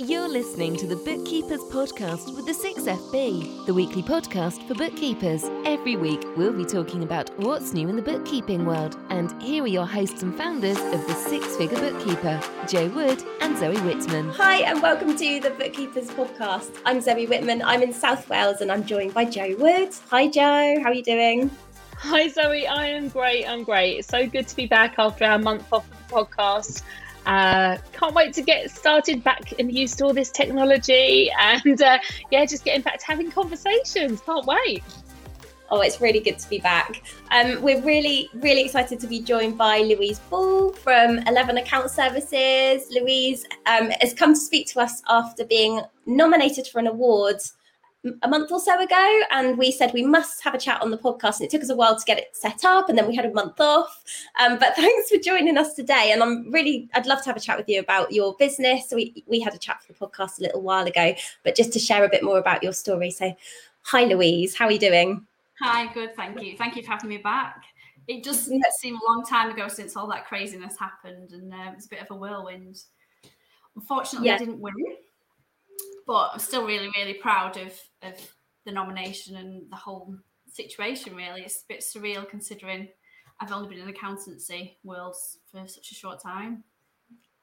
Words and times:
You're 0.00 0.28
listening 0.28 0.76
to 0.78 0.88
the 0.88 0.96
Bookkeepers 0.96 1.60
Podcast 1.70 2.34
with 2.34 2.46
the 2.46 2.52
6FB, 2.52 3.64
the 3.66 3.72
weekly 3.72 4.02
podcast 4.02 4.66
for 4.66 4.74
bookkeepers. 4.74 5.44
Every 5.64 5.94
week, 5.94 6.20
we'll 6.36 6.52
be 6.52 6.64
talking 6.64 7.04
about 7.04 7.30
what's 7.38 7.72
new 7.72 7.88
in 7.88 7.94
the 7.94 8.02
bookkeeping 8.02 8.66
world. 8.66 8.98
And 9.10 9.40
here 9.40 9.62
are 9.62 9.68
your 9.68 9.86
hosts 9.86 10.24
and 10.24 10.34
founders 10.36 10.80
of 10.80 11.06
the 11.06 11.14
Six 11.14 11.54
Figure 11.54 11.78
Bookkeeper, 11.78 12.40
Jo 12.66 12.88
Wood 12.88 13.22
and 13.40 13.56
Zoe 13.56 13.78
Whitman. 13.82 14.30
Hi, 14.30 14.62
and 14.62 14.82
welcome 14.82 15.16
to 15.16 15.38
the 15.38 15.50
Bookkeepers 15.50 16.10
Podcast. 16.10 16.72
I'm 16.84 17.00
Zoe 17.00 17.28
Whitman. 17.28 17.62
I'm 17.62 17.84
in 17.84 17.92
South 17.92 18.28
Wales 18.28 18.62
and 18.62 18.72
I'm 18.72 18.84
joined 18.84 19.14
by 19.14 19.26
Jo 19.26 19.54
Wood. 19.60 19.90
Hi, 20.10 20.26
Jo. 20.26 20.80
How 20.82 20.86
are 20.86 20.92
you 20.92 21.04
doing? 21.04 21.52
Hi, 21.98 22.26
Zoe. 22.26 22.66
I 22.66 22.86
am 22.86 23.10
great. 23.10 23.46
I'm 23.46 23.62
great. 23.62 23.98
It's 23.98 24.08
so 24.08 24.26
good 24.26 24.48
to 24.48 24.56
be 24.56 24.66
back 24.66 24.96
after 24.98 25.24
our 25.24 25.38
month 25.38 25.72
off 25.72 25.88
of 25.88 26.08
the 26.08 26.14
podcast. 26.16 26.82
Uh, 27.26 27.78
can't 27.92 28.14
wait 28.14 28.34
to 28.34 28.42
get 28.42 28.70
started 28.70 29.24
back 29.24 29.52
and 29.58 29.76
used 29.76 29.98
to 29.98 30.04
all 30.04 30.12
this 30.12 30.30
technology 30.30 31.30
and 31.40 31.80
uh, 31.82 31.98
yeah, 32.30 32.44
just 32.44 32.64
getting 32.64 32.82
back 32.82 32.98
to 32.98 33.06
having 33.06 33.30
conversations. 33.30 34.20
Can't 34.20 34.46
wait. 34.46 34.82
Oh, 35.70 35.80
it's 35.80 36.00
really 36.00 36.20
good 36.20 36.38
to 36.38 36.48
be 36.50 36.58
back. 36.58 37.02
Um, 37.30 37.62
we're 37.62 37.80
really, 37.80 38.28
really 38.34 38.64
excited 38.64 39.00
to 39.00 39.06
be 39.06 39.20
joined 39.20 39.56
by 39.56 39.78
Louise 39.78 40.18
Ball 40.30 40.72
from 40.72 41.18
11 41.26 41.56
Account 41.56 41.90
Services. 41.90 42.86
Louise 42.90 43.46
um, 43.66 43.90
has 44.00 44.12
come 44.12 44.34
to 44.34 44.40
speak 44.40 44.66
to 44.68 44.80
us 44.80 45.02
after 45.08 45.44
being 45.44 45.80
nominated 46.06 46.66
for 46.66 46.78
an 46.78 46.86
award 46.86 47.40
a 48.22 48.28
month 48.28 48.52
or 48.52 48.60
so 48.60 48.78
ago 48.80 49.20
and 49.30 49.56
we 49.56 49.72
said 49.72 49.92
we 49.94 50.04
must 50.04 50.42
have 50.42 50.54
a 50.54 50.58
chat 50.58 50.80
on 50.82 50.90
the 50.90 50.98
podcast 50.98 51.40
and 51.40 51.46
it 51.46 51.50
took 51.50 51.62
us 51.62 51.70
a 51.70 51.76
while 51.76 51.98
to 51.98 52.04
get 52.04 52.18
it 52.18 52.36
set 52.36 52.64
up 52.64 52.88
and 52.88 52.98
then 52.98 53.06
we 53.06 53.16
had 53.16 53.24
a 53.24 53.32
month 53.32 53.60
off. 53.60 54.04
Um, 54.38 54.58
but 54.58 54.76
thanks 54.76 55.08
for 55.08 55.16
joining 55.16 55.56
us 55.56 55.74
today 55.74 56.10
and 56.12 56.22
i'm 56.22 56.50
really 56.52 56.88
i'd 56.94 57.06
love 57.06 57.20
to 57.20 57.26
have 57.26 57.36
a 57.36 57.40
chat 57.40 57.56
with 57.56 57.68
you 57.68 57.80
about 57.80 58.12
your 58.12 58.34
business. 58.38 58.92
We 58.94 59.24
we 59.26 59.40
had 59.40 59.54
a 59.54 59.58
chat 59.58 59.82
for 59.82 59.92
the 59.92 59.98
podcast 59.98 60.38
a 60.38 60.42
little 60.42 60.60
while 60.60 60.86
ago 60.86 61.14
but 61.42 61.54
just 61.54 61.72
to 61.72 61.78
share 61.78 62.04
a 62.04 62.08
bit 62.08 62.22
more 62.22 62.38
about 62.38 62.62
your 62.62 62.72
story. 62.72 63.10
So 63.10 63.34
hi 63.82 64.04
louise 64.04 64.54
how 64.54 64.66
are 64.66 64.72
you 64.72 64.78
doing? 64.78 65.26
Hi 65.60 65.92
good 65.92 66.14
thank 66.14 66.42
you. 66.42 66.56
Thank 66.58 66.76
you 66.76 66.82
for 66.82 66.90
having 66.90 67.08
me 67.08 67.18
back. 67.18 67.64
It 68.06 68.22
just 68.22 68.44
seemed 68.44 68.62
a 68.62 69.12
long 69.12 69.24
time 69.24 69.50
ago 69.50 69.66
since 69.68 69.96
all 69.96 70.06
that 70.08 70.26
craziness 70.26 70.78
happened 70.78 71.32
and 71.32 71.52
uh, 71.52 71.70
it 71.70 71.76
was 71.76 71.86
a 71.86 71.88
bit 71.88 72.02
of 72.02 72.10
a 72.10 72.14
whirlwind. 72.14 72.82
Unfortunately 73.76 74.28
yeah. 74.28 74.34
i 74.34 74.38
didn't 74.38 74.60
win 74.60 74.74
but 76.06 76.30
I'm 76.32 76.38
still 76.38 76.66
really, 76.66 76.90
really 76.96 77.14
proud 77.14 77.56
of 77.56 77.72
of 78.02 78.14
the 78.64 78.72
nomination 78.72 79.36
and 79.36 79.70
the 79.70 79.76
whole 79.76 80.16
situation. 80.52 81.14
Really, 81.14 81.42
it's 81.42 81.62
a 81.62 81.66
bit 81.68 81.80
surreal 81.80 82.28
considering 82.28 82.88
I've 83.40 83.52
only 83.52 83.68
been 83.68 83.80
in 83.80 83.88
accountancy 83.88 84.78
worlds 84.84 85.38
for 85.50 85.66
such 85.66 85.90
a 85.90 85.94
short 85.94 86.20
time. 86.22 86.64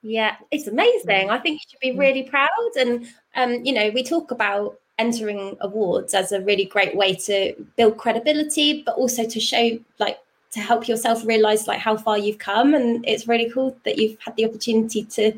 Yeah, 0.02 0.36
it's 0.50 0.66
amazing. 0.66 1.30
I 1.30 1.38
think 1.38 1.60
you 1.60 1.66
should 1.68 1.80
be 1.80 1.98
really 1.98 2.24
proud. 2.24 2.48
And 2.78 3.06
um, 3.36 3.64
you 3.64 3.72
know, 3.72 3.90
we 3.94 4.02
talk 4.02 4.30
about 4.30 4.78
entering 4.98 5.56
awards 5.60 6.14
as 6.14 6.32
a 6.32 6.40
really 6.40 6.64
great 6.64 6.96
way 6.96 7.14
to 7.14 7.54
build 7.76 7.96
credibility, 7.98 8.82
but 8.82 8.96
also 8.96 9.26
to 9.26 9.40
show 9.40 9.78
like 9.98 10.18
to 10.52 10.60
help 10.60 10.86
yourself 10.86 11.24
realize 11.24 11.66
like 11.66 11.78
how 11.78 11.96
far 11.96 12.18
you've 12.18 12.38
come. 12.38 12.74
And 12.74 13.04
it's 13.06 13.28
really 13.28 13.50
cool 13.50 13.76
that 13.84 13.96
you've 13.98 14.18
had 14.20 14.36
the 14.36 14.44
opportunity 14.44 15.04
to 15.04 15.32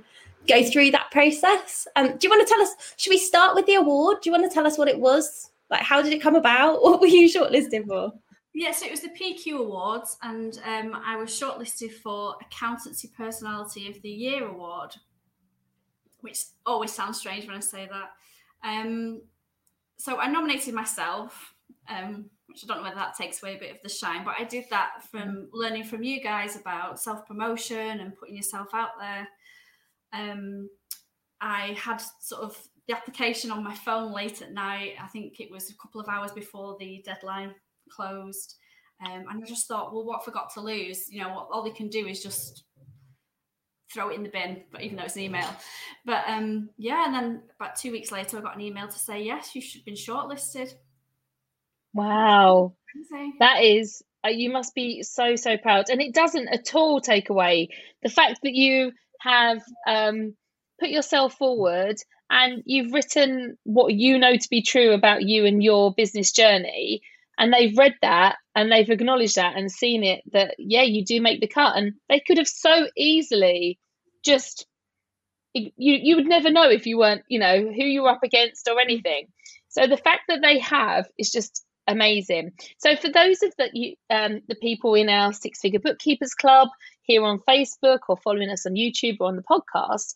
go 0.47 0.63
through 0.65 0.91
that 0.93 1.11
process. 1.11 1.87
Um, 1.97 2.17
do 2.17 2.19
you 2.23 2.31
want 2.31 2.47
to 2.47 2.53
tell 2.53 2.63
us? 2.63 2.75
Should 2.97 3.11
we 3.11 3.19
start 3.19 3.55
with 3.55 3.67
the 3.67 3.75
award? 3.75 4.19
Do 4.23 4.31
you 4.31 4.33
want 4.33 4.49
to 4.51 4.55
tell 4.55 4.67
us 4.67 4.79
what 4.79 4.89
it 4.89 4.99
was? 4.99 5.51
Like, 5.71 5.83
how 5.83 6.03
did 6.03 6.13
it 6.13 6.23
come 6.23 6.37
about? 6.37 6.83
What 6.83 7.01
were 7.01 7.07
you 7.07 7.29
shortlisted 7.29 7.87
for? 7.87 8.13
Yes, 8.57 8.81
yeah, 8.81 8.81
so 8.81 8.87
it 8.87 8.91
was 8.93 9.01
the 9.01 9.09
PQ 9.09 9.59
Awards, 9.59 10.17
and 10.23 10.61
um, 10.65 11.03
I 11.05 11.17
was 11.17 11.31
shortlisted 11.31 11.93
for 11.93 12.37
Accountancy 12.41 13.11
Personality 13.17 13.89
of 13.89 14.01
the 14.03 14.11
Year 14.11 14.47
Award, 14.47 14.95
which 16.21 16.39
always 16.65 16.93
sounds 16.93 17.19
strange 17.19 17.49
when 17.49 17.57
I 17.57 17.61
say 17.61 17.89
that. 17.91 18.11
Um, 18.63 19.23
so 19.97 20.19
I 20.19 20.29
nominated 20.29 20.73
myself, 20.73 21.53
um, 21.89 22.27
which 22.47 22.63
I 22.63 22.69
don't 22.69 22.77
know 22.77 22.85
whether 22.85 22.95
that 22.95 23.17
takes 23.17 23.43
away 23.43 23.57
a 23.57 23.59
bit 23.59 23.73
of 23.73 23.83
the 23.83 23.89
shine, 23.89 24.25
but 24.25 24.37
I 24.39 24.45
did 24.45 24.67
that 24.71 25.03
from 25.11 25.49
learning 25.53 25.85
from 25.85 26.05
you 26.05 26.21
guys 26.21 26.55
about 26.55 27.01
self 27.01 27.27
promotion 27.27 28.01
and 28.01 28.15
putting 28.15 28.37
yourself 28.37 28.69
out 28.73 28.91
there 29.01 29.27
um, 30.15 30.69
I 31.41 31.77
had 31.79 32.03
sort 32.21 32.43
of 32.43 32.57
the 32.87 32.97
application 32.97 33.51
on 33.51 33.65
my 33.65 33.75
phone 33.75 34.13
late 34.13 34.43
at 34.43 34.53
night. 34.53 34.93
I 35.03 35.07
think 35.09 35.41
it 35.41 35.51
was 35.51 35.71
a 35.71 35.77
couple 35.77 36.01
of 36.01 36.09
hours 36.09 36.33
before 36.33 36.77
the 36.79 37.03
deadline 37.05 37.55
closed. 37.91 38.57
Um, 39.05 39.25
and 39.29 39.43
I 39.43 39.47
just 39.47 39.67
thought, 39.67 39.93
well, 39.93 40.05
what 40.05 40.21
I 40.21 40.25
forgot 40.25 40.53
to 40.55 40.61
lose? 40.61 41.11
You 41.11 41.23
know, 41.23 41.31
what, 41.31 41.49
all 41.51 41.65
they 41.65 41.71
can 41.71 41.89
do 41.89 42.07
is 42.07 42.23
just 42.23 42.65
throw 43.93 44.11
it 44.11 44.17
in 44.17 44.23
the 44.23 44.29
bin, 44.29 44.63
but 44.73 44.83
even 44.83 44.97
though 44.97 45.05
it's 45.05 45.17
an 45.17 45.23
email. 45.23 45.49
But 46.05 46.25
um, 46.27 46.71
yeah, 46.79 47.07
and 47.07 47.15
then 47.15 47.43
about 47.59 47.77
two 47.77 47.93
weeks 47.93 48.13
later, 48.13 48.39
I 48.39 48.41
got 48.41 48.57
an 48.57 48.63
email 48.63 48.89
to 48.89 48.99
say, 48.99 49.23
yes, 49.23 49.55
you've 49.55 49.85
been 49.85 49.95
shortlisted. 49.95 50.73
Wow. 51.93 52.75
That 53.41 53.63
is, 53.63 54.03
uh, 54.25 54.31
you 54.31 54.51
must 54.51 54.75
be 54.75 55.03
so, 55.03 55.37
so 55.37 55.57
proud. 55.57 55.91
And 55.91 56.01
it 56.01 56.15
doesn't 56.15 56.49
at 56.49 56.75
all 56.75 57.01
take 57.01 57.31
away 57.31 57.69
the 58.03 58.09
fact 58.09 58.41
that 58.43 58.55
you 58.55 58.93
have 59.25 59.63
um, 59.87 60.35
put 60.79 60.91
yourself 60.91 61.35
forward 61.35 61.97
and 62.31 62.63
you've 62.67 62.93
written 62.93 63.57
what 63.65 63.93
you 63.93 64.19
know 64.19 64.37
to 64.37 64.49
be 64.51 64.63
true 64.63 64.93
about 64.93 65.23
you 65.23 65.47
and 65.47 65.63
your 65.63 65.93
business 65.95 66.33
journey. 66.33 67.03
And 67.39 67.53
they've 67.53 67.77
read 67.77 67.95
that 68.03 68.37
and 68.55 68.71
they've 68.71 68.89
acknowledged 68.89 69.37
that 69.37 69.57
and 69.57 69.71
seen 69.71 70.05
it 70.05 70.23
that 70.33 70.55
yeah 70.59 70.83
you 70.83 71.05
do 71.05 71.21
make 71.21 71.41
the 71.41 71.49
cut. 71.49 71.77
And 71.77 71.95
they 72.09 72.21
could 72.21 72.39
have 72.39 72.49
so 72.49 72.87
easily 72.97 73.79
just 74.25 74.67
you 75.53 75.71
you 75.77 76.17
would 76.17 76.27
never 76.27 76.51
know 76.51 76.69
if 76.69 76.87
you 76.87 76.99
weren't 76.99 77.23
you 77.29 77.39
know 77.39 77.57
who 77.57 77.85
you 77.85 78.03
were 78.03 78.11
up 78.11 78.23
against 78.23 78.69
or 78.69 78.81
anything. 78.81 79.27
So 79.69 79.87
the 79.87 79.97
fact 79.97 80.23
that 80.29 80.41
they 80.43 80.61
have 80.61 81.09
is 81.19 81.31
just 81.31 81.65
amazing 81.87 82.53
so 82.79 82.97
for 82.97 83.11
those 83.11 83.43
of 83.43 83.55
that 83.59 83.75
you 83.75 83.95
um, 84.11 84.41
the 84.49 84.55
people 84.55 84.95
in 84.95 85.09
our 85.09 85.33
six 85.33 85.61
figure 85.61 85.81
bookkeepers 85.81 86.35
club 86.35 86.69
here 87.05 87.23
on 87.23 87.39
Facebook 87.39 88.01
or 88.09 88.17
following 88.17 88.51
us 88.51 88.67
on 88.67 88.75
YouTube 88.75 89.19
or 89.21 89.29
on 89.29 89.37
the 89.37 89.43
podcast, 89.43 90.15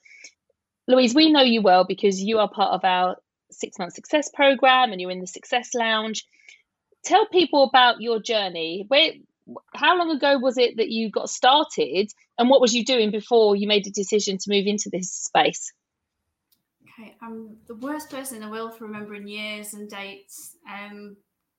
Louise, 0.86 1.14
we 1.14 1.30
know 1.30 1.42
you 1.42 1.62
well 1.62 1.84
because 1.84 2.20
you 2.20 2.38
are 2.38 2.48
part 2.48 2.72
of 2.72 2.84
our 2.84 3.16
six 3.50 3.78
month 3.78 3.92
success 3.92 4.30
program 4.34 4.90
and 4.90 5.00
you're 5.00 5.10
in 5.10 5.20
the 5.20 5.26
Success 5.26 5.74
Lounge. 5.74 6.26
Tell 7.04 7.26
people 7.26 7.64
about 7.64 8.00
your 8.00 8.20
journey. 8.20 8.86
Where, 8.88 9.12
how 9.74 9.96
long 9.96 10.10
ago 10.10 10.38
was 10.38 10.58
it 10.58 10.78
that 10.78 10.88
you 10.88 11.10
got 11.10 11.30
started, 11.30 12.10
and 12.38 12.50
what 12.50 12.60
was 12.60 12.74
you 12.74 12.84
doing 12.84 13.10
before 13.10 13.54
you 13.54 13.68
made 13.68 13.86
a 13.86 13.90
decision 13.90 14.38
to 14.38 14.50
move 14.50 14.66
into 14.66 14.90
this 14.90 15.12
space? 15.12 15.72
Okay, 16.82 17.14
I'm 17.22 17.56
the 17.66 17.74
worst 17.74 18.10
person 18.10 18.36
in 18.36 18.42
the 18.42 18.50
world 18.50 18.76
for 18.76 18.86
remembering 18.86 19.28
years 19.28 19.74
and 19.74 19.88
dates. 19.88 20.56
Um, 20.68 21.16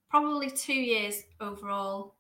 probably 0.10 0.50
two 0.50 0.74
years 0.74 1.24
overall 1.40 2.16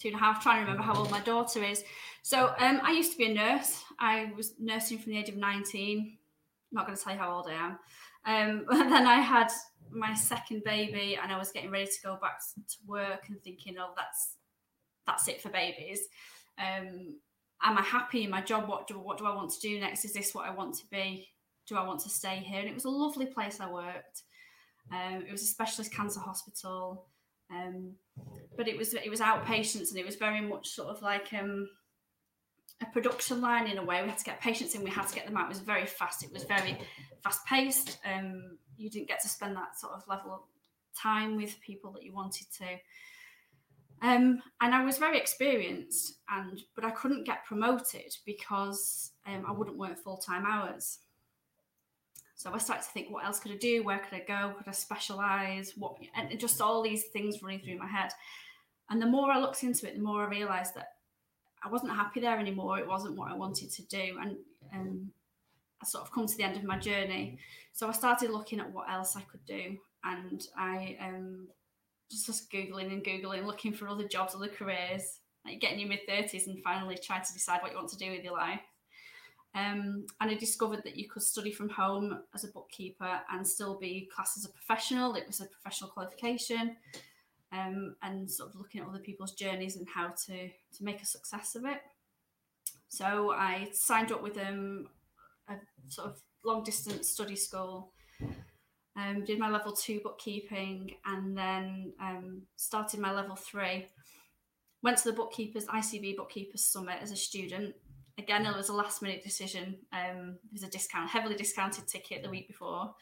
two 0.00 0.08
and 0.08 0.16
a 0.16 0.20
half, 0.20 0.42
trying 0.42 0.56
to 0.56 0.62
remember 0.62 0.82
how 0.82 0.94
old 0.94 1.10
my 1.10 1.20
daughter 1.20 1.62
is. 1.62 1.84
So 2.22 2.54
um, 2.58 2.80
I 2.82 2.92
used 2.92 3.12
to 3.12 3.18
be 3.18 3.30
a 3.30 3.34
nurse. 3.34 3.82
I 3.98 4.32
was 4.36 4.54
nursing 4.58 4.98
from 4.98 5.12
the 5.12 5.18
age 5.18 5.28
of 5.28 5.36
19. 5.36 5.98
I'm 5.98 6.14
not 6.72 6.86
going 6.86 6.96
to 6.96 7.04
tell 7.04 7.12
you 7.12 7.18
how 7.18 7.32
old 7.32 7.48
I 7.48 7.52
am. 7.52 7.78
Um, 8.24 8.66
then 8.70 9.06
I 9.06 9.20
had 9.20 9.48
my 9.90 10.14
second 10.14 10.62
baby 10.64 11.18
and 11.20 11.32
I 11.32 11.38
was 11.38 11.52
getting 11.52 11.70
ready 11.70 11.86
to 11.86 12.02
go 12.02 12.18
back 12.20 12.40
to 12.54 12.76
work 12.86 13.28
and 13.28 13.42
thinking, 13.42 13.76
oh, 13.78 13.92
that's 13.96 14.36
that's 15.06 15.28
it 15.28 15.42
for 15.42 15.48
babies. 15.48 16.00
Um, 16.58 17.16
am 17.62 17.78
I 17.78 17.82
happy 17.82 18.22
in 18.24 18.30
my 18.30 18.40
job? 18.40 18.68
What 18.68 18.86
do 18.86 18.98
what 18.98 19.18
do 19.18 19.26
I 19.26 19.34
want 19.34 19.50
to 19.50 19.60
do 19.60 19.80
next? 19.80 20.04
Is 20.04 20.12
this 20.12 20.34
what 20.34 20.46
I 20.46 20.54
want 20.54 20.76
to 20.76 20.86
be? 20.90 21.28
Do 21.66 21.76
I 21.76 21.86
want 21.86 22.00
to 22.00 22.08
stay 22.08 22.36
here? 22.36 22.60
And 22.60 22.68
it 22.68 22.74
was 22.74 22.84
a 22.84 22.90
lovely 22.90 23.26
place 23.26 23.60
I 23.60 23.70
worked. 23.70 24.22
Um, 24.92 25.24
it 25.26 25.32
was 25.32 25.42
a 25.42 25.46
specialist 25.46 25.92
cancer 25.92 26.20
hospital. 26.20 27.06
Um, 27.52 27.94
but 28.56 28.68
it 28.68 28.76
was 28.76 28.94
it 28.94 29.10
was 29.10 29.20
outpatients 29.20 29.90
and 29.90 29.98
it 29.98 30.06
was 30.06 30.16
very 30.16 30.40
much 30.40 30.68
sort 30.68 30.88
of 30.88 31.02
like 31.02 31.32
um, 31.32 31.68
a 32.80 32.86
production 32.86 33.40
line 33.40 33.66
in 33.66 33.78
a 33.78 33.84
way. 33.84 34.02
We 34.02 34.08
had 34.08 34.18
to 34.18 34.24
get 34.24 34.40
patients 34.40 34.74
in, 34.74 34.82
we 34.82 34.90
had 34.90 35.08
to 35.08 35.14
get 35.14 35.26
them 35.26 35.36
out. 35.36 35.46
It 35.46 35.50
was 35.50 35.60
very 35.60 35.86
fast. 35.86 36.22
It 36.22 36.32
was 36.32 36.44
very 36.44 36.78
fast 37.22 37.44
paced. 37.46 37.98
Um, 38.04 38.58
you 38.76 38.90
didn't 38.90 39.08
get 39.08 39.20
to 39.20 39.28
spend 39.28 39.56
that 39.56 39.78
sort 39.78 39.94
of 39.94 40.06
level 40.08 40.32
of 40.32 40.40
time 40.96 41.36
with 41.36 41.60
people 41.60 41.92
that 41.92 42.02
you 42.02 42.14
wanted 42.14 42.46
to. 42.58 42.66
Um, 44.02 44.42
and 44.62 44.74
I 44.74 44.84
was 44.84 44.96
very 44.96 45.18
experienced, 45.18 46.14
and 46.30 46.62
but 46.74 46.84
I 46.84 46.90
couldn't 46.90 47.26
get 47.26 47.44
promoted 47.44 48.16
because 48.24 49.12
um, 49.26 49.44
I 49.46 49.52
wouldn't 49.52 49.76
work 49.76 49.98
full 49.98 50.16
time 50.16 50.46
hours. 50.46 50.98
So 52.40 52.50
I 52.54 52.56
started 52.56 52.84
to 52.84 52.90
think, 52.92 53.10
what 53.10 53.26
else 53.26 53.38
could 53.38 53.52
I 53.52 53.56
do? 53.56 53.82
Where 53.82 53.98
could 53.98 54.14
I 54.14 54.24
go? 54.26 54.54
Could 54.56 54.66
I 54.66 54.70
specialize? 54.70 55.74
What 55.76 55.98
and 56.16 56.40
just 56.40 56.62
all 56.62 56.80
these 56.80 57.04
things 57.04 57.42
running 57.42 57.60
through 57.60 57.76
my 57.76 57.86
head. 57.86 58.12
And 58.88 59.02
the 59.02 59.04
more 59.06 59.30
I 59.30 59.38
looked 59.38 59.62
into 59.62 59.86
it, 59.86 59.94
the 59.94 60.02
more 60.02 60.24
I 60.24 60.30
realized 60.30 60.74
that 60.74 60.94
I 61.62 61.68
wasn't 61.68 61.92
happy 61.92 62.20
there 62.20 62.38
anymore. 62.38 62.78
It 62.78 62.88
wasn't 62.88 63.18
what 63.18 63.30
I 63.30 63.36
wanted 63.36 63.70
to 63.72 63.82
do. 63.88 64.16
And 64.22 64.36
um, 64.74 65.10
I 65.82 65.84
sort 65.84 66.02
of 66.02 66.12
come 66.12 66.26
to 66.26 66.34
the 66.34 66.44
end 66.44 66.56
of 66.56 66.64
my 66.64 66.78
journey. 66.78 67.38
So 67.74 67.90
I 67.90 67.92
started 67.92 68.30
looking 68.30 68.58
at 68.58 68.72
what 68.72 68.90
else 68.90 69.16
I 69.16 69.20
could 69.20 69.44
do. 69.44 69.76
And 70.02 70.42
I 70.56 70.96
um, 70.98 71.48
just, 72.10 72.24
just 72.24 72.50
Googling 72.50 72.90
and 72.90 73.04
Googling, 73.04 73.44
looking 73.44 73.74
for 73.74 73.86
other 73.86 74.08
jobs, 74.08 74.34
other 74.34 74.48
careers, 74.48 75.20
like 75.44 75.60
getting 75.60 75.78
your 75.78 75.90
mid 75.90 76.08
30s 76.08 76.46
and 76.46 76.62
finally 76.64 76.96
trying 76.96 77.22
to 77.22 77.34
decide 77.34 77.60
what 77.60 77.72
you 77.72 77.76
want 77.76 77.90
to 77.90 77.98
do 77.98 78.10
with 78.10 78.24
your 78.24 78.32
life. 78.32 78.62
Um, 79.54 80.06
and 80.20 80.30
I 80.30 80.34
discovered 80.34 80.82
that 80.84 80.96
you 80.96 81.08
could 81.08 81.22
study 81.22 81.50
from 81.50 81.68
home 81.70 82.20
as 82.34 82.44
a 82.44 82.48
bookkeeper 82.48 83.20
and 83.32 83.46
still 83.46 83.78
be 83.78 84.08
classed 84.14 84.38
as 84.38 84.44
a 84.44 84.48
professional. 84.50 85.14
It 85.16 85.26
was 85.26 85.40
a 85.40 85.46
professional 85.46 85.90
qualification, 85.90 86.76
um, 87.52 87.96
and 88.02 88.30
sort 88.30 88.50
of 88.50 88.56
looking 88.56 88.80
at 88.80 88.86
other 88.86 89.00
people's 89.00 89.32
journeys 89.32 89.76
and 89.76 89.88
how 89.88 90.08
to 90.26 90.48
to 90.48 90.84
make 90.84 91.02
a 91.02 91.06
success 91.06 91.56
of 91.56 91.64
it. 91.64 91.80
So 92.88 93.32
I 93.32 93.68
signed 93.72 94.12
up 94.12 94.22
with 94.22 94.38
um, 94.38 94.88
a 95.48 95.54
sort 95.88 96.08
of 96.08 96.20
long 96.44 96.62
distance 96.62 97.10
study 97.10 97.36
school. 97.36 97.92
Um, 98.96 99.24
did 99.24 99.38
my 99.38 99.48
level 99.48 99.72
two 99.72 100.00
bookkeeping 100.02 100.96
and 101.06 101.36
then 101.36 101.92
um, 102.00 102.42
started 102.56 103.00
my 103.00 103.12
level 103.12 103.36
three. 103.36 103.86
Went 104.82 104.98
to 104.98 105.10
the 105.10 105.16
bookkeepers 105.16 105.66
ICB 105.66 106.16
bookkeepers 106.16 106.64
summit 106.64 106.98
as 107.00 107.10
a 107.10 107.16
student 107.16 107.74
again, 108.20 108.46
it 108.46 108.56
was 108.56 108.68
a 108.68 108.74
last 108.74 109.02
minute 109.02 109.22
decision. 109.22 109.78
Um, 109.92 110.38
it 110.44 110.52
was 110.52 110.62
a 110.62 110.68
discount, 110.68 111.10
heavily 111.10 111.34
discounted 111.34 111.88
ticket 111.88 112.22
the 112.22 112.30
week 112.30 112.46
before. 112.46 112.94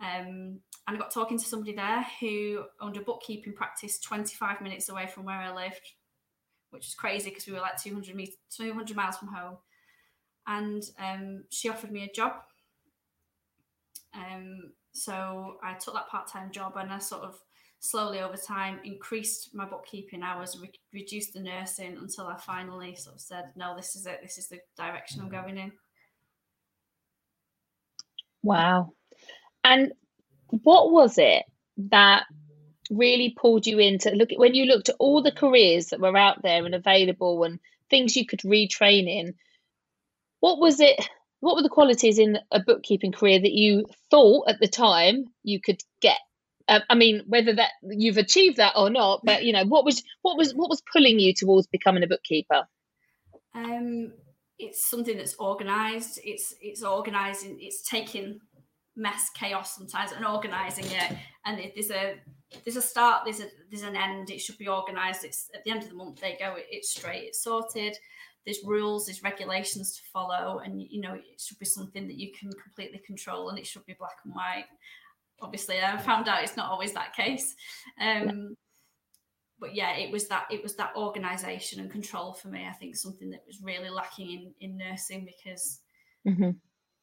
Um, 0.00 0.60
and 0.86 0.96
I 0.96 0.96
got 0.96 1.12
talking 1.12 1.38
to 1.38 1.44
somebody 1.44 1.74
there 1.74 2.06
who 2.20 2.64
owned 2.80 2.96
a 2.96 3.00
bookkeeping 3.00 3.54
practice 3.54 3.98
25 4.00 4.60
minutes 4.60 4.88
away 4.88 5.06
from 5.06 5.24
where 5.24 5.36
I 5.36 5.54
lived, 5.54 5.92
which 6.70 6.86
was 6.86 6.94
crazy 6.94 7.30
because 7.30 7.46
we 7.46 7.52
were 7.52 7.60
like 7.60 7.80
200, 7.82 8.14
meters, 8.14 8.36
200 8.56 8.96
miles 8.96 9.18
from 9.18 9.28
home. 9.28 9.56
And 10.46 10.82
um, 10.98 11.44
she 11.50 11.68
offered 11.68 11.92
me 11.92 12.04
a 12.04 12.12
job. 12.12 12.32
Um, 14.14 14.72
so 14.92 15.56
I 15.62 15.74
took 15.74 15.94
that 15.94 16.08
part 16.08 16.28
time 16.28 16.50
job 16.50 16.76
and 16.76 16.92
I 16.92 16.98
sort 16.98 17.22
of 17.22 17.38
slowly 17.80 18.20
over 18.20 18.36
time 18.36 18.78
increased 18.84 19.54
my 19.54 19.64
bookkeeping 19.64 20.22
hours, 20.22 20.56
re- 20.60 20.70
reduced 20.92 21.32
the 21.32 21.40
nursing 21.40 21.96
until 21.96 22.26
I 22.26 22.36
finally 22.36 22.94
sort 22.94 23.16
of 23.16 23.20
said, 23.20 23.46
no, 23.56 23.74
this 23.74 23.96
is 23.96 24.06
it. 24.06 24.20
This 24.22 24.38
is 24.38 24.48
the 24.48 24.60
direction 24.76 25.20
I'm 25.20 25.30
going 25.30 25.56
in. 25.56 25.72
Wow. 28.42 28.92
And 29.64 29.92
what 30.48 30.92
was 30.92 31.18
it 31.18 31.44
that 31.90 32.24
really 32.90 33.34
pulled 33.36 33.66
you 33.66 33.78
into 33.78 34.10
look 34.10 34.30
when 34.36 34.54
you 34.54 34.66
looked 34.66 34.88
at 34.88 34.96
all 34.98 35.22
the 35.22 35.32
careers 35.32 35.86
that 35.86 36.00
were 36.00 36.16
out 36.16 36.42
there 36.42 36.64
and 36.64 36.74
available 36.74 37.44
and 37.44 37.60
things 37.88 38.16
you 38.16 38.26
could 38.26 38.40
retrain 38.40 39.08
in? 39.08 39.34
What 40.40 40.58
was 40.58 40.80
it? 40.80 41.02
What 41.40 41.56
were 41.56 41.62
the 41.62 41.70
qualities 41.70 42.18
in 42.18 42.38
a 42.50 42.60
bookkeeping 42.60 43.12
career 43.12 43.40
that 43.40 43.52
you 43.52 43.86
thought 44.10 44.48
at 44.48 44.60
the 44.60 44.68
time 44.68 45.26
you 45.42 45.60
could 45.60 45.80
get 46.02 46.18
uh, 46.70 46.80
I 46.88 46.94
mean, 46.94 47.24
whether 47.26 47.52
that 47.52 47.72
you've 47.82 48.16
achieved 48.16 48.56
that 48.58 48.74
or 48.76 48.88
not, 48.90 49.22
but 49.24 49.44
you 49.44 49.52
know, 49.52 49.64
what 49.64 49.84
was 49.84 50.02
what 50.22 50.38
was 50.38 50.54
what 50.54 50.70
was 50.70 50.80
pulling 50.92 51.18
you 51.18 51.34
towards 51.34 51.66
becoming 51.66 52.04
a 52.04 52.06
bookkeeper? 52.06 52.62
Um, 53.54 54.12
it's 54.56 54.88
something 54.88 55.16
that's 55.16 55.38
organised. 55.40 56.20
It's 56.22 56.54
it's 56.60 56.84
organising. 56.84 57.58
It's 57.60 57.82
taking 57.82 58.38
mess, 58.96 59.30
chaos 59.34 59.74
sometimes, 59.74 60.12
and 60.12 60.24
organising 60.24 60.86
it. 60.86 61.16
And 61.44 61.58
it, 61.58 61.72
there's 61.74 61.90
a 61.90 62.14
there's 62.64 62.76
a 62.76 62.82
start. 62.82 63.22
There's 63.24 63.40
a 63.40 63.48
there's 63.70 63.82
an 63.82 63.96
end. 63.96 64.30
It 64.30 64.40
should 64.40 64.58
be 64.58 64.68
organised. 64.68 65.24
It's 65.24 65.50
at 65.52 65.64
the 65.64 65.72
end 65.72 65.82
of 65.82 65.88
the 65.88 65.96
month. 65.96 66.20
They 66.20 66.36
go. 66.38 66.54
It, 66.54 66.66
it's 66.70 66.90
straight. 66.90 67.24
It's 67.24 67.42
sorted. 67.42 67.96
There's 68.46 68.60
rules. 68.64 69.06
There's 69.06 69.24
regulations 69.24 69.96
to 69.96 70.02
follow, 70.12 70.60
and 70.60 70.80
you 70.80 71.00
know 71.00 71.14
it 71.14 71.40
should 71.40 71.58
be 71.58 71.66
something 71.66 72.06
that 72.06 72.16
you 72.16 72.30
can 72.38 72.52
completely 72.62 73.00
control, 73.04 73.48
and 73.48 73.58
it 73.58 73.66
should 73.66 73.84
be 73.86 73.96
black 73.98 74.18
and 74.24 74.34
white 74.34 74.66
obviously 75.40 75.80
I 75.80 75.96
found 75.98 76.28
out 76.28 76.42
it's 76.42 76.56
not 76.56 76.70
always 76.70 76.92
that 76.92 77.14
case. 77.14 77.54
Um, 78.00 78.56
but 79.60 79.74
yeah, 79.74 79.96
it 79.96 80.10
was 80.10 80.26
that 80.28 80.46
it 80.50 80.62
was 80.62 80.74
that 80.76 80.92
organisation 80.96 81.80
and 81.80 81.90
control 81.90 82.32
for 82.32 82.48
me. 82.48 82.66
I 82.68 82.72
think 82.72 82.96
something 82.96 83.30
that 83.30 83.44
was 83.46 83.60
really 83.62 83.90
lacking 83.90 84.30
in 84.30 84.54
in 84.60 84.78
nursing 84.78 85.26
because 85.26 85.80
mm-hmm. 86.26 86.50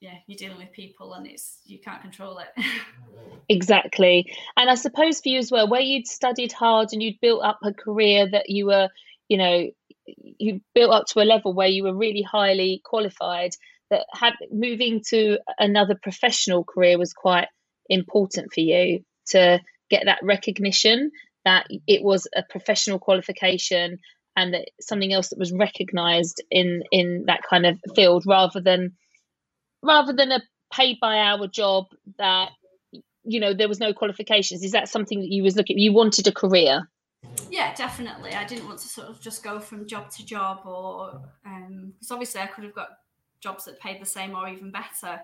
yeah, 0.01 0.16
you're 0.25 0.38
dealing 0.38 0.57
with 0.57 0.72
people 0.72 1.13
and 1.13 1.28
it's 1.28 1.60
you 1.66 1.80
can't 1.80 2.01
control 2.01 2.39
it. 2.39 2.66
exactly, 3.50 4.34
and 4.57 4.69
I 4.69 4.75
suppose 4.75 5.22
for 5.22 5.30
you 5.30 5.38
as 5.38 5.51
well, 5.51 5.69
where 5.69 5.81
you'd 5.81 6.07
studied 6.07 6.51
hard 6.51 6.89
and 6.92 7.04
you'd 7.04 7.22
built 7.22 7.44
up 7.44 7.60
a 7.63 7.74
career 7.74 8.28
that 8.31 8.50
you 8.50 8.66
were, 8.66 8.89
you 9.30 9.38
know, 9.38 9.69
you 10.06 10.62
built 10.74 10.92
up 10.92 11.06
to 11.10 11.22
a 11.22 11.25
level 11.25 11.54
where 11.54 11.68
you 11.68 11.84
were 11.84 11.95
really 11.95 12.24
highly 12.24 12.81
qualified. 12.84 13.51
That 13.89 14.06
had 14.12 14.34
moving 14.51 15.01
to 15.12 15.38
another 15.57 15.98
professional 16.04 16.66
career 16.66 16.98
was 16.98 17.13
quite 17.13 17.48
important 17.89 18.54
for 18.54 18.62
you 18.62 19.04
to 19.28 19.60
get 19.89 20.04
that 20.06 20.19
recognition 20.22 21.12
that 21.45 21.68
it 21.88 22.04
was 22.04 22.28
a 22.36 22.44
professional 22.44 23.00
qualification 23.00 24.00
and 24.36 24.54
that 24.54 24.69
something 24.81 25.13
else 25.13 25.30
that 25.30 25.39
was 25.39 25.51
recognized 25.51 26.44
in 26.51 26.84
in 26.92 27.24
that 27.28 27.42
kind 27.50 27.66
of 27.66 27.80
field 27.95 28.24
rather 28.28 28.62
than 28.62 28.95
rather 29.81 30.13
than 30.13 30.31
a 30.31 30.42
paid 30.74 30.98
by 31.00 31.19
hour 31.19 31.48
job 31.48 31.86
that 32.18 32.50
you 33.24 33.39
know 33.39 33.54
there 33.54 33.69
was 33.69 33.80
no 33.80 33.94
qualifications. 33.94 34.63
Is 34.63 34.74
that 34.74 34.89
something 34.89 35.19
that 35.19 35.31
you 35.31 35.44
was 35.44 35.56
looking 35.56 35.80
you 35.80 35.94
wanted 35.94 36.28
a 36.28 36.31
career? 36.31 36.89
Yeah 37.50 37.74
definitely. 37.74 38.31
I 38.31 38.45
didn't 38.45 38.68
want 38.68 38.80
to 38.80 38.88
sort 38.88 39.07
of 39.07 39.22
just 39.22 39.44
go 39.44 39.60
from 39.60 39.88
job 39.88 40.10
to 40.12 40.25
job 40.25 40.62
or 40.66 41.22
um 41.45 41.94
because 41.94 42.12
obviously 42.12 42.42
i 42.42 42.48
could 42.48 42.63
have 42.63 42.75
got 42.75 42.89
jobs 43.39 43.66
that 43.66 43.80
paid 43.80 44.01
the 44.01 44.06
same 44.06 44.36
or 44.36 44.48
even 44.48 44.72
better 44.72 45.22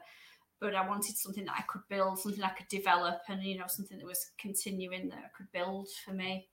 but 0.64 0.76
I 0.76 0.88
wanted 0.88 1.18
something 1.18 1.44
that 1.44 1.56
I 1.58 1.64
could 1.64 1.82
build, 1.90 2.18
something 2.18 2.42
I 2.42 2.48
could 2.48 2.70
develop, 2.70 3.20
and 3.28 3.44
you 3.44 3.58
know, 3.58 3.66
something 3.68 3.98
that 3.98 4.08
was 4.08 4.32
continuing 4.40 5.10
that 5.10 5.18
I 5.18 5.38
could 5.38 5.52
build 5.52 5.90
for 6.06 6.14
me. 6.14 6.48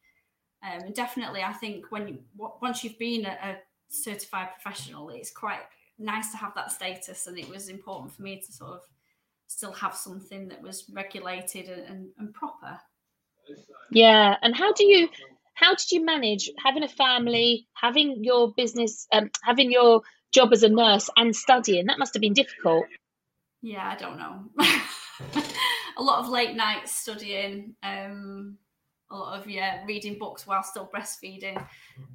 Um, 0.65 0.81
and 0.87 0.95
definitely, 0.95 1.43
I 1.43 1.53
think 1.53 1.87
when 1.91 2.09
you 2.09 2.19
once 2.37 2.83
you've 2.83 2.99
been 2.99 3.25
a, 3.25 3.39
a 3.41 3.57
certified 3.89 4.49
professional, 4.61 5.11
it's 5.11 5.31
quite 5.31 5.61
nice 5.97 6.33
to 6.33 6.39
have 6.39 6.57
that 6.57 6.73
status, 6.73 7.29
and 7.29 7.39
it 7.39 7.49
was 7.49 7.69
important 7.69 8.12
for 8.12 8.23
me 8.23 8.43
to 8.45 8.53
sort 8.53 8.73
of 8.73 8.81
still 9.47 9.73
have 9.73 9.95
something 9.95 10.49
that 10.49 10.61
was 10.61 10.91
regulated 10.93 11.69
and, 11.69 11.87
and, 11.87 12.09
and 12.19 12.35
proper. 12.35 12.81
Yeah, 13.93 14.35
and 14.43 14.57
how 14.57 14.73
do 14.73 14.85
you? 14.85 15.09
How 15.55 15.77
did 15.77 15.93
you 15.93 16.05
manage 16.05 16.51
having 16.59 16.83
a 16.83 16.89
family, 16.89 17.69
having 17.75 18.25
your 18.25 18.53
business, 18.57 19.07
um, 19.12 19.31
having 19.45 19.71
your 19.71 20.03
job 20.33 20.53
as 20.53 20.65
a 20.65 20.69
nurse, 20.69 21.11
and 21.17 21.37
studying? 21.37 21.87
That 21.87 22.01
must 22.01 22.15
have 22.15 22.21
been 22.21 22.35
difficult. 22.35 22.87
Yeah, 23.62 23.87
I 23.87 23.97
don't 23.97 24.19
know. 24.19 24.45
a 25.97 26.03
lot 26.03 26.21
of 26.21 26.29
late 26.29 26.57
nights 26.57 26.95
studying. 26.95 27.75
Um, 27.83 28.59
a 29.11 29.17
lot 29.17 29.41
of 29.41 29.49
yeah, 29.49 29.85
reading 29.87 30.19
books 30.19 30.47
while 30.47 30.62
still 30.62 30.89
breastfeeding. 30.95 31.59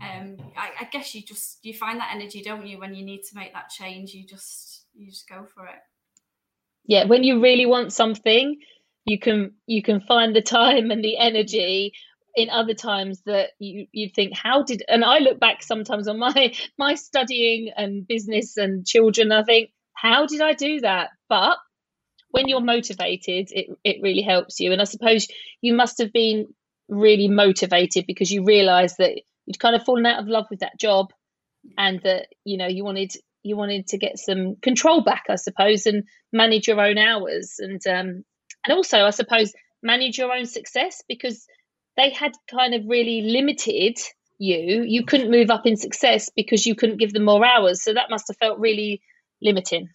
Um, 0.01 0.37
I, 0.57 0.71
I 0.81 0.89
guess 0.91 1.13
you 1.13 1.21
just 1.21 1.59
you 1.63 1.73
find 1.73 1.99
that 1.99 2.11
energy, 2.13 2.41
don't 2.41 2.65
you, 2.65 2.79
when 2.79 2.95
you 2.95 3.05
need 3.05 3.23
to 3.23 3.35
make 3.35 3.53
that 3.53 3.69
change? 3.69 4.13
You 4.13 4.25
just 4.25 4.85
you 4.95 5.09
just 5.09 5.27
go 5.27 5.45
for 5.53 5.65
it. 5.67 5.79
Yeah, 6.85 7.05
when 7.05 7.23
you 7.23 7.41
really 7.41 7.65
want 7.65 7.93
something, 7.93 8.57
you 9.05 9.19
can 9.19 9.53
you 9.67 9.83
can 9.83 10.01
find 10.01 10.35
the 10.35 10.41
time 10.41 10.89
and 10.91 11.03
the 11.03 11.17
energy 11.17 11.93
in 12.35 12.49
other 12.49 12.73
times 12.73 13.21
that 13.25 13.51
you 13.59 13.87
you 13.91 14.09
think 14.09 14.33
how 14.35 14.63
did 14.63 14.83
and 14.87 15.05
I 15.05 15.19
look 15.19 15.39
back 15.39 15.63
sometimes 15.63 16.07
on 16.07 16.19
my 16.19 16.53
my 16.77 16.95
studying 16.95 17.71
and 17.75 18.05
business 18.05 18.57
and 18.57 18.85
children 18.85 19.31
I 19.31 19.43
think 19.43 19.69
how 19.95 20.25
did 20.25 20.41
I 20.41 20.53
do 20.53 20.81
that? 20.81 21.09
But 21.29 21.57
when 22.29 22.47
you're 22.47 22.61
motivated, 22.61 23.49
it, 23.51 23.67
it 23.83 24.01
really 24.01 24.21
helps 24.21 24.59
you. 24.59 24.71
And 24.71 24.81
I 24.81 24.85
suppose 24.85 25.27
you 25.61 25.73
must 25.73 25.99
have 25.99 26.11
been 26.11 26.47
really 26.87 27.27
motivated 27.27 28.05
because 28.05 28.29
you 28.29 28.43
realized 28.43 28.97
that 28.99 29.21
you'd 29.45 29.59
kind 29.59 29.75
of 29.75 29.83
fallen 29.83 30.05
out 30.05 30.19
of 30.19 30.27
love 30.27 30.45
with 30.49 30.59
that 30.59 30.79
job 30.79 31.11
and 31.77 32.01
that, 32.03 32.27
you 32.43 32.57
know, 32.57 32.67
you 32.67 32.83
wanted 32.83 33.13
you 33.43 33.55
wanted 33.55 33.87
to 33.87 33.97
get 33.99 34.17
some 34.17 34.55
control 34.61 35.01
back, 35.01 35.23
I 35.29 35.35
suppose, 35.35 35.85
and 35.85 36.03
manage 36.33 36.67
your 36.67 36.81
own 36.81 36.97
hours 36.97 37.55
and 37.59 37.81
um 37.87 38.23
and 38.65 38.75
also 38.75 39.05
I 39.05 39.11
suppose 39.11 39.53
manage 39.81 40.17
your 40.17 40.33
own 40.33 40.45
success 40.45 41.03
because 41.07 41.45
they 41.95 42.09
had 42.09 42.33
kind 42.51 42.73
of 42.73 42.81
really 42.87 43.21
limited 43.21 43.97
you. 44.39 44.83
You 44.83 45.05
couldn't 45.05 45.31
move 45.31 45.49
up 45.49 45.65
in 45.65 45.77
success 45.77 46.29
because 46.35 46.65
you 46.65 46.75
couldn't 46.75 46.97
give 46.99 47.13
them 47.13 47.23
more 47.23 47.45
hours. 47.45 47.83
So 47.83 47.93
that 47.93 48.09
must 48.09 48.27
have 48.27 48.37
felt 48.37 48.59
really 48.59 49.01
limiting. 49.45 49.89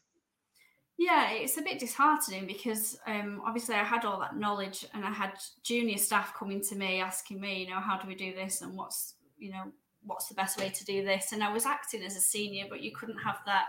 Yeah, 0.96 1.30
it's 1.30 1.56
a 1.56 1.62
bit 1.62 1.78
disheartening 1.78 2.46
because 2.46 2.98
um, 3.06 3.40
obviously 3.46 3.74
I 3.74 3.84
had 3.84 4.04
all 4.04 4.20
that 4.20 4.36
knowledge 4.36 4.84
and 4.92 5.04
I 5.04 5.10
had 5.10 5.32
junior 5.62 5.96
staff 5.96 6.34
coming 6.34 6.62
to 6.64 6.76
me 6.76 7.00
asking 7.00 7.40
me, 7.40 7.62
you 7.62 7.70
know, 7.70 7.80
how 7.80 7.98
do 7.98 8.06
we 8.06 8.14
do 8.14 8.34
this 8.34 8.60
and 8.60 8.76
what's, 8.76 9.14
you 9.38 9.50
know, 9.50 9.72
what's 10.02 10.28
the 10.28 10.34
best 10.34 10.58
way 10.58 10.68
to 10.68 10.84
do 10.84 11.04
this? 11.04 11.32
And 11.32 11.42
I 11.42 11.52
was 11.52 11.66
acting 11.66 12.02
as 12.02 12.16
a 12.16 12.20
senior, 12.20 12.66
but 12.68 12.82
you 12.82 12.92
couldn't 12.94 13.18
have 13.18 13.38
that 13.46 13.64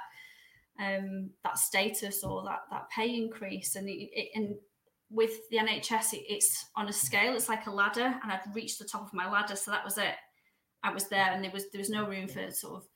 um, 0.80 1.30
that 1.44 1.58
status 1.58 2.24
or 2.24 2.44
that 2.44 2.62
that 2.72 2.90
pay 2.90 3.16
increase. 3.16 3.76
And 3.76 3.88
it, 3.88 4.10
it, 4.14 4.30
and 4.36 4.56
with 5.10 5.50
the 5.50 5.58
NHS, 5.58 6.14
it, 6.14 6.26
it's 6.28 6.66
on 6.76 6.88
a 6.88 6.94
scale. 6.94 7.36
It's 7.36 7.50
like 7.50 7.68
a 7.68 7.72
ladder, 7.72 8.14
and 8.24 8.32
I'd 8.32 8.42
reached 8.54 8.80
the 8.80 8.86
top 8.86 9.04
of 9.04 9.14
my 9.14 9.30
ladder, 9.30 9.56
so 9.56 9.72
that 9.72 9.84
was 9.84 9.98
it. 9.98 10.16
I 10.84 10.92
was 10.92 11.08
there, 11.10 11.32
and 11.32 11.44
there 11.44 11.52
was 11.52 11.70
there 11.72 11.80
was 11.80 11.90
no 11.90 12.08
room 12.08 12.28
for 12.28 12.50
sort 12.52 12.76
of 12.76 12.88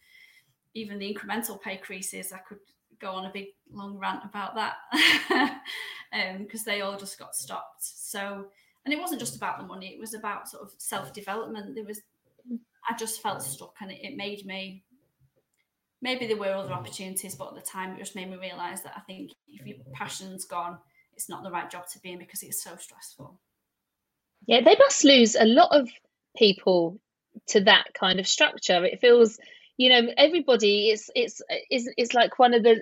even 0.74 1.00
the 1.00 1.14
incremental 1.14 1.62
pay 1.62 1.78
increases. 1.78 2.34
I 2.34 2.40
could 2.40 2.60
go 3.00 3.12
on 3.12 3.26
a 3.26 3.32
big 3.32 3.48
long 3.72 3.98
rant 3.98 4.22
about 4.24 4.56
that 4.56 4.76
because 6.42 6.62
um, 6.62 6.66
they 6.66 6.82
all 6.82 6.98
just 6.98 7.20
got 7.20 7.36
stopped. 7.36 7.84
So, 7.84 8.48
and 8.86 8.94
it 8.94 9.00
wasn't 9.00 9.20
just 9.20 9.36
about 9.36 9.58
the 9.58 9.66
money; 9.66 9.88
it 9.88 10.00
was 10.00 10.14
about 10.14 10.50
sort 10.50 10.64
of 10.64 10.72
self 10.78 11.14
development. 11.14 11.76
There 11.76 11.86
was, 11.86 12.02
I 12.90 12.96
just 12.96 13.22
felt 13.22 13.42
stuck, 13.44 13.76
and 13.82 13.92
it, 13.92 14.00
it 14.02 14.18
made 14.18 14.46
me 14.46 14.84
maybe 16.02 16.28
there 16.28 16.38
were 16.38 16.54
other 16.54 16.72
opportunities, 16.72 17.36
but 17.36 17.50
at 17.50 17.56
the 17.56 17.70
time 17.70 17.94
it 17.94 18.00
just 18.00 18.16
made 18.16 18.30
me 18.30 18.38
realise 18.38 18.82
that 18.82 18.94
I 18.96 19.02
think 19.02 19.32
if 19.48 19.66
your 19.66 19.78
passion's 19.94 20.46
gone, 20.46 20.78
it's 21.14 21.30
not 21.30 21.44
the 21.44 21.50
right 21.50 21.70
job 21.70 21.88
to 21.94 22.00
be 22.00 22.12
in 22.12 22.20
because 22.20 22.44
it's 22.44 22.64
so 22.64 22.76
stressful. 22.76 23.40
Yeah, 24.46 24.62
they 24.62 24.76
must 24.78 25.04
lose 25.04 25.36
a 25.36 25.46
lot 25.46 25.70
of 25.72 25.90
people 26.38 27.00
to 27.48 27.62
that 27.62 27.88
kind 28.00 28.20
of 28.20 28.28
structure. 28.28 28.86
It 28.86 29.00
feels, 29.02 29.40
you 29.78 29.90
know, 29.90 30.12
everybody 30.18 30.90
is 30.90 31.12
it's 31.16 31.42
it's 31.70 31.90
it's 31.98 32.14
like 32.14 32.40
one 32.40 32.54
of 32.54 32.64
the 32.64 32.82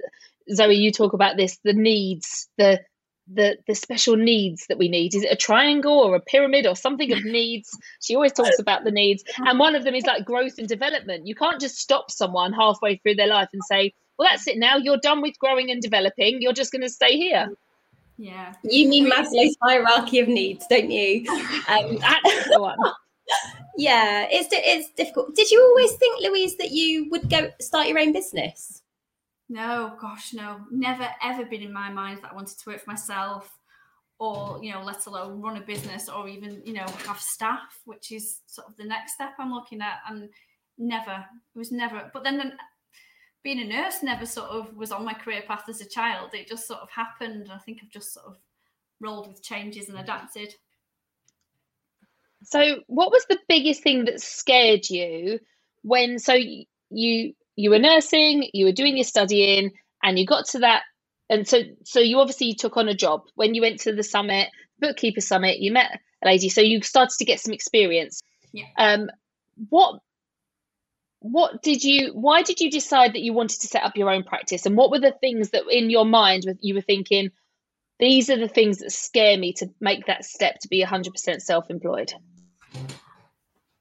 Zoe. 0.53 0.75
You 0.75 0.91
talk 0.91 1.13
about 1.13 1.37
this, 1.37 1.57
the 1.63 1.73
needs, 1.73 2.47
the 2.57 2.81
the 3.31 3.57
the 3.67 3.75
special 3.75 4.15
needs 4.15 4.67
that 4.67 4.77
we 4.77 4.89
need. 4.89 5.15
Is 5.15 5.23
it 5.23 5.31
a 5.31 5.35
triangle 5.35 5.99
or 5.99 6.15
a 6.15 6.19
pyramid 6.19 6.67
or 6.67 6.75
something 6.75 7.11
of 7.11 7.23
needs? 7.23 7.77
She 8.01 8.15
always 8.15 8.33
talks 8.33 8.59
about 8.59 8.83
the 8.83 8.91
needs. 8.91 9.23
And 9.37 9.57
one 9.59 9.75
of 9.75 9.83
them 9.83 9.95
is 9.95 10.05
like 10.05 10.25
growth 10.25 10.57
and 10.57 10.67
development. 10.67 11.27
You 11.27 11.35
can't 11.35 11.59
just 11.59 11.77
stop 11.77 12.11
someone 12.11 12.53
halfway 12.53 12.97
through 12.97 13.15
their 13.15 13.27
life 13.27 13.49
and 13.53 13.63
say 13.63 13.93
well 14.19 14.27
that's 14.29 14.47
it 14.47 14.57
now. 14.57 14.77
You're 14.77 14.97
done 14.97 15.21
with 15.21 15.37
growing 15.39 15.71
and 15.71 15.81
developing. 15.81 16.41
You're 16.41 16.53
just 16.53 16.71
going 16.71 16.83
to 16.83 16.89
stay 16.89 17.17
here. 17.17 17.49
Yeah. 18.17 18.53
You 18.63 18.87
mean 18.87 19.09
maslow's 19.09 19.57
hierarchy 19.63 20.19
of 20.19 20.27
needs 20.27 20.67
don't 20.67 20.91
you? 20.91 21.25
Um, 21.65 21.97
that's 21.97 22.49
the 22.49 22.59
one 22.59 22.77
yeah 23.77 24.27
it's 24.29 24.49
it's 24.51 24.89
difficult 24.91 25.35
did 25.35 25.49
you 25.49 25.61
always 25.61 25.93
think 25.93 26.21
louise 26.21 26.57
that 26.57 26.71
you 26.71 27.09
would 27.09 27.29
go 27.29 27.49
start 27.59 27.87
your 27.87 27.99
own 27.99 28.13
business 28.13 28.83
no, 29.53 29.93
gosh, 29.99 30.33
no. 30.33 30.61
Never 30.71 31.07
ever 31.21 31.45
been 31.45 31.61
in 31.61 31.71
my 31.71 31.89
mind 31.89 32.19
that 32.23 32.31
I 32.31 32.35
wanted 32.35 32.57
to 32.57 32.69
work 32.69 32.81
for 32.81 32.89
myself 32.89 33.55
or, 34.17 34.59
you 34.63 34.71
know, 34.71 34.81
let 34.83 35.05
alone 35.05 35.41
run 35.41 35.57
a 35.57 35.61
business 35.61 36.09
or 36.09 36.27
even, 36.27 36.61
you 36.65 36.73
know, 36.73 36.87
have 37.05 37.19
staff, 37.19 37.79
which 37.85 38.11
is 38.11 38.39
sort 38.47 38.67
of 38.67 38.75
the 38.77 38.83
next 38.83 39.13
step 39.13 39.33
I'm 39.37 39.53
looking 39.53 39.81
at. 39.81 39.99
And 40.09 40.29
never, 40.79 41.23
it 41.53 41.57
was 41.57 41.71
never, 41.71 42.09
but 42.13 42.23
then 42.23 42.53
being 43.43 43.59
a 43.59 43.65
nurse 43.65 44.01
never 44.01 44.25
sort 44.25 44.49
of 44.49 44.75
was 44.75 44.91
on 44.91 45.05
my 45.05 45.13
career 45.13 45.43
path 45.45 45.65
as 45.67 45.81
a 45.81 45.89
child. 45.89 46.33
It 46.33 46.47
just 46.47 46.67
sort 46.67 46.79
of 46.79 46.89
happened. 46.89 47.51
I 47.53 47.59
think 47.59 47.79
I've 47.83 47.91
just 47.91 48.13
sort 48.13 48.25
of 48.25 48.37
rolled 49.01 49.27
with 49.27 49.43
changes 49.43 49.89
and 49.89 49.99
adapted. 49.99 50.55
So, 52.43 52.81
what 52.87 53.11
was 53.11 53.25
the 53.29 53.39
biggest 53.47 53.83
thing 53.83 54.05
that 54.05 54.21
scared 54.21 54.89
you 54.89 55.39
when? 55.81 56.19
So 56.19 56.33
you 56.89 57.33
you 57.55 57.69
were 57.69 57.79
nursing, 57.79 58.49
you 58.53 58.65
were 58.65 58.71
doing 58.71 58.97
your 58.97 59.05
studying, 59.05 59.71
and 60.01 60.17
you 60.17 60.25
got 60.25 60.45
to 60.49 60.59
that. 60.59 60.83
And 61.29 61.47
so, 61.47 61.61
so 61.85 61.99
you 61.99 62.19
obviously 62.19 62.53
took 62.53 62.77
on 62.77 62.89
a 62.89 62.93
job 62.93 63.21
when 63.35 63.55
you 63.55 63.61
went 63.61 63.79
to 63.81 63.93
the 63.93 64.03
summit, 64.03 64.49
bookkeeper 64.79 65.21
summit. 65.21 65.59
You 65.59 65.71
met 65.71 65.99
a 66.23 66.27
lady, 66.27 66.49
so 66.49 66.61
you 66.61 66.81
started 66.81 67.17
to 67.17 67.25
get 67.25 67.39
some 67.39 67.53
experience. 67.53 68.21
Yeah. 68.51 68.65
Um, 68.77 69.09
what 69.69 69.99
what 71.19 71.61
did 71.63 71.83
you 71.83 72.11
why 72.13 72.43
did 72.43 72.59
you 72.59 72.69
decide 72.69 73.13
that 73.13 73.21
you 73.21 73.31
wanted 73.31 73.61
to 73.61 73.67
set 73.67 73.83
up 73.83 73.95
your 73.95 74.09
own 74.09 74.23
practice 74.23 74.65
and 74.65 74.75
what 74.75 74.91
were 74.91 74.99
the 74.99 75.15
things 75.21 75.51
that 75.51 75.63
in 75.71 75.89
your 75.89 76.05
mind 76.05 76.43
you 76.59 76.75
were 76.75 76.81
thinking 76.81 77.31
these 77.99 78.29
are 78.29 78.37
the 78.37 78.49
things 78.49 78.79
that 78.79 78.91
scare 78.91 79.37
me 79.37 79.53
to 79.53 79.69
make 79.79 80.05
that 80.07 80.25
step 80.25 80.59
to 80.59 80.67
be 80.67 80.83
100% 80.83 81.41
self-employed 81.41 82.13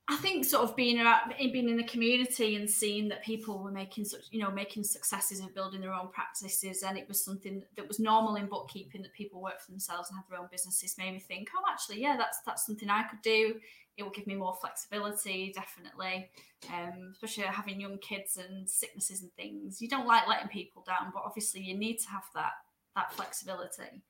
I 0.09 0.17
think 0.17 0.45
sort 0.45 0.65
of 0.65 0.77
being 0.77 1.01
around, 1.01 1.33
being 1.39 1.69
in 1.71 1.77
the 1.77 1.85
community 1.85 2.57
and 2.57 2.69
seeing 2.69 3.09
that 3.09 3.25
people 3.25 3.63
were 3.63 3.71
making 3.71 4.05
such, 4.05 4.25
you 4.31 4.41
know, 4.41 4.51
making 4.51 4.85
successes 4.85 5.41
of 5.41 5.55
building 5.55 5.81
their 5.81 5.95
own 5.95 6.09
practices, 6.09 6.83
and 6.83 6.99
it 6.99 7.09
was 7.09 7.25
something 7.25 7.63
that 7.77 7.89
was 7.89 7.99
normal 7.99 8.35
in 8.35 8.47
bookkeeping 8.47 9.01
that 9.03 9.13
people 9.15 9.41
work 9.41 9.61
for 9.61 9.71
themselves 9.71 10.11
and 10.11 10.19
have 10.19 10.29
their 10.29 10.39
own 10.39 10.49
businesses, 10.51 10.99
made 10.99 11.13
me 11.13 11.19
think, 11.19 11.49
oh, 11.57 11.63
actually, 11.71 12.01
yeah, 12.03 12.17
that's 12.19 12.41
that's 12.45 12.67
something 12.67 12.91
I 12.91 13.05
could 13.05 13.23
do. 13.23 13.55
It 13.97 14.03
will 14.03 14.11
give 14.11 14.27
me 14.27 14.35
more 14.35 14.55
flexibility, 14.61 15.53
definitely, 15.55 16.29
um, 16.71 17.13
especially 17.13 17.45
having 17.45 17.81
young 17.81 17.99
kids 17.99 18.37
and 18.37 18.69
sicknesses 18.69 19.23
and 19.23 19.33
things. 19.35 19.81
You 19.81 19.89
don't 19.89 20.07
like 20.07 20.29
letting 20.29 20.49
people 20.49 20.83
down, 20.87 21.13
but 21.15 21.23
obviously, 21.25 21.63
you 21.63 21.79
need 21.79 21.99
to 22.01 22.11
have 22.11 22.25
that 22.35 22.53
that 22.97 23.15
flexibility. 23.15 24.03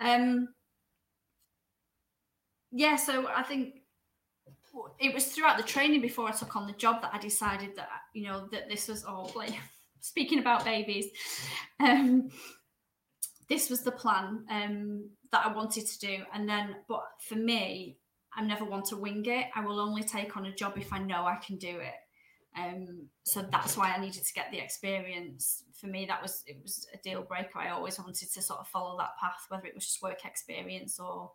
Um, 0.00 0.48
yeah, 2.70 2.96
so 2.96 3.28
I 3.28 3.42
think 3.42 3.81
it 4.98 5.12
was 5.12 5.26
throughout 5.26 5.56
the 5.56 5.62
training 5.62 6.00
before 6.00 6.28
I 6.28 6.32
took 6.32 6.56
on 6.56 6.66
the 6.66 6.72
job 6.72 7.02
that 7.02 7.12
I 7.12 7.18
decided 7.18 7.76
that 7.76 7.88
you 8.14 8.24
know 8.24 8.48
that 8.52 8.68
this 8.68 8.88
was 8.88 9.04
all 9.04 9.32
like 9.34 9.54
speaking 10.00 10.38
about 10.38 10.64
babies. 10.64 11.06
Um, 11.80 12.30
this 13.48 13.68
was 13.68 13.82
the 13.82 13.92
plan 13.92 14.44
um, 14.50 15.10
that 15.30 15.44
I 15.44 15.52
wanted 15.52 15.86
to 15.86 15.98
do, 15.98 16.18
and 16.32 16.48
then 16.48 16.76
but 16.88 17.04
for 17.20 17.34
me, 17.34 17.98
I 18.34 18.42
never 18.42 18.64
want 18.64 18.86
to 18.86 18.96
wing 18.96 19.24
it. 19.26 19.46
I 19.54 19.64
will 19.64 19.80
only 19.80 20.02
take 20.02 20.36
on 20.36 20.46
a 20.46 20.54
job 20.54 20.74
if 20.76 20.92
I 20.92 20.98
know 20.98 21.26
I 21.26 21.36
can 21.36 21.56
do 21.56 21.78
it. 21.80 21.94
Um, 22.56 23.08
so 23.24 23.42
that's 23.50 23.76
why 23.76 23.92
I 23.92 24.00
needed 24.00 24.24
to 24.24 24.34
get 24.34 24.50
the 24.50 24.58
experience. 24.58 25.64
For 25.74 25.86
me, 25.86 26.06
that 26.06 26.22
was 26.22 26.42
it 26.46 26.58
was 26.62 26.86
a 26.94 26.98
deal 26.98 27.22
breaker. 27.22 27.58
I 27.58 27.70
always 27.70 27.98
wanted 27.98 28.30
to 28.32 28.42
sort 28.42 28.60
of 28.60 28.68
follow 28.68 28.96
that 28.98 29.18
path, 29.20 29.46
whether 29.48 29.66
it 29.66 29.74
was 29.74 29.86
just 29.86 30.02
work 30.02 30.24
experience 30.24 30.98
or 30.98 31.32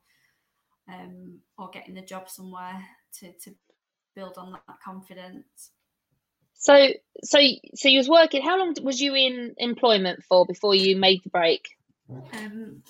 um, 0.89 1.39
or 1.58 1.70
getting 1.70 1.96
the 1.96 2.01
job 2.01 2.29
somewhere 2.29 2.84
to 3.19 3.31
to 3.31 3.55
build 4.15 4.38
on 4.38 4.51
that, 4.51 4.63
confidence. 4.83 5.71
So, 6.59 6.88
so, 7.24 7.39
so 7.75 7.88
you 7.88 8.00
was 8.00 8.09
working. 8.09 8.41
How 8.41 8.57
long 8.57 8.74
was 8.81 9.00
you 9.00 9.13
in 9.13 9.53
employment 9.57 10.24
for 10.24 10.45
before 10.45 10.74
you 10.74 10.97
made 10.97 11.24
the 11.24 11.29
break? 11.29 11.67
Um, 12.33 12.81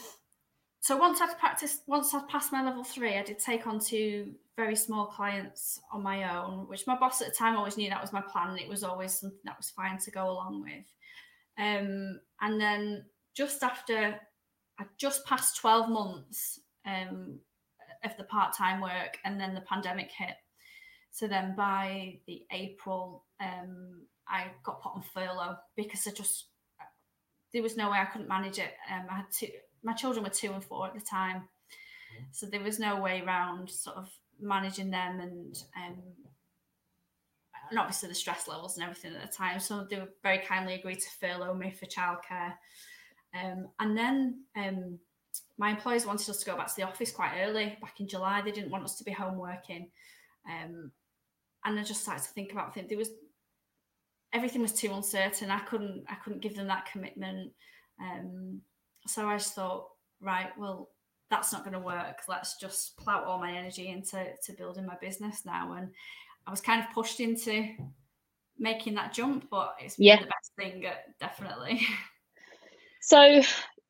so 0.79 0.95
once 0.95 1.19
I'd 1.19 1.37
practiced, 1.37 1.81
once 1.85 2.13
I'd 2.13 2.29
passed 2.29 2.53
my 2.53 2.63
level 2.63 2.83
three, 2.83 3.17
I 3.17 3.23
did 3.23 3.39
take 3.39 3.67
on 3.67 3.79
two 3.79 4.35
very 4.55 4.75
small 4.75 5.07
clients 5.07 5.81
on 5.91 6.01
my 6.01 6.37
own, 6.37 6.67
which 6.69 6.87
my 6.87 6.97
boss 6.97 7.21
at 7.21 7.27
the 7.27 7.35
time 7.35 7.57
always 7.57 7.77
knew 7.77 7.89
that 7.89 8.01
was 8.01 8.13
my 8.13 8.21
plan, 8.21 8.51
and 8.51 8.59
it 8.59 8.69
was 8.69 8.83
always 8.83 9.19
something 9.19 9.37
that 9.43 9.57
was 9.57 9.69
fine 9.69 9.97
to 9.99 10.11
go 10.11 10.29
along 10.29 10.61
with. 10.61 10.85
Um, 11.59 12.21
and 12.39 12.61
then 12.61 13.05
just 13.35 13.63
after 13.63 14.17
I 14.79 14.85
just 14.97 15.25
passed 15.25 15.57
twelve 15.57 15.89
months, 15.89 16.59
um, 16.85 17.39
of 18.03 18.15
the 18.17 18.23
part-time 18.23 18.81
work 18.81 19.17
and 19.25 19.39
then 19.39 19.53
the 19.53 19.61
pandemic 19.61 20.11
hit. 20.11 20.35
So 21.11 21.27
then 21.27 21.55
by 21.55 22.19
the 22.27 22.43
april 22.51 23.25
um, 23.39 24.01
i 24.27 24.47
got 24.63 24.81
put 24.81 24.93
on 24.93 25.03
furlough 25.13 25.57
because 25.75 26.05
i 26.05 26.11
just 26.11 26.47
there 27.53 27.63
was 27.63 27.77
no 27.77 27.89
way 27.89 27.97
i 27.97 28.05
couldn't 28.05 28.27
manage 28.27 28.59
it. 28.59 28.73
Um, 28.91 29.05
i 29.09 29.15
had 29.17 29.25
two 29.31 29.47
my 29.83 29.93
children 29.93 30.23
were 30.23 30.29
two 30.29 30.51
and 30.51 30.63
four 30.63 30.87
at 30.87 30.93
the 30.93 31.01
time. 31.01 31.47
So 32.31 32.45
there 32.45 32.63
was 32.63 32.79
no 32.79 32.99
way 32.99 33.21
around 33.25 33.69
sort 33.69 33.97
of 33.97 34.09
managing 34.39 34.91
them 34.91 35.19
and 35.19 35.55
um, 35.75 36.01
and 37.69 37.79
obviously 37.79 38.09
the 38.09 38.15
stress 38.15 38.47
levels 38.47 38.77
and 38.77 38.83
everything 38.83 39.13
at 39.15 39.21
the 39.29 39.35
time. 39.35 39.59
So 39.59 39.85
they 39.89 39.97
were 39.97 40.09
very 40.23 40.39
kindly 40.39 40.75
agreed 40.75 40.99
to 40.99 41.09
furlough 41.19 41.53
me 41.53 41.71
for 41.71 41.85
childcare. 41.85 42.53
Um, 43.33 43.67
and 43.79 43.97
then 43.97 44.43
um, 44.55 44.99
my 45.57 45.71
employers 45.71 46.05
wanted 46.05 46.29
us 46.29 46.39
to 46.39 46.45
go 46.45 46.55
back 46.55 46.67
to 46.67 46.75
the 46.75 46.83
office 46.83 47.11
quite 47.11 47.39
early 47.41 47.77
back 47.81 47.99
in 47.99 48.07
July. 48.07 48.41
They 48.41 48.51
didn't 48.51 48.71
want 48.71 48.83
us 48.83 48.97
to 48.97 49.03
be 49.03 49.11
home 49.11 49.37
working. 49.37 49.89
Um, 50.49 50.91
and 51.65 51.79
I 51.79 51.83
just 51.83 52.01
started 52.01 52.23
to 52.23 52.29
think 52.29 52.51
about 52.51 52.73
things. 52.73 52.89
There 52.89 52.97
was 52.97 53.11
everything 54.33 54.61
was 54.61 54.73
too 54.73 54.93
uncertain. 54.93 55.49
I 55.49 55.59
couldn't 55.59 56.05
I 56.09 56.15
couldn't 56.15 56.41
give 56.41 56.55
them 56.55 56.67
that 56.67 56.85
commitment. 56.91 57.51
Um, 58.01 58.61
so 59.07 59.27
I 59.27 59.37
just 59.37 59.55
thought, 59.55 59.87
right, 60.21 60.49
well, 60.57 60.89
that's 61.29 61.51
not 61.51 61.63
going 61.63 61.73
to 61.73 61.79
work. 61.79 62.21
Let's 62.27 62.57
just 62.57 62.97
plow 62.97 63.23
all 63.23 63.39
my 63.39 63.51
energy 63.51 63.89
into 63.89 64.25
to 64.43 64.53
building 64.53 64.85
my 64.85 64.95
business 65.01 65.45
now. 65.45 65.73
And 65.73 65.89
I 66.45 66.51
was 66.51 66.61
kind 66.61 66.81
of 66.81 66.93
pushed 66.93 67.19
into 67.19 67.69
making 68.57 68.95
that 68.95 69.13
jump, 69.13 69.47
but 69.49 69.75
it's 69.79 69.95
yeah. 69.97 70.19
the 70.21 70.27
best 70.27 70.51
thing, 70.57 70.85
uh, 70.85 70.93
definitely. 71.19 71.85
So 73.07 73.41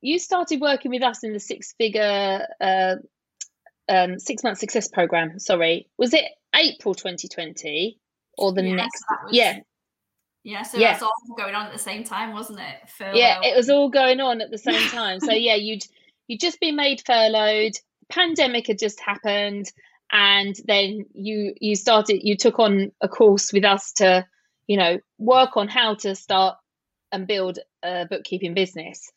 you 0.01 0.19
started 0.19 0.61
working 0.61 0.91
with 0.91 1.03
us 1.03 1.23
in 1.23 1.33
the 1.33 1.39
six 1.39 1.73
figure 1.73 2.45
uh, 2.61 2.95
um, 3.89 4.19
six 4.19 4.43
month 4.43 4.57
success 4.57 4.87
program. 4.87 5.39
Sorry, 5.39 5.87
was 5.97 6.13
it 6.13 6.25
April 6.55 6.93
2020 6.93 7.97
or 8.37 8.53
the 8.53 8.63
yes, 8.63 8.75
next? 8.75 9.05
Was, 9.23 9.33
yeah. 9.33 9.59
Yeah, 10.43 10.63
so 10.63 10.77
yeah. 10.77 10.93
that's 10.93 11.03
all 11.03 11.35
going 11.37 11.55
on 11.55 11.65
at 11.65 11.73
the 11.73 11.79
same 11.79 12.05
time, 12.05 12.31
wasn't 12.31 12.59
it? 12.59 12.89
Furlough. 12.89 13.17
Yeah, 13.17 13.41
it 13.43 13.55
was 13.55 13.69
all 13.69 13.89
going 13.89 14.21
on 14.21 14.39
at 14.39 14.49
the 14.49 14.57
same 14.57 14.87
time. 14.89 15.19
so 15.19 15.33
yeah, 15.33 15.55
you'd 15.55 15.83
you'd 16.27 16.39
just 16.39 16.59
been 16.59 16.75
made 16.75 17.01
furloughed. 17.05 17.73
Pandemic 18.09 18.67
had 18.67 18.79
just 18.79 19.01
happened, 19.01 19.65
and 20.11 20.55
then 20.65 21.05
you 21.13 21.53
you 21.59 21.75
started 21.75 22.21
you 22.23 22.37
took 22.37 22.59
on 22.59 22.91
a 23.01 23.09
course 23.09 23.51
with 23.51 23.65
us 23.65 23.91
to 23.93 24.25
you 24.67 24.77
know 24.77 24.99
work 25.17 25.57
on 25.57 25.67
how 25.67 25.95
to 25.95 26.15
start 26.15 26.57
and 27.11 27.27
build 27.27 27.59
a 27.83 28.05
bookkeeping 28.09 28.53
business. 28.53 29.11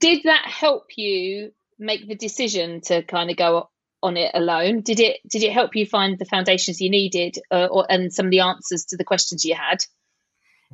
Did 0.00 0.22
that 0.24 0.44
help 0.46 0.96
you 0.96 1.52
make 1.78 2.08
the 2.08 2.14
decision 2.14 2.80
to 2.82 3.02
kind 3.02 3.30
of 3.30 3.36
go 3.36 3.68
on 4.02 4.16
it 4.16 4.30
alone? 4.34 4.80
Did 4.80 5.00
it 5.00 5.18
did 5.28 5.42
it 5.42 5.52
help 5.52 5.74
you 5.74 5.86
find 5.86 6.18
the 6.18 6.24
foundations 6.24 6.80
you 6.80 6.90
needed, 6.90 7.38
uh, 7.50 7.68
or 7.70 7.86
and 7.90 8.12
some 8.12 8.26
of 8.26 8.30
the 8.30 8.40
answers 8.40 8.84
to 8.86 8.96
the 8.96 9.04
questions 9.04 9.44
you 9.44 9.54
had? 9.54 9.78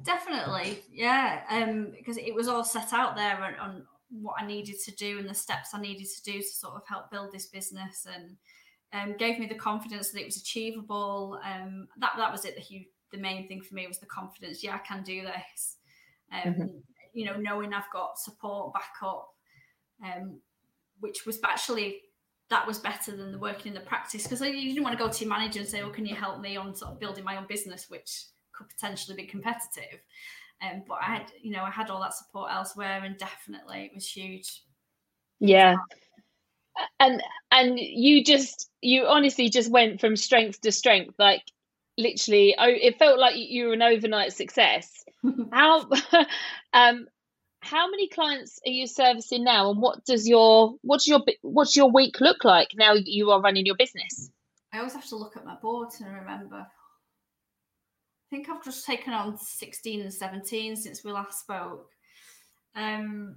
Definitely, 0.02 0.80
yeah. 0.92 1.42
Um, 1.48 1.92
because 1.96 2.16
it 2.16 2.34
was 2.34 2.48
all 2.48 2.64
set 2.64 2.92
out 2.92 3.14
there 3.14 3.40
on, 3.42 3.54
on, 3.60 3.86
what 4.10 4.34
I 4.40 4.46
needed 4.46 4.76
to 4.84 4.92
do 4.92 5.18
and 5.18 5.28
the 5.28 5.34
steps 5.34 5.70
I 5.72 5.80
needed 5.80 6.06
to 6.06 6.22
do 6.22 6.38
to 6.38 6.46
sort 6.46 6.74
of 6.74 6.82
help 6.86 7.10
build 7.10 7.32
this 7.32 7.46
business, 7.46 8.06
and 8.12 8.36
um, 8.92 9.16
gave 9.16 9.38
me 9.38 9.46
the 9.46 9.54
confidence 9.54 10.10
that 10.10 10.20
it 10.20 10.26
was 10.26 10.36
achievable. 10.36 11.40
Um, 11.44 11.88
that 11.98 12.12
that 12.16 12.32
was 12.32 12.44
it. 12.44 12.54
The 12.54 12.60
huge 12.60 12.86
the 13.12 13.20
main 13.20 13.48
thing 13.48 13.62
for 13.62 13.74
me 13.74 13.86
was 13.86 13.98
the 13.98 14.06
confidence. 14.06 14.62
Yeah, 14.62 14.74
I 14.74 14.78
can 14.78 15.02
do 15.02 15.22
this. 15.22 15.76
Um, 16.32 16.52
mm-hmm. 16.52 16.66
You 17.14 17.26
know, 17.26 17.36
knowing 17.36 17.72
I've 17.72 17.90
got 17.92 18.18
support 18.18 18.74
back 18.74 18.92
up, 19.02 19.28
um, 20.04 20.40
which 21.00 21.24
was 21.26 21.38
actually 21.44 22.02
that 22.50 22.66
was 22.66 22.78
better 22.78 23.16
than 23.16 23.32
the 23.32 23.38
working 23.38 23.72
in 23.72 23.74
the 23.74 23.86
practice 23.86 24.24
because 24.24 24.40
you 24.40 24.52
didn't 24.52 24.82
want 24.82 24.96
to 24.96 25.02
go 25.02 25.10
to 25.10 25.24
your 25.24 25.30
manager 25.30 25.60
and 25.60 25.68
say, 25.68 25.82
"Oh, 25.82 25.90
can 25.90 26.06
you 26.06 26.14
help 26.14 26.40
me 26.40 26.56
on 26.56 26.74
sort 26.74 26.92
of 26.92 27.00
building 27.00 27.24
my 27.24 27.36
own 27.36 27.46
business," 27.48 27.86
which 27.88 28.24
could 28.52 28.68
potentially 28.68 29.16
be 29.16 29.26
competitive. 29.26 30.00
Um, 30.62 30.84
but 30.86 30.98
I 31.00 31.06
had, 31.06 31.32
you 31.42 31.50
know, 31.50 31.64
I 31.64 31.70
had 31.70 31.90
all 31.90 32.00
that 32.00 32.14
support 32.14 32.50
elsewhere, 32.52 33.02
and 33.04 33.16
definitely 33.18 33.86
it 33.86 33.92
was 33.94 34.08
huge. 34.08 34.62
Yeah, 35.40 35.76
and 37.00 37.22
and 37.50 37.78
you 37.78 38.24
just 38.24 38.70
you 38.80 39.06
honestly 39.06 39.48
just 39.48 39.70
went 39.70 40.00
from 40.00 40.16
strength 40.16 40.60
to 40.62 40.72
strength, 40.72 41.14
like 41.18 41.42
literally. 41.98 42.54
Oh, 42.58 42.68
it 42.68 42.98
felt 42.98 43.18
like 43.18 43.36
you 43.36 43.68
were 43.68 43.74
an 43.74 43.82
overnight 43.82 44.32
success. 44.32 45.04
how 45.52 45.88
um 46.72 47.06
how 47.60 47.88
many 47.90 48.08
clients 48.08 48.60
are 48.66 48.70
you 48.70 48.86
servicing 48.86 49.42
now 49.42 49.70
and 49.70 49.80
what 49.80 50.04
does 50.04 50.28
your 50.28 50.74
what's 50.82 51.08
your 51.08 51.20
what's 51.42 51.76
your 51.76 51.90
week 51.90 52.20
look 52.20 52.44
like 52.44 52.68
now 52.74 52.92
you 52.92 53.30
are 53.30 53.40
running 53.40 53.64
your 53.64 53.76
business 53.76 54.30
i 54.72 54.78
always 54.78 54.92
have 54.92 55.06
to 55.06 55.16
look 55.16 55.36
at 55.36 55.46
my 55.46 55.56
board 55.56 55.88
and 56.00 56.14
remember 56.14 56.56
i 56.56 56.66
think 58.30 58.48
i've 58.48 58.62
just 58.62 58.84
taken 58.84 59.12
on 59.14 59.38
16 59.38 60.02
and 60.02 60.12
17 60.12 60.76
since 60.76 61.02
we 61.02 61.10
last 61.10 61.40
spoke 61.40 61.90
um 62.76 63.36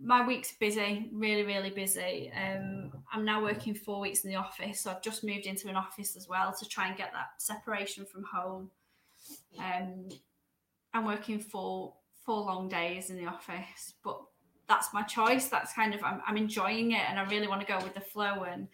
my 0.00 0.26
week's 0.26 0.52
busy 0.52 1.08
really 1.12 1.42
really 1.42 1.70
busy 1.70 2.30
um 2.36 2.92
i'm 3.12 3.24
now 3.24 3.42
working 3.42 3.74
four 3.74 4.00
weeks 4.00 4.24
in 4.24 4.30
the 4.30 4.36
office 4.36 4.80
so 4.80 4.90
i've 4.90 5.02
just 5.02 5.24
moved 5.24 5.46
into 5.46 5.68
an 5.68 5.76
office 5.76 6.16
as 6.16 6.28
well 6.28 6.52
to 6.52 6.68
try 6.68 6.86
and 6.86 6.96
get 6.96 7.12
that 7.12 7.30
separation 7.38 8.04
from 8.04 8.22
home 8.22 8.70
um 9.58 10.08
i'm 10.94 11.04
working 11.04 11.40
for 11.40 11.94
four 12.28 12.42
long 12.42 12.68
days 12.68 13.08
in 13.08 13.16
the 13.16 13.24
office, 13.24 13.94
but 14.04 14.20
that's 14.68 14.92
my 14.92 15.02
choice. 15.02 15.48
That's 15.48 15.72
kind 15.72 15.94
of 15.94 16.04
I'm, 16.04 16.20
I'm 16.26 16.36
enjoying 16.36 16.92
it, 16.92 17.00
and 17.08 17.18
I 17.18 17.24
really 17.24 17.48
want 17.48 17.62
to 17.62 17.66
go 17.66 17.78
with 17.82 17.94
the 17.94 18.02
flow. 18.02 18.42
And 18.42 18.68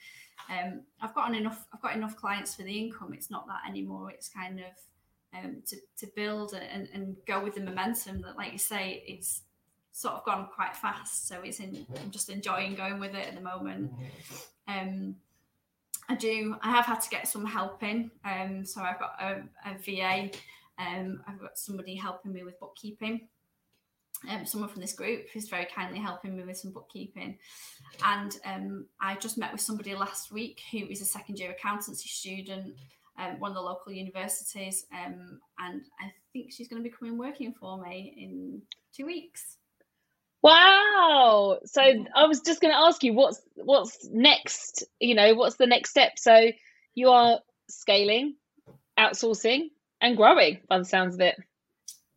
um, 0.50 0.83
I've 1.00 1.14
got 1.14 1.33
enough. 1.33 1.64
I've 1.73 1.81
got 1.81 1.95
enough 1.95 2.16
clients 2.16 2.57
for 2.57 2.64
the 2.64 2.76
income. 2.76 3.14
It's 3.14 3.31
not 3.31 3.47
that 3.47 3.61
anymore. 3.71 4.11
It's 4.11 4.28
kind 4.28 4.59
of 4.59 5.38
um, 5.38 5.62
to 5.69 5.76
to 5.99 6.12
build 6.16 6.52
and, 6.52 6.88
and 6.93 7.16
go 7.28 7.45
with 7.45 7.54
the 7.54 7.61
momentum 7.61 8.23
that, 8.23 8.37
like 8.37 8.50
you 8.50 8.59
say, 8.59 9.04
it's 9.07 9.43
sort 9.95 10.15
of 10.15 10.25
gone 10.25 10.49
quite 10.55 10.77
fast. 10.77 11.29
So 11.29 11.41
it's 11.43 11.61
in. 11.61 11.87
I'm 12.03 12.11
just 12.11 12.29
enjoying 12.29 12.75
going 12.75 12.99
with 12.99 13.15
it 13.15 13.29
at 13.29 13.35
the 13.35 13.41
moment. 13.41 13.93
Um, 14.69 15.17
I 16.09 16.17
do. 16.17 16.57
I 16.63 16.71
have 16.71 16.85
had 16.85 17.01
to 17.01 17.11
get 17.11 17.29
some 17.29 17.47
help 17.47 17.83
in. 17.83 18.11
Um, 18.25 18.65
so 18.67 18.83
I've 18.83 18.99
got 18.99 19.15
a, 19.21 19.43
a 19.65 19.79
VA. 19.79 20.31
Um, 20.79 21.23
I've 21.27 21.41
got 21.41 21.57
somebody 21.57 21.95
helping 21.95 22.33
me 22.33 22.43
with 22.43 22.59
bookkeeping 22.61 23.29
um, 24.29 24.47
someone 24.47 24.71
from 24.71 24.81
this 24.81 24.93
group 24.93 25.29
who's 25.33 25.49
very 25.49 25.67
kindly 25.67 25.99
helping 25.99 26.37
me 26.37 26.45
with 26.45 26.59
some 26.59 26.73
bookkeeping. 26.73 27.39
And 28.05 28.37
um, 28.45 28.87
I 29.01 29.17
just 29.17 29.39
met 29.39 29.53
with 29.53 29.61
somebody 29.61 29.95
last 29.95 30.33
week 30.33 30.61
who 30.71 30.79
is 30.79 31.01
a 31.01 31.07
second 31.07 31.39
year 31.39 31.51
accountancy 31.51 32.09
student, 32.09 32.75
um, 33.19 33.39
one 33.39 33.51
of 33.51 33.57
the 33.57 33.63
local 33.63 33.93
universities. 33.93 34.87
Um, 34.93 35.41
and 35.59 35.83
I 36.01 36.13
think 36.33 36.53
she's 36.53 36.69
going 36.69 36.83
to 36.83 36.89
be 36.89 36.95
coming 36.95 37.19
working 37.19 37.55
for 37.59 37.81
me 37.81 38.15
in 38.17 38.63
two 38.95 39.07
weeks. 39.07 39.59
Wow! 40.45 41.59
So 41.65 41.81
I 41.81 42.27
was 42.27 42.41
just 42.41 42.61
going 42.61 42.75
to 42.75 42.79
ask 42.79 43.03
you 43.03 43.15
what's 43.15 43.41
what's 43.57 44.07
next. 44.13 44.85
You 45.01 45.15
know, 45.15 45.35
what's 45.35 45.57
the 45.57 45.67
next 45.67 45.89
step? 45.89 46.19
So 46.19 46.51
you 46.95 47.09
are 47.09 47.41
scaling, 47.71 48.37
outsourcing, 48.99 49.71
and 50.03 50.19
growing. 50.19 50.61
By 50.69 50.79
the 50.79 50.85
sounds 50.85 51.15
of 51.15 51.23
it. 51.23 51.37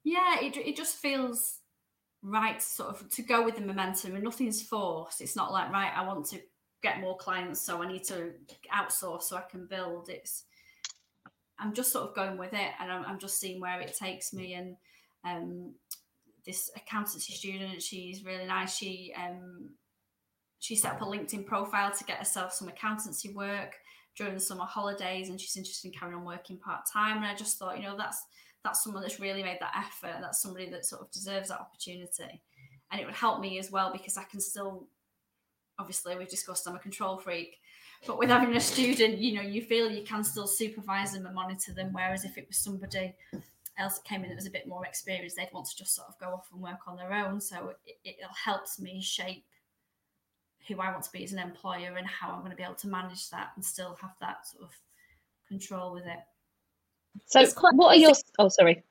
Yeah, 0.04 0.42
it 0.42 0.58
it 0.58 0.76
just 0.76 0.98
feels 0.98 1.60
right 2.22 2.62
sort 2.62 2.90
of 2.90 3.10
to 3.12 3.22
go 3.22 3.46
with 3.46 3.56
the 3.56 3.62
momentum 3.62 4.16
and 4.16 4.24
nothing's 4.24 4.62
forced 4.62 5.22
it's 5.22 5.36
not 5.36 5.52
like 5.52 5.72
right 5.72 5.94
i 5.96 6.06
want 6.06 6.26
to 6.26 6.40
get 6.82 7.00
more 7.00 7.16
clients 7.16 7.62
so 7.62 7.84
i 7.84 7.88
need 7.88 8.04
to 8.04 8.32
outsource 8.76 9.24
so 9.24 9.38
i 9.38 9.44
can 9.52 9.68
build 9.68 10.10
it's 10.10 10.44
i'm 11.60 11.74
just 11.74 11.92
sort 11.92 12.10
of 12.10 12.16
going 12.16 12.36
with 12.36 12.54
it 12.54 12.72
and 12.80 12.92
i'm, 12.92 13.06
I'm 13.06 13.20
just 13.20 13.40
seeing 13.40 13.62
where 13.62 13.80
it 13.80 13.96
takes 13.96 14.34
me 14.34 14.56
and 14.56 14.76
um, 15.24 15.76
this 16.48 16.72
accountancy 16.76 17.34
student 17.34 17.82
she's 17.82 18.26
really 18.26 18.46
nice 18.46 18.76
she 18.76 19.14
um, 19.16 19.70
she 20.60 20.76
set 20.76 20.94
up 20.94 21.02
a 21.02 21.06
linkedin 21.06 21.46
profile 21.46 21.92
to 21.92 22.04
get 22.06 22.18
herself 22.18 22.52
some 22.52 22.68
accountancy 22.68 23.34
work 23.34 23.76
during 24.16 24.34
the 24.34 24.40
summer 24.40 24.66
holidays 24.66 25.30
and 25.30 25.40
she's 25.40 25.58
interested 25.58 25.88
in 25.88 25.94
carrying 25.94 26.18
on 26.18 26.26
working 26.26 26.58
part-time 26.58 27.18
and 27.18 27.26
i 27.26 27.36
just 27.36 27.60
thought 27.60 27.78
you 27.78 27.84
know 27.84 27.96
that's 27.96 28.26
that's 28.68 28.84
someone 28.84 29.02
that's 29.02 29.20
really 29.20 29.44
made 29.44 29.58
that 29.62 29.76
effort. 29.78 30.18
That's 30.22 30.42
somebody 30.42 30.70
that 30.70 30.86
sort 30.86 31.02
of 31.02 31.12
deserves 31.12 31.50
that 31.50 31.60
opportunity. 31.60 32.42
And 32.92 33.02
it 33.02 33.06
would 33.06 33.16
help 33.16 33.40
me 33.40 33.60
as 33.60 33.72
well 33.72 33.92
because 33.92 34.18
I 34.18 34.24
can 34.24 34.40
still, 34.40 34.88
obviously, 35.80 36.16
we've 36.16 36.30
discussed 36.30 36.68
I'm 36.68 36.76
a 36.76 36.80
control 36.80 37.18
freak, 37.18 37.58
but 38.06 38.18
with 38.18 38.30
having 38.30 38.56
a 38.56 38.60
student, 38.60 39.18
you 39.18 39.36
know, 39.36 39.42
you 39.42 39.62
feel 39.62 39.90
you 39.90 40.04
can 40.04 40.24
still 40.24 40.48
supervise 40.48 41.14
them 41.14 41.26
and 41.26 41.36
monitor 41.36 41.74
them. 41.74 41.90
Whereas 41.92 42.26
if 42.26 42.38
it 42.38 42.48
was 42.48 42.58
somebody 42.58 43.14
else 43.78 43.98
that 43.98 44.06
came 44.06 44.24
in 44.24 44.30
that 44.30 44.36
was 44.36 44.48
a 44.48 44.52
bit 44.52 44.68
more 44.68 44.86
experienced, 44.86 45.36
they'd 45.36 45.50
want 45.54 45.68
to 45.68 45.76
just 45.76 45.96
sort 45.96 46.08
of 46.08 46.18
go 46.20 46.28
off 46.28 46.50
and 46.52 46.62
work 46.62 46.88
on 46.88 46.96
their 46.96 47.13
own. 47.13 47.40
So 47.40 47.74
it, 47.86 47.98
it 48.04 48.16
helps 48.44 48.80
me 48.80 49.02
shape 49.02 49.46
who 50.68 50.80
I 50.80 50.92
want 50.92 51.04
to 51.04 51.12
be 51.12 51.24
as 51.24 51.34
an 51.34 51.40
employer 51.40 51.96
and 51.98 52.06
how 52.08 52.32
I'm 52.32 52.40
going 52.40 52.52
to 52.52 52.58
be 52.58 52.63
able 52.63 52.76
to 52.76 52.88
manage 52.88 53.30
that 53.30 53.52
and 53.56 53.63
still 53.63 53.98
have 54.02 54.16
that 54.20 54.48
sort 54.48 54.63
of 54.63 54.72
control 55.48 55.94
with 55.94 56.06
it. 56.06 56.20
So, 57.26 57.46
quite, 57.52 57.74
what 57.76 57.96
are 57.96 58.00
your? 58.00 58.13
Oh, 58.38 58.50
sorry. 58.50 58.84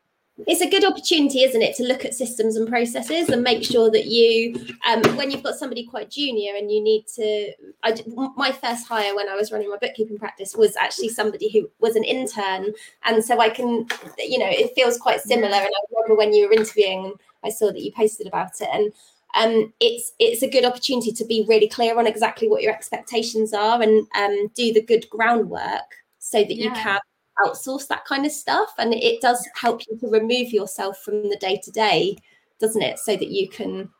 It's 0.47 0.61
a 0.61 0.69
good 0.69 0.85
opportunity, 0.85 1.45
isn't 1.45 1.63
it, 1.63 1.75
to 1.77 1.85
look 1.85 2.05
at 2.05 2.15
systems 2.15 2.57
and 2.57 2.69
processes 2.69 3.31
and 3.31 3.43
make 3.43 3.65
sure 3.65 3.91
that 3.91 4.05
you, 4.05 4.55
um, 4.87 5.03
when 5.17 5.31
you've 5.31 5.43
got 5.43 5.55
somebody 5.55 5.87
quite 5.87 6.11
junior 6.11 6.55
and 6.57 6.71
you 6.71 6.83
need 6.83 7.07
to. 7.15 7.53
I, 7.83 7.97
my 8.37 8.53
first 8.53 8.87
hire 8.87 9.17
when 9.17 9.31
I 9.31 9.35
was 9.35 9.51
running 9.51 9.71
my 9.71 9.79
bookkeeping 9.79 10.19
practice 10.19 10.55
was 10.55 10.77
actually 10.77 11.09
somebody 11.09 11.51
who 11.51 11.71
was 11.81 11.97
an 11.97 12.05
intern, 12.05 12.75
and 13.05 13.25
so 13.25 13.41
I 13.41 13.49
can, 13.49 13.87
you 14.19 14.39
know, 14.39 14.49
it 14.49 14.75
feels 14.75 14.99
quite 14.99 15.23
similar. 15.23 15.47
And 15.47 15.55
I 15.55 15.81
remember 15.91 16.17
when 16.17 16.35
you 16.35 16.49
were 16.49 16.53
interviewing, 16.53 17.15
I 17.43 17.49
saw 17.49 17.73
that 17.73 17.81
you 17.81 17.93
posted 17.93 18.27
about 18.27 18.61
it, 18.61 18.69
and 18.73 18.93
um, 19.37 19.73
it's 19.81 20.13
it's 20.19 20.43
a 20.43 20.51
good 20.51 20.67
opportunity 20.67 21.13
to 21.13 21.25
be 21.25 21.47
really 21.49 21.69
clear 21.69 21.99
on 21.99 22.07
exactly 22.07 22.49
what 22.49 22.63
your 22.63 22.73
expectations 22.73 23.55
are 23.55 23.81
and 23.81 24.07
um, 24.15 24.49
do 24.55 24.73
the 24.73 24.83
good 24.83 25.09
groundwork 25.09 26.05
so 26.19 26.39
that 26.43 26.57
yeah. 26.57 26.65
you 26.65 26.71
can 26.73 27.01
outsource 27.45 27.87
that 27.89 28.05
kind 28.05 28.25
of 28.25 28.33
stuff 28.33 28.73
and 28.79 28.95
it 28.95 29.21
does 29.21 29.47
help 29.55 29.83
you 29.89 29.99
to 29.99 30.09
remove 30.09 30.53
yourself 30.53 30.99
from 31.03 31.29
the 31.29 31.37
day 31.37 31.61
to 31.63 31.71
day 31.71 32.17
doesn't 32.59 32.83
it? 32.83 32.99
So 32.99 33.17
that 33.17 33.29
you 33.29 33.49
can 33.49 33.91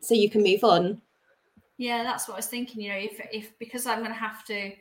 so 0.00 0.14
you 0.14 0.30
can 0.30 0.42
move 0.42 0.64
on. 0.64 1.00
Yeah 1.78 2.02
that's 2.02 2.28
what 2.28 2.34
i 2.34 2.38
was 2.38 2.46
thinking 2.46 2.82
you 2.82 2.90
know 2.90 2.98
if 2.98 3.20
if 3.32 3.58
because 3.58 3.86
i'm 3.86 4.00
going 4.00 4.10
to 4.10 4.14
have 4.14 4.44
to 4.44 4.72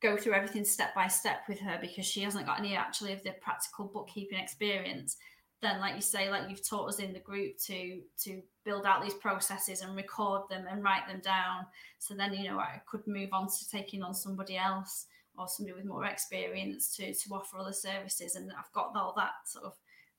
go 0.00 0.16
through 0.16 0.34
everything 0.34 0.64
step 0.64 0.94
by 0.94 1.08
step 1.08 1.40
with 1.48 1.58
her 1.58 1.78
because 1.80 2.06
she 2.06 2.20
hasn't 2.20 2.46
got 2.46 2.60
any 2.60 2.76
actually 2.76 3.12
of 3.12 3.22
the 3.24 3.32
practical 3.40 3.86
bookkeeping 3.86 4.38
experience 4.38 5.16
then 5.62 5.80
like 5.80 5.96
you 5.96 6.00
say 6.00 6.30
like 6.30 6.48
you've 6.48 6.66
taught 6.66 6.88
us 6.88 7.00
in 7.00 7.12
the 7.12 7.18
group 7.18 7.58
to 7.58 8.02
to 8.22 8.40
build 8.64 8.86
out 8.86 9.02
these 9.02 9.14
processes 9.14 9.80
and 9.80 9.96
record 9.96 10.42
them 10.48 10.64
and 10.70 10.82
write 10.84 11.06
them 11.08 11.20
down. 11.24 11.66
So 11.98 12.14
then 12.14 12.34
you 12.34 12.48
know 12.48 12.58
i 12.58 12.80
could 12.86 13.06
move 13.06 13.30
on 13.32 13.48
to 13.48 13.70
taking 13.70 14.02
on 14.02 14.14
somebody 14.14 14.56
else 14.56 15.06
or 15.38 15.48
somebody 15.48 15.76
with 15.76 15.84
more 15.84 16.04
experience 16.04 16.94
to 16.96 17.12
to 17.12 17.34
offer 17.34 17.58
other 17.58 17.72
services 17.72 18.36
and 18.36 18.50
I've 18.52 18.72
got 18.72 18.92
all 18.94 19.14
that 19.16 19.32
sort 19.46 19.64
of 19.64 19.72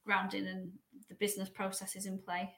grounding 0.06 0.48
and 0.48 0.72
the 1.10 1.16
business 1.16 1.50
processes 1.50 2.06
in 2.06 2.20
place. 2.20 2.50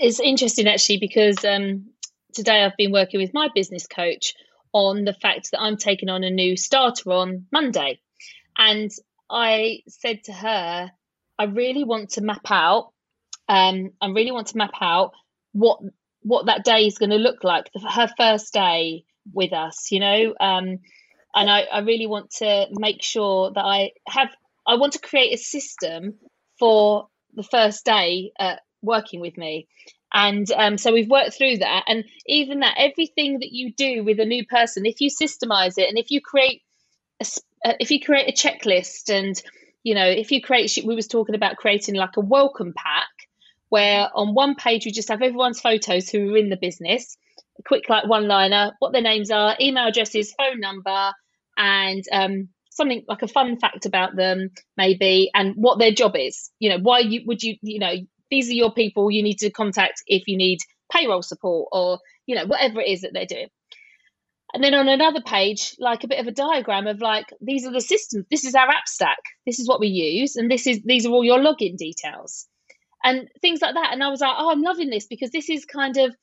it's 0.00 0.20
interesting 0.20 0.66
actually 0.68 0.98
because 0.98 1.44
um, 1.44 1.86
today 2.32 2.64
I've 2.64 2.76
been 2.76 2.92
working 2.92 3.20
with 3.20 3.34
my 3.34 3.48
business 3.54 3.86
coach 3.86 4.34
on 4.74 5.04
the 5.04 5.14
fact 5.14 5.52
that 5.52 5.60
I'm 5.60 5.76
taking 5.76 6.10
on 6.10 6.24
a 6.24 6.30
new 6.30 6.56
starter 6.56 7.12
on 7.12 7.46
Monday. 7.52 8.00
And 8.58 8.90
I 9.30 9.82
said 9.88 10.24
to 10.24 10.32
her, 10.32 10.90
I 11.38 11.44
really 11.44 11.84
want 11.84 12.10
to 12.10 12.20
map 12.20 12.50
out, 12.50 12.92
um, 13.48 13.92
I 14.00 14.08
really 14.08 14.32
want 14.32 14.48
to 14.48 14.58
map 14.58 14.74
out 14.80 15.12
what 15.52 15.78
what 16.22 16.46
that 16.46 16.64
day 16.64 16.86
is 16.86 16.98
going 16.98 17.10
to 17.10 17.16
look 17.16 17.44
like. 17.44 17.70
Her 17.88 18.08
first 18.16 18.52
day, 18.52 19.04
with 19.32 19.52
us, 19.52 19.90
you 19.90 20.00
know. 20.00 20.34
Um, 20.38 20.78
and 21.34 21.50
I, 21.50 21.62
I 21.62 21.78
really 21.80 22.06
want 22.06 22.30
to 22.38 22.66
make 22.70 23.02
sure 23.02 23.50
that 23.52 23.60
I 23.60 23.90
have, 24.06 24.28
I 24.66 24.76
want 24.76 24.92
to 24.94 25.00
create 25.00 25.34
a 25.34 25.42
system 25.42 26.14
for 26.58 27.08
the 27.34 27.42
first 27.42 27.84
day 27.84 28.32
uh, 28.38 28.56
working 28.82 29.20
with 29.20 29.36
me. 29.36 29.66
And 30.12 30.48
um, 30.52 30.78
so 30.78 30.92
we've 30.92 31.10
worked 31.10 31.36
through 31.36 31.58
that. 31.58 31.84
And 31.88 32.04
even 32.26 32.60
that, 32.60 32.76
everything 32.78 33.40
that 33.40 33.50
you 33.50 33.72
do 33.72 34.04
with 34.04 34.20
a 34.20 34.24
new 34.24 34.46
person, 34.46 34.86
if 34.86 35.00
you 35.00 35.10
systemize 35.10 35.74
it 35.76 35.88
and 35.88 35.98
if 35.98 36.12
you 36.12 36.20
create, 36.20 36.62
a, 37.20 37.26
uh, 37.64 37.72
if 37.80 37.90
you 37.90 38.00
create 38.00 38.28
a 38.28 38.48
checklist 38.48 39.12
and, 39.12 39.40
you 39.82 39.96
know, 39.96 40.06
if 40.06 40.30
you 40.30 40.40
create, 40.40 40.78
we 40.84 40.94
was 40.94 41.08
talking 41.08 41.34
about 41.34 41.56
creating 41.56 41.96
like 41.96 42.16
a 42.16 42.20
welcome 42.20 42.72
pack 42.76 43.08
where 43.70 44.08
on 44.14 44.34
one 44.34 44.54
page 44.54 44.84
we 44.84 44.92
just 44.92 45.08
have 45.08 45.20
everyone's 45.20 45.60
photos 45.60 46.08
who 46.08 46.34
are 46.34 46.36
in 46.36 46.48
the 46.48 46.56
business 46.56 47.16
quick 47.66 47.88
like 47.88 48.06
one 48.06 48.28
liner, 48.28 48.72
what 48.78 48.92
their 48.92 49.02
names 49.02 49.30
are, 49.30 49.56
email 49.60 49.88
addresses, 49.88 50.34
phone 50.36 50.60
number, 50.60 51.12
and 51.56 52.02
um, 52.12 52.48
something 52.70 53.04
like 53.08 53.22
a 53.22 53.28
fun 53.28 53.58
fact 53.58 53.86
about 53.86 54.16
them, 54.16 54.50
maybe, 54.76 55.30
and 55.34 55.54
what 55.56 55.78
their 55.78 55.92
job 55.92 56.12
is. 56.16 56.50
You 56.58 56.70
know, 56.70 56.78
why 56.78 57.00
you 57.00 57.22
would 57.26 57.42
you, 57.42 57.56
you 57.62 57.78
know, 57.78 57.94
these 58.30 58.48
are 58.48 58.54
your 58.54 58.72
people 58.72 59.10
you 59.10 59.22
need 59.22 59.38
to 59.38 59.50
contact 59.50 60.02
if 60.06 60.26
you 60.26 60.36
need 60.36 60.58
payroll 60.92 61.22
support 61.22 61.68
or, 61.72 61.98
you 62.26 62.34
know, 62.34 62.46
whatever 62.46 62.80
it 62.80 62.88
is 62.88 63.02
that 63.02 63.12
they're 63.12 63.26
doing. 63.26 63.48
And 64.52 64.62
then 64.62 64.74
on 64.74 64.86
another 64.86 65.20
page, 65.20 65.74
like 65.80 66.04
a 66.04 66.08
bit 66.08 66.20
of 66.20 66.28
a 66.28 66.32
diagram 66.32 66.86
of 66.86 67.00
like, 67.00 67.26
these 67.40 67.66
are 67.66 67.72
the 67.72 67.80
systems, 67.80 68.24
this 68.30 68.44
is 68.44 68.54
our 68.54 68.68
app 68.68 68.86
stack, 68.86 69.18
this 69.46 69.58
is 69.58 69.68
what 69.68 69.80
we 69.80 69.88
use, 69.88 70.36
and 70.36 70.48
this 70.48 70.66
is 70.68 70.80
these 70.84 71.06
are 71.06 71.10
all 71.10 71.24
your 71.24 71.40
login 71.40 71.76
details. 71.76 72.46
And 73.02 73.28
things 73.42 73.60
like 73.60 73.74
that. 73.74 73.92
And 73.92 74.02
I 74.02 74.08
was 74.08 74.20
like, 74.20 74.34
oh, 74.38 74.50
I'm 74.50 74.62
loving 74.62 74.90
this 74.90 75.06
because 75.06 75.30
this 75.30 75.50
is 75.50 75.64
kind 75.64 75.96
of 75.96 76.14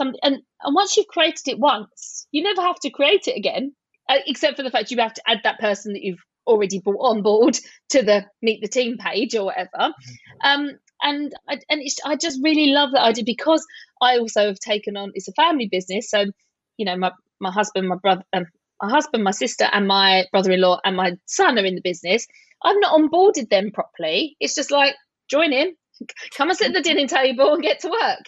some 0.00 0.14
and, 0.22 0.36
and 0.62 0.74
once 0.74 0.96
you've 0.96 1.06
created 1.06 1.46
it 1.46 1.58
once, 1.58 2.26
you 2.32 2.42
never 2.42 2.62
have 2.62 2.80
to 2.80 2.90
create 2.90 3.28
it 3.28 3.36
again 3.36 3.74
uh, 4.08 4.16
except 4.26 4.56
for 4.56 4.62
the 4.62 4.70
fact 4.70 4.90
you 4.90 4.96
have 4.98 5.14
to 5.14 5.22
add 5.26 5.40
that 5.44 5.60
person 5.60 5.92
that 5.92 6.02
you've 6.02 6.24
already 6.46 6.80
brought 6.80 6.98
on 6.98 7.22
board 7.22 7.56
to 7.90 8.02
the 8.02 8.24
meet 8.42 8.60
the 8.60 8.68
team 8.68 8.98
page 8.98 9.34
or 9.34 9.44
whatever. 9.44 9.68
Mm-hmm. 9.78 10.48
Um, 10.48 10.70
and 11.02 11.32
I, 11.48 11.60
and 11.70 11.82
I 12.04 12.16
just 12.16 12.40
really 12.42 12.72
love 12.72 12.90
that 12.92 13.04
idea 13.04 13.24
because 13.24 13.64
I 14.02 14.18
also 14.18 14.46
have 14.46 14.58
taken 14.58 14.96
on 14.96 15.12
it's 15.14 15.28
a 15.28 15.32
family 15.32 15.68
business. 15.70 16.10
So 16.10 16.24
you 16.76 16.84
know 16.84 16.96
my 16.96 17.12
my 17.40 17.52
husband, 17.52 17.88
my 17.88 17.96
brother, 17.96 18.22
um, 18.32 18.46
my 18.82 18.90
husband, 18.90 19.22
my 19.22 19.30
sister, 19.30 19.68
and 19.72 19.86
my 19.86 20.24
brother-in-law 20.32 20.80
and 20.84 20.96
my 20.96 21.12
son 21.26 21.58
are 21.58 21.64
in 21.64 21.74
the 21.74 21.80
business. 21.80 22.26
I've 22.62 22.80
not 22.80 23.00
onboarded 23.00 23.48
them 23.48 23.70
properly. 23.72 24.36
It's 24.40 24.54
just 24.54 24.70
like 24.70 24.94
join 25.28 25.52
in, 25.52 25.74
come 26.36 26.48
and 26.48 26.58
sit 26.58 26.68
at 26.68 26.74
the 26.74 26.82
dinner 26.82 27.06
table 27.06 27.54
and 27.54 27.62
get 27.62 27.80
to 27.80 27.88
work. 27.88 28.24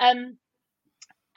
Um, 0.00 0.38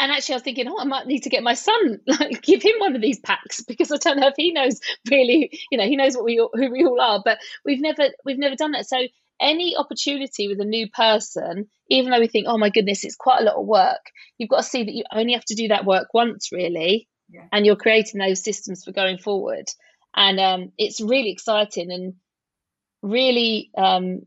and 0.02 0.12
actually, 0.12 0.34
I 0.34 0.38
was 0.38 0.44
thinking, 0.44 0.68
oh, 0.68 0.80
I 0.80 0.86
might 0.86 1.06
need 1.06 1.22
to 1.24 1.30
get 1.30 1.44
my 1.44 1.54
son, 1.54 2.02
like, 2.08 2.42
give 2.42 2.64
him 2.64 2.74
one 2.80 2.96
of 2.96 3.04
these 3.04 3.20
packs 3.20 3.62
because 3.62 3.92
I 3.92 3.98
don't 3.98 4.20
know 4.20 4.30
if 4.30 4.34
he 4.36 4.52
knows 4.52 4.80
really, 5.10 5.60
you 5.70 5.78
know, 5.78 5.86
he 5.86 5.96
knows 5.96 6.16
what 6.16 6.26
we 6.26 6.40
all, 6.40 6.50
who 6.52 6.72
we 6.72 6.84
all 6.84 7.00
are. 7.00 7.22
But 7.24 7.38
we've 7.64 7.80
never, 7.80 8.10
we've 8.26 8.40
never 8.40 8.56
done 8.56 8.72
that. 8.72 8.88
So 8.88 8.98
any 9.40 9.78
opportunity 9.78 10.48
with 10.48 10.60
a 10.60 10.66
new 10.66 10.90
person, 10.90 11.68
even 11.88 12.10
though 12.10 12.20
we 12.20 12.26
think, 12.26 12.48
oh 12.50 12.58
my 12.58 12.72
goodness, 12.72 13.04
it's 13.04 13.16
quite 13.16 13.42
a 13.42 13.44
lot 13.44 13.58
of 13.58 13.68
work, 13.68 14.12
you've 14.40 14.50
got 14.50 14.64
to 14.64 14.64
see 14.64 14.84
that 14.84 14.92
you 14.92 15.04
only 15.14 15.34
have 15.34 15.46
to 15.46 15.56
do 15.56 15.68
that 15.68 15.86
work 15.86 16.08
once, 16.16 16.52
really, 16.52 17.08
yeah. 17.30 17.46
and 17.52 17.64
you're 17.64 17.76
creating 17.76 18.20
those 18.20 18.44
systems 18.44 18.84
for 18.84 18.92
going 18.92 19.20
forward. 19.20 19.66
And 20.16 20.40
um, 20.40 20.72
it's 20.80 21.00
really 21.00 21.30
exciting 21.30 21.92
and 21.92 22.16
really, 23.04 23.70
um, 23.78 24.22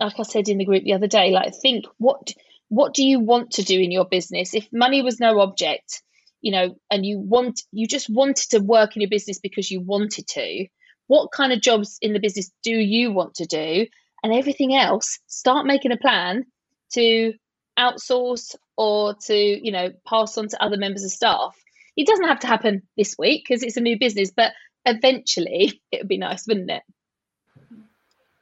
like 0.00 0.18
I 0.18 0.24
said 0.24 0.48
in 0.48 0.58
the 0.58 0.64
group 0.64 0.82
the 0.82 0.94
other 0.94 1.06
day, 1.06 1.30
like 1.30 1.54
think 1.54 1.84
what 1.98 2.34
what 2.72 2.94
do 2.94 3.04
you 3.04 3.20
want 3.20 3.50
to 3.52 3.62
do 3.62 3.78
in 3.78 3.90
your 3.90 4.06
business? 4.06 4.54
If 4.54 4.66
money 4.72 5.02
was 5.02 5.20
no 5.20 5.40
object 5.40 6.02
you 6.40 6.50
know 6.50 6.74
and 6.90 7.06
you 7.06 7.18
want 7.18 7.62
you 7.70 7.86
just 7.86 8.10
wanted 8.10 8.50
to 8.50 8.58
work 8.58 8.96
in 8.96 9.02
your 9.02 9.10
business 9.10 9.38
because 9.38 9.70
you 9.70 9.80
wanted 9.80 10.26
to 10.26 10.66
what 11.06 11.30
kind 11.30 11.52
of 11.52 11.60
jobs 11.60 11.98
in 12.00 12.14
the 12.14 12.20
business 12.20 12.50
do 12.62 12.72
you 12.72 13.12
want 13.12 13.34
to 13.34 13.44
do? 13.44 13.86
And 14.22 14.32
everything 14.32 14.74
else 14.74 15.18
start 15.26 15.66
making 15.66 15.92
a 15.92 15.96
plan 15.98 16.44
to 16.94 17.34
outsource 17.78 18.54
or 18.76 19.14
to 19.26 19.34
you 19.34 19.72
know 19.72 19.90
pass 20.08 20.38
on 20.38 20.48
to 20.48 20.62
other 20.62 20.78
members 20.78 21.04
of 21.04 21.10
staff. 21.10 21.54
It 21.96 22.06
doesn't 22.06 22.28
have 22.28 22.40
to 22.40 22.46
happen 22.46 22.82
this 22.96 23.16
week 23.18 23.44
because 23.46 23.62
it's 23.62 23.76
a 23.76 23.82
new 23.82 23.98
business 23.98 24.32
but 24.34 24.52
eventually 24.86 25.82
it 25.92 26.00
would 26.00 26.08
be 26.08 26.18
nice 26.18 26.46
wouldn't 26.46 26.70
it 26.70 26.82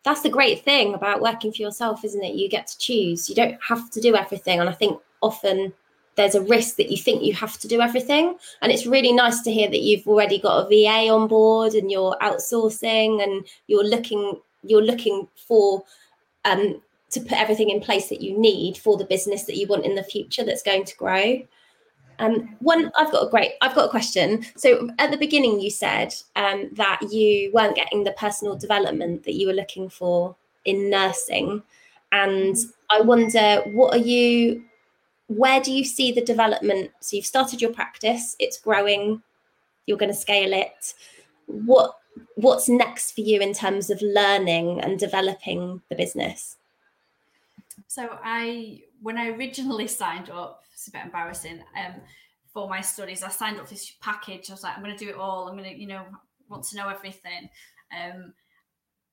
that's 0.04 0.22
the 0.22 0.30
great 0.30 0.64
thing 0.64 0.94
about 0.94 1.20
working 1.20 1.52
for 1.52 1.62
yourself, 1.62 2.04
isn't 2.04 2.24
it? 2.24 2.34
You 2.34 2.48
get 2.48 2.66
to 2.68 2.78
choose. 2.78 3.28
You 3.28 3.34
don't 3.34 3.58
have 3.66 3.90
to 3.90 4.00
do 4.00 4.16
everything. 4.16 4.60
And 4.60 4.68
I 4.68 4.72
think 4.72 5.00
often 5.20 5.72
there's 6.16 6.34
a 6.34 6.42
risk 6.42 6.76
that 6.76 6.90
you 6.90 6.96
think 6.96 7.22
you 7.22 7.34
have 7.34 7.58
to 7.58 7.68
do 7.68 7.80
everything. 7.80 8.36
And 8.62 8.72
it's 8.72 8.86
really 8.86 9.12
nice 9.12 9.42
to 9.42 9.52
hear 9.52 9.68
that 9.68 9.80
you've 9.80 10.06
already 10.06 10.38
got 10.38 10.66
a 10.66 10.68
VA 10.68 11.12
on 11.12 11.28
board 11.28 11.74
and 11.74 11.90
you're 11.90 12.16
outsourcing 12.20 13.22
and 13.22 13.46
you're 13.66 13.84
looking 13.84 14.40
you're 14.62 14.82
looking 14.82 15.26
for 15.48 15.82
um, 16.44 16.82
to 17.10 17.20
put 17.20 17.40
everything 17.40 17.70
in 17.70 17.80
place 17.80 18.10
that 18.10 18.20
you 18.20 18.38
need 18.38 18.76
for 18.76 18.98
the 18.98 19.06
business 19.06 19.44
that 19.44 19.56
you 19.56 19.66
want 19.66 19.86
in 19.86 19.94
the 19.94 20.02
future 20.02 20.44
that's 20.44 20.62
going 20.62 20.84
to 20.84 20.96
grow. 20.96 21.38
Um, 22.20 22.56
one, 22.60 22.92
I've 22.96 23.10
got 23.10 23.26
a 23.26 23.30
great, 23.30 23.52
I've 23.62 23.74
got 23.74 23.86
a 23.86 23.90
question. 23.90 24.44
So 24.56 24.90
at 24.98 25.10
the 25.10 25.16
beginning, 25.16 25.60
you 25.60 25.70
said 25.70 26.14
um, 26.36 26.68
that 26.74 27.00
you 27.10 27.50
weren't 27.52 27.76
getting 27.76 28.04
the 28.04 28.12
personal 28.12 28.56
development 28.56 29.24
that 29.24 29.34
you 29.34 29.46
were 29.46 29.54
looking 29.54 29.88
for 29.88 30.36
in 30.64 30.90
nursing, 30.90 31.62
and 32.12 32.56
I 32.90 33.00
wonder, 33.00 33.62
what 33.72 33.94
are 33.94 34.04
you? 34.04 34.64
Where 35.28 35.60
do 35.60 35.72
you 35.72 35.84
see 35.84 36.12
the 36.12 36.24
development? 36.24 36.90
So 37.00 37.16
you've 37.16 37.26
started 37.26 37.62
your 37.62 37.72
practice; 37.72 38.36
it's 38.38 38.58
growing. 38.58 39.22
You're 39.86 39.98
going 39.98 40.12
to 40.12 40.18
scale 40.18 40.52
it. 40.52 40.94
What 41.46 41.96
What's 42.34 42.68
next 42.68 43.12
for 43.12 43.20
you 43.20 43.40
in 43.40 43.52
terms 43.52 43.90
of 43.90 44.00
learning 44.02 44.80
and 44.80 44.98
developing 44.98 45.82
the 45.88 45.94
business? 45.94 46.56
So 47.86 48.18
I, 48.22 48.82
when 49.02 49.18
I 49.18 49.28
originally 49.28 49.86
signed 49.88 50.30
up, 50.30 50.64
it's 50.80 50.88
a 50.88 50.92
bit 50.92 51.04
embarrassing. 51.04 51.62
Um, 51.76 52.00
for 52.54 52.66
my 52.66 52.80
studies, 52.80 53.22
I 53.22 53.28
signed 53.28 53.60
up 53.60 53.68
this 53.68 53.92
package. 54.00 54.48
I 54.48 54.54
was 54.54 54.62
like, 54.62 54.76
I'm 54.76 54.82
going 54.82 54.96
to 54.96 55.04
do 55.04 55.10
it 55.10 55.16
all. 55.16 55.46
I'm 55.46 55.56
going 55.58 55.70
to, 55.70 55.78
you 55.78 55.86
know, 55.86 56.04
want 56.48 56.64
to 56.64 56.76
know 56.76 56.88
everything. 56.88 57.50
Um, 57.92 58.32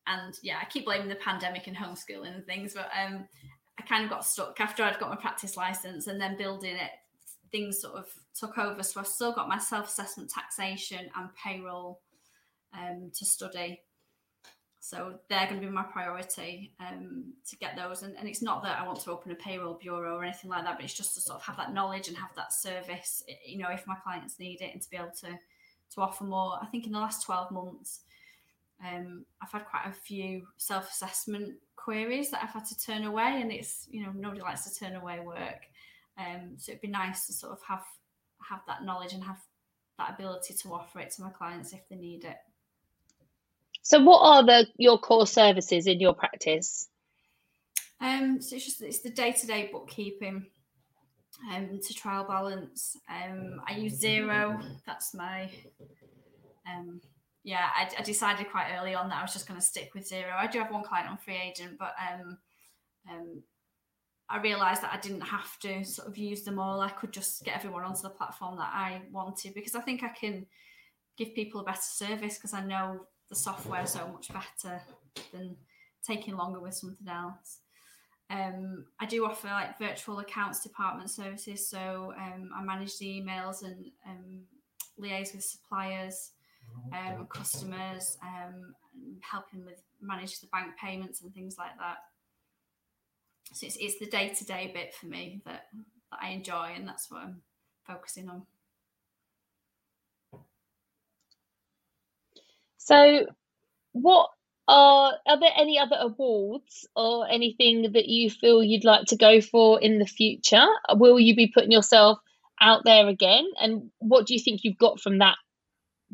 and 0.07 0.33
yeah, 0.41 0.59
I 0.61 0.65
keep 0.65 0.85
blaming 0.85 1.09
the 1.09 1.15
pandemic 1.15 1.67
and 1.67 1.75
homeschooling 1.75 2.33
and 2.33 2.45
things, 2.45 2.73
but 2.73 2.89
um, 2.97 3.27
I 3.77 3.83
kind 3.83 4.05
of 4.05 4.09
got 4.09 4.25
stuck 4.25 4.61
after 4.61 4.81
I'd 4.81 4.97
got 4.97 5.09
my 5.09 5.17
practice 5.17 5.57
license 5.57 6.07
and 6.07 6.21
then 6.21 6.37
building 6.37 6.75
it. 6.75 6.91
Things 7.51 7.81
sort 7.81 7.95
of 7.95 8.07
took 8.33 8.57
over, 8.57 8.81
so 8.81 9.01
I've 9.01 9.07
still 9.07 9.33
got 9.33 9.49
my 9.49 9.57
self-assessment, 9.57 10.29
taxation, 10.29 11.09
and 11.17 11.29
payroll 11.35 11.99
um, 12.73 13.11
to 13.13 13.25
study. 13.25 13.81
So 14.87 15.15
they're 15.27 15.47
going 15.47 15.59
to 15.59 15.67
be 15.67 15.69
my 15.69 15.83
priority 15.83 16.71
um, 16.79 17.33
to 17.49 17.57
get 17.57 17.75
those. 17.75 18.03
And, 18.03 18.15
and 18.15 18.25
it's 18.25 18.41
not 18.41 18.63
that 18.63 18.79
I 18.79 18.87
want 18.87 19.01
to 19.01 19.11
open 19.11 19.33
a 19.33 19.35
payroll 19.35 19.73
bureau 19.73 20.15
or 20.15 20.23
anything 20.23 20.49
like 20.49 20.63
that, 20.63 20.77
but 20.77 20.85
it's 20.85 20.93
just 20.93 21.13
to 21.15 21.19
sort 21.19 21.41
of 21.41 21.45
have 21.45 21.57
that 21.57 21.73
knowledge 21.73 22.07
and 22.07 22.15
have 22.15 22.33
that 22.37 22.53
service, 22.53 23.21
you 23.45 23.57
know, 23.57 23.69
if 23.69 23.85
my 23.85 23.95
clients 23.95 24.39
need 24.39 24.61
it 24.61 24.71
and 24.71 24.81
to 24.81 24.89
be 24.89 24.95
able 24.95 25.11
to 25.19 25.37
to 25.95 26.01
offer 26.01 26.23
more. 26.23 26.57
I 26.61 26.67
think 26.67 26.85
in 26.85 26.93
the 26.93 26.99
last 26.99 27.25
12 27.25 27.51
months, 27.51 27.99
um, 28.81 29.25
I've 29.41 29.51
had 29.51 29.65
quite 29.65 29.87
a 29.87 29.91
few 29.91 30.47
self-assessment 30.55 31.55
queries 31.75 32.31
that 32.31 32.41
I've 32.41 32.53
had 32.53 32.65
to 32.67 32.79
turn 32.79 33.03
away, 33.03 33.41
and 33.41 33.51
it's 33.51 33.89
you 33.91 34.05
know 34.05 34.13
nobody 34.15 34.41
likes 34.41 34.69
to 34.69 34.79
turn 34.79 34.95
away 34.95 35.19
work, 35.19 35.65
um, 36.17 36.53
so 36.55 36.71
it'd 36.71 36.81
be 36.81 36.87
nice 36.87 37.27
to 37.27 37.33
sort 37.33 37.51
of 37.51 37.59
have 37.67 37.83
have 38.49 38.61
that 38.67 38.85
knowledge 38.85 39.11
and 39.11 39.23
have 39.25 39.39
that 39.97 40.11
ability 40.11 40.53
to 40.53 40.73
offer 40.73 41.01
it 41.01 41.11
to 41.11 41.23
my 41.23 41.29
clients 41.29 41.73
if 41.73 41.81
they 41.89 41.97
need 41.97 42.23
it. 42.23 42.37
So, 43.81 44.03
what 44.03 44.21
are 44.21 44.45
the 44.45 44.67
your 44.77 44.97
core 44.97 45.27
services 45.27 45.87
in 45.87 45.99
your 45.99 46.13
practice? 46.13 46.87
Um, 47.99 48.41
so 48.41 48.55
it's 48.55 48.65
just 48.65 48.81
it's 48.81 49.01
the 49.01 49.09
day 49.09 49.31
to 49.31 49.47
day 49.47 49.69
bookkeeping, 49.71 50.45
um, 51.51 51.79
to 51.81 51.93
trial 51.93 52.25
balance. 52.27 52.95
Um, 53.09 53.61
I 53.67 53.73
use 53.77 54.01
Xero. 54.01 54.63
That's 54.85 55.13
my 55.13 55.49
um, 56.69 57.01
yeah. 57.43 57.67
I, 57.75 57.89
I 57.97 58.01
decided 58.03 58.51
quite 58.51 58.73
early 58.77 58.93
on 58.93 59.09
that 59.09 59.17
I 59.17 59.21
was 59.21 59.33
just 59.33 59.47
going 59.47 59.59
to 59.59 59.65
stick 59.65 59.91
with 59.95 60.09
Xero. 60.09 60.35
I 60.35 60.47
do 60.47 60.59
have 60.59 60.71
one 60.71 60.83
client 60.83 61.09
on 61.09 61.17
FreeAgent, 61.17 61.77
but 61.79 61.95
um, 62.11 62.37
um, 63.09 63.43
I 64.29 64.41
realised 64.41 64.83
that 64.83 64.93
I 64.93 64.99
didn't 64.99 65.21
have 65.21 65.57
to 65.59 65.83
sort 65.85 66.07
of 66.07 66.17
use 66.17 66.43
them 66.43 66.59
all. 66.59 66.81
I 66.81 66.89
could 66.89 67.13
just 67.13 67.43
get 67.43 67.55
everyone 67.55 67.83
onto 67.83 68.01
the 68.01 68.09
platform 68.09 68.57
that 68.57 68.71
I 68.73 69.01
wanted 69.11 69.53
because 69.53 69.73
I 69.73 69.81
think 69.81 70.03
I 70.03 70.09
can 70.09 70.45
give 71.17 71.33
people 71.33 71.61
a 71.61 71.63
better 71.63 71.79
service 71.81 72.35
because 72.35 72.53
I 72.53 72.63
know 72.63 73.07
the 73.29 73.35
software 73.35 73.85
so 73.85 74.07
much 74.07 74.29
better 74.29 74.81
than 75.33 75.55
taking 76.05 76.35
longer 76.35 76.59
with 76.59 76.73
something 76.73 77.07
else. 77.07 77.59
Um, 78.29 78.85
I 78.99 79.05
do 79.05 79.25
offer 79.25 79.47
like 79.47 79.79
virtual 79.79 80.19
accounts 80.19 80.61
department 80.61 81.09
services, 81.09 81.69
so 81.69 82.13
um, 82.17 82.49
I 82.55 82.61
manage 82.63 82.97
the 82.97 83.05
emails 83.05 83.63
and 83.63 83.85
um, 84.05 84.41
liaise 84.99 85.33
with 85.33 85.43
suppliers, 85.43 86.31
um, 86.93 87.27
customers, 87.27 88.17
um, 88.21 88.73
helping 89.21 89.63
with 89.65 89.81
manage 90.01 90.39
the 90.41 90.47
bank 90.47 90.73
payments 90.81 91.21
and 91.21 91.33
things 91.33 91.55
like 91.57 91.77
that. 91.77 91.97
So 93.53 93.65
it's, 93.65 93.77
it's 93.77 93.99
the 93.99 94.07
day 94.07 94.29
to 94.29 94.43
day 94.43 94.71
bit 94.73 94.93
for 94.93 95.05
me 95.05 95.41
that, 95.45 95.67
that 96.11 96.19
I 96.21 96.29
enjoy, 96.29 96.73
and 96.75 96.87
that's 96.87 97.09
what 97.09 97.21
I'm 97.23 97.41
focusing 97.85 98.29
on. 98.29 98.43
So, 102.87 103.25
what 103.91 104.29
are 104.69 105.11
are 105.27 105.39
there 105.39 105.51
any 105.57 105.77
other 105.77 105.97
awards 105.99 106.87
or 106.95 107.27
anything 107.27 107.91
that 107.91 108.07
you 108.07 108.29
feel 108.29 108.63
you'd 108.63 108.85
like 108.85 109.07
to 109.07 109.17
go 109.17 109.41
for 109.41 109.81
in 109.81 109.99
the 109.99 110.05
future? 110.05 110.65
Will 110.93 111.19
you 111.19 111.35
be 111.35 111.51
putting 111.53 111.71
yourself 111.71 112.19
out 112.61 112.85
there 112.85 113.09
again? 113.09 113.45
And 113.59 113.91
what 113.99 114.25
do 114.25 114.33
you 114.33 114.39
think 114.39 114.63
you've 114.63 114.77
got 114.77 115.01
from 115.01 115.17
that 115.17 115.35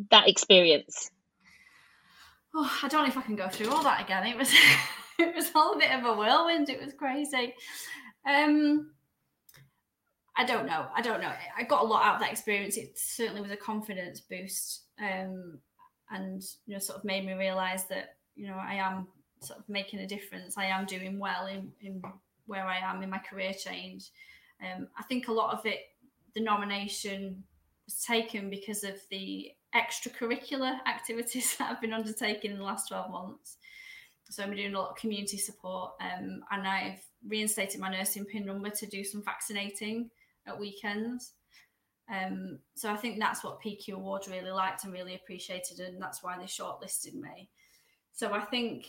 that 0.09 0.27
experience? 0.27 1.11
Oh, 2.55 2.79
I 2.81 2.87
don't 2.87 3.03
know 3.03 3.07
if 3.07 3.17
I 3.17 3.21
can 3.21 3.35
go 3.35 3.49
through 3.49 3.69
all 3.69 3.83
that 3.83 4.01
again. 4.01 4.25
It 4.25 4.35
was 4.35 4.51
it 5.19 5.35
was 5.35 5.51
all 5.53 5.73
a 5.73 5.77
bit 5.77 5.91
of 5.91 6.03
a 6.03 6.17
whirlwind. 6.17 6.69
It 6.69 6.83
was 6.83 6.95
crazy. 6.95 7.53
Um, 8.27 8.93
I 10.35 10.43
don't 10.43 10.65
know. 10.65 10.87
I 10.95 11.01
don't 11.01 11.21
know. 11.21 11.33
I 11.55 11.61
got 11.65 11.83
a 11.83 11.87
lot 11.87 12.03
out 12.03 12.15
of 12.15 12.21
that 12.21 12.31
experience. 12.31 12.77
It 12.77 12.97
certainly 12.97 13.41
was 13.41 13.51
a 13.51 13.57
confidence 13.57 14.21
boost. 14.21 14.85
Um, 14.99 15.59
and 16.13 16.41
you 16.65 16.73
know 16.73 16.79
sort 16.79 16.99
of 16.99 17.05
made 17.05 17.25
me 17.25 17.33
realize 17.33 17.85
that 17.85 18.15
you 18.35 18.47
know 18.47 18.55
I 18.55 18.75
am 18.75 19.07
sort 19.41 19.59
of 19.59 19.67
making 19.67 19.99
a 19.99 20.07
difference. 20.07 20.57
I 20.57 20.65
am 20.65 20.85
doing 20.85 21.19
well 21.19 21.47
in, 21.47 21.71
in 21.81 22.01
where 22.45 22.65
I 22.65 22.77
am 22.77 23.03
in 23.03 23.09
my 23.09 23.19
career 23.19 23.53
change. 23.53 24.09
Um, 24.61 24.87
I 24.97 25.03
think 25.03 25.27
a 25.27 25.33
lot 25.33 25.53
of 25.53 25.65
it, 25.65 25.79
the 26.33 26.41
nomination 26.41 27.43
was 27.85 28.01
taken 28.03 28.49
because 28.49 28.83
of 28.83 28.95
the 29.11 29.51
extracurricular 29.75 30.77
activities 30.87 31.55
that 31.57 31.71
I've 31.71 31.81
been 31.81 31.93
undertaking 31.93 32.51
in 32.51 32.57
the 32.57 32.63
last 32.63 32.87
12 32.87 33.11
months. 33.11 33.57
So 34.29 34.41
I'm 34.41 34.55
doing 34.55 34.73
a 34.73 34.79
lot 34.79 34.91
of 34.91 34.95
community 34.95 35.37
support 35.37 35.91
um, 36.01 36.41
and 36.51 36.67
I've 36.67 37.01
reinstated 37.27 37.79
my 37.79 37.91
nursing 37.91 38.25
pin 38.25 38.45
number 38.45 38.69
to 38.69 38.85
do 38.87 39.03
some 39.03 39.21
vaccinating 39.23 40.09
at 40.47 40.59
weekends. 40.59 41.33
Um, 42.13 42.59
so 42.75 42.91
I 42.91 42.97
think 42.97 43.19
that's 43.19 43.43
what 43.43 43.61
PQ 43.61 43.93
Awards 43.93 44.27
really 44.27 44.51
liked 44.51 44.83
and 44.83 44.93
really 44.93 45.15
appreciated, 45.15 45.79
and 45.79 46.01
that's 46.01 46.23
why 46.23 46.37
they 46.37 46.45
shortlisted 46.45 47.15
me. 47.15 47.49
So 48.11 48.33
I 48.33 48.41
think 48.41 48.87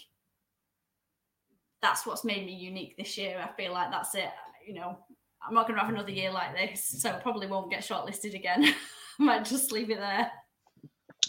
that's 1.80 2.06
what's 2.06 2.24
made 2.24 2.46
me 2.46 2.54
unique 2.54 2.96
this 2.96 3.16
year. 3.16 3.38
I 3.38 3.54
feel 3.60 3.72
like 3.72 3.90
that's 3.90 4.14
it. 4.14 4.30
You 4.66 4.74
know, 4.74 4.98
I'm 5.46 5.54
not 5.54 5.66
going 5.66 5.78
to 5.78 5.84
have 5.84 5.92
another 5.92 6.10
year 6.10 6.32
like 6.32 6.56
this, 6.56 6.86
so 7.00 7.10
I 7.10 7.14
probably 7.14 7.46
won't 7.46 7.70
get 7.70 7.80
shortlisted 7.80 8.34
again. 8.34 8.64
I 9.20 9.22
might 9.22 9.44
just 9.44 9.72
leave 9.72 9.90
it 9.90 9.98
there. 9.98 10.30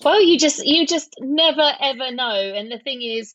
Well, 0.04 0.22
you 0.22 0.38
just 0.38 0.66
you 0.66 0.86
just 0.86 1.14
never 1.20 1.72
ever 1.80 2.12
know, 2.12 2.54
and 2.56 2.72
the 2.72 2.80
thing 2.80 3.02
is, 3.02 3.34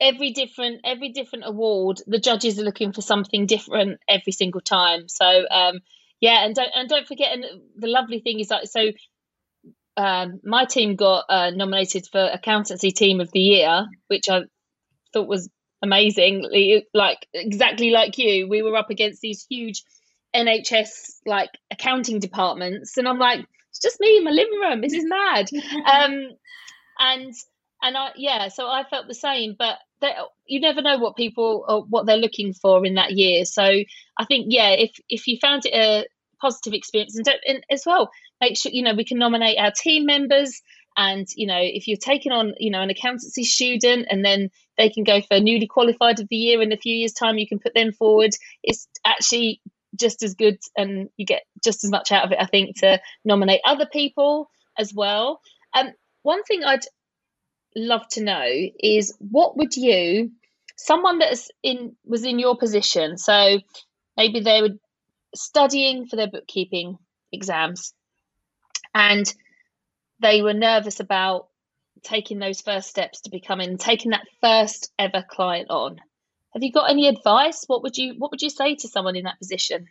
every 0.00 0.30
different 0.30 0.82
every 0.84 1.08
different 1.08 1.44
award, 1.46 2.00
the 2.06 2.20
judges 2.20 2.58
are 2.58 2.64
looking 2.64 2.92
for 2.92 3.02
something 3.02 3.46
different 3.46 3.98
every 4.08 4.32
single 4.32 4.60
time. 4.60 5.08
So 5.08 5.46
um, 5.50 5.80
yeah, 6.20 6.44
and 6.44 6.54
don't 6.54 6.70
and 6.74 6.88
don't 6.88 7.06
forget, 7.06 7.32
and 7.32 7.44
the 7.76 7.88
lovely 7.88 8.20
thing 8.20 8.40
is 8.40 8.50
like 8.50 8.66
so. 8.66 8.90
Um, 9.96 10.40
my 10.44 10.64
team 10.64 10.96
got 10.96 11.24
uh, 11.28 11.50
nominated 11.50 12.06
for 12.10 12.20
accountancy 12.20 12.90
team 12.90 13.20
of 13.20 13.30
the 13.32 13.40
year, 13.40 13.86
which 14.06 14.28
I 14.30 14.42
thought 15.12 15.28
was 15.28 15.50
amazing. 15.82 16.46
Like 16.94 17.26
exactly 17.34 17.90
like 17.90 18.16
you, 18.18 18.48
we 18.48 18.62
were 18.62 18.76
up 18.76 18.90
against 18.90 19.20
these 19.20 19.46
huge 19.48 19.82
NHS 20.34 20.88
like 21.26 21.50
accounting 21.70 22.20
departments, 22.20 22.96
and 22.96 23.08
I'm 23.08 23.18
like, 23.18 23.40
it's 23.70 23.80
just 23.80 24.00
me 24.00 24.18
in 24.18 24.24
my 24.24 24.30
living 24.30 24.60
room. 24.60 24.80
This 24.80 24.94
is 24.94 25.04
mad. 25.06 25.48
um, 25.86 26.30
and 26.98 27.34
and 27.82 27.96
I 27.96 28.10
yeah, 28.16 28.48
so 28.48 28.68
I 28.68 28.84
felt 28.84 29.08
the 29.08 29.14
same, 29.14 29.56
but 29.58 29.78
you 30.46 30.60
never 30.60 30.82
know 30.82 30.98
what 30.98 31.16
people 31.16 31.64
or 31.68 31.84
what 31.84 32.06
they're 32.06 32.16
looking 32.16 32.54
for 32.54 32.84
in 32.84 32.94
that 32.94 33.12
year. 33.12 33.44
So 33.44 33.62
I 33.62 34.24
think 34.26 34.46
yeah, 34.48 34.70
if 34.70 34.92
if 35.08 35.26
you 35.26 35.38
found 35.40 35.66
it 35.66 35.74
a 35.74 36.06
positive 36.40 36.72
experience, 36.72 37.16
and, 37.16 37.28
and 37.46 37.64
as 37.70 37.84
well, 37.86 38.10
make 38.40 38.56
sure 38.56 38.72
you 38.72 38.82
know 38.82 38.94
we 38.94 39.04
can 39.04 39.18
nominate 39.18 39.58
our 39.58 39.72
team 39.72 40.06
members. 40.06 40.62
And 40.96 41.26
you 41.36 41.46
know, 41.46 41.60
if 41.60 41.86
you're 41.86 41.96
taking 41.96 42.32
on, 42.32 42.54
you 42.58 42.70
know, 42.70 42.80
an 42.80 42.90
accountancy 42.90 43.44
student, 43.44 44.06
and 44.10 44.24
then 44.24 44.50
they 44.76 44.90
can 44.90 45.04
go 45.04 45.20
for 45.20 45.38
newly 45.38 45.66
qualified 45.66 46.20
of 46.20 46.28
the 46.28 46.36
year 46.36 46.60
in 46.62 46.72
a 46.72 46.76
few 46.76 46.94
years' 46.94 47.12
time, 47.12 47.38
you 47.38 47.46
can 47.46 47.60
put 47.60 47.74
them 47.74 47.92
forward. 47.92 48.32
It's 48.62 48.88
actually 49.04 49.60
just 49.98 50.22
as 50.22 50.34
good 50.34 50.58
and 50.76 51.08
you 51.16 51.26
get 51.26 51.42
just 51.62 51.84
as 51.84 51.90
much 51.90 52.12
out 52.12 52.24
of 52.24 52.32
it, 52.32 52.38
I 52.40 52.46
think, 52.46 52.78
to 52.80 53.00
nominate 53.24 53.60
other 53.64 53.86
people 53.86 54.50
as 54.78 54.92
well. 54.94 55.40
Um, 55.74 55.92
one 56.22 56.42
thing 56.44 56.64
I'd 56.64 56.84
love 57.76 58.06
to 58.12 58.22
know 58.22 58.46
is 58.78 59.14
what 59.18 59.56
would 59.56 59.76
you, 59.76 60.32
someone 60.76 61.18
that's 61.18 61.50
in 61.62 61.96
was 62.04 62.24
in 62.24 62.38
your 62.38 62.56
position, 62.56 63.18
so 63.18 63.58
maybe 64.16 64.40
they 64.40 64.62
were 64.62 64.76
studying 65.34 66.06
for 66.06 66.16
their 66.16 66.30
bookkeeping 66.30 66.98
exams 67.32 67.94
and 68.94 69.32
they 70.20 70.42
were 70.42 70.54
nervous 70.54 71.00
about 71.00 71.48
taking 72.02 72.38
those 72.38 72.60
first 72.60 72.88
steps 72.88 73.20
to 73.22 73.30
becoming 73.30 73.76
taking 73.76 74.10
that 74.10 74.26
first 74.40 74.90
ever 74.98 75.24
client 75.28 75.70
on 75.70 76.00
have 76.52 76.62
you 76.62 76.72
got 76.72 76.90
any 76.90 77.08
advice? 77.08 77.64
What 77.66 77.82
would 77.82 77.96
you 77.96 78.14
What 78.18 78.30
would 78.30 78.42
you 78.42 78.50
say 78.50 78.74
to 78.76 78.88
someone 78.88 79.16
in 79.16 79.24
that 79.24 79.38
position? 79.38 79.88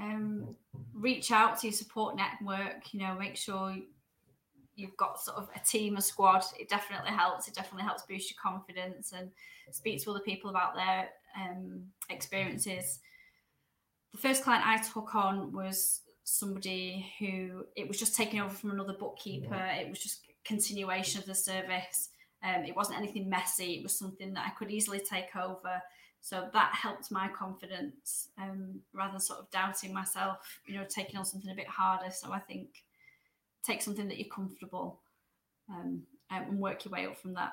Um, 0.00 0.56
reach 0.94 1.30
out 1.30 1.58
to 1.60 1.68
your 1.68 1.74
support 1.74 2.16
network. 2.16 2.92
You 2.92 3.00
know, 3.00 3.14
make 3.14 3.36
sure 3.36 3.76
you've 4.78 4.96
got 4.96 5.20
sort 5.20 5.36
of 5.36 5.48
a 5.56 5.58
team, 5.58 5.96
a 5.96 6.00
squad. 6.00 6.44
It 6.58 6.68
definitely 6.68 7.10
helps. 7.10 7.48
It 7.48 7.54
definitely 7.54 7.82
helps 7.82 8.02
boost 8.02 8.30
your 8.30 8.38
confidence 8.40 9.12
and 9.12 9.30
speak 9.72 10.02
to 10.04 10.10
other 10.10 10.20
people 10.20 10.50
about 10.50 10.76
their 10.76 11.08
um, 11.36 11.82
experiences. 12.08 13.00
The 14.12 14.18
first 14.18 14.44
client 14.44 14.64
I 14.64 14.78
took 14.78 15.14
on 15.14 15.52
was 15.52 16.02
somebody 16.22 17.12
who 17.18 17.64
it 17.74 17.88
was 17.88 17.98
just 17.98 18.16
taking 18.16 18.40
over 18.40 18.54
from 18.54 18.70
another 18.70 18.94
bookkeeper. 18.98 19.68
It 19.78 19.90
was 19.90 19.98
just 19.98 20.20
continuation 20.44 21.20
of 21.20 21.26
the 21.26 21.34
service. 21.34 22.10
Um, 22.44 22.64
it 22.64 22.76
wasn't 22.76 22.98
anything 22.98 23.28
messy. 23.28 23.74
It 23.74 23.82
was 23.82 23.98
something 23.98 24.32
that 24.34 24.46
I 24.46 24.50
could 24.50 24.70
easily 24.70 25.00
take 25.00 25.34
over. 25.34 25.82
So 26.20 26.48
that 26.52 26.74
helped 26.74 27.10
my 27.10 27.28
confidence 27.28 28.28
um, 28.40 28.80
rather 28.92 29.12
than 29.12 29.20
sort 29.20 29.40
of 29.40 29.50
doubting 29.50 29.92
myself, 29.92 30.60
you 30.66 30.76
know, 30.76 30.84
taking 30.88 31.16
on 31.16 31.24
something 31.24 31.50
a 31.50 31.54
bit 31.54 31.68
harder. 31.68 32.10
So 32.12 32.32
I 32.32 32.38
think 32.38 32.68
take 33.64 33.82
something 33.82 34.08
that 34.08 34.18
you're 34.18 34.28
comfortable 34.28 35.00
um, 35.70 36.02
and 36.30 36.58
work 36.58 36.84
your 36.84 36.92
way 36.92 37.06
up 37.06 37.18
from 37.18 37.34
that. 37.34 37.52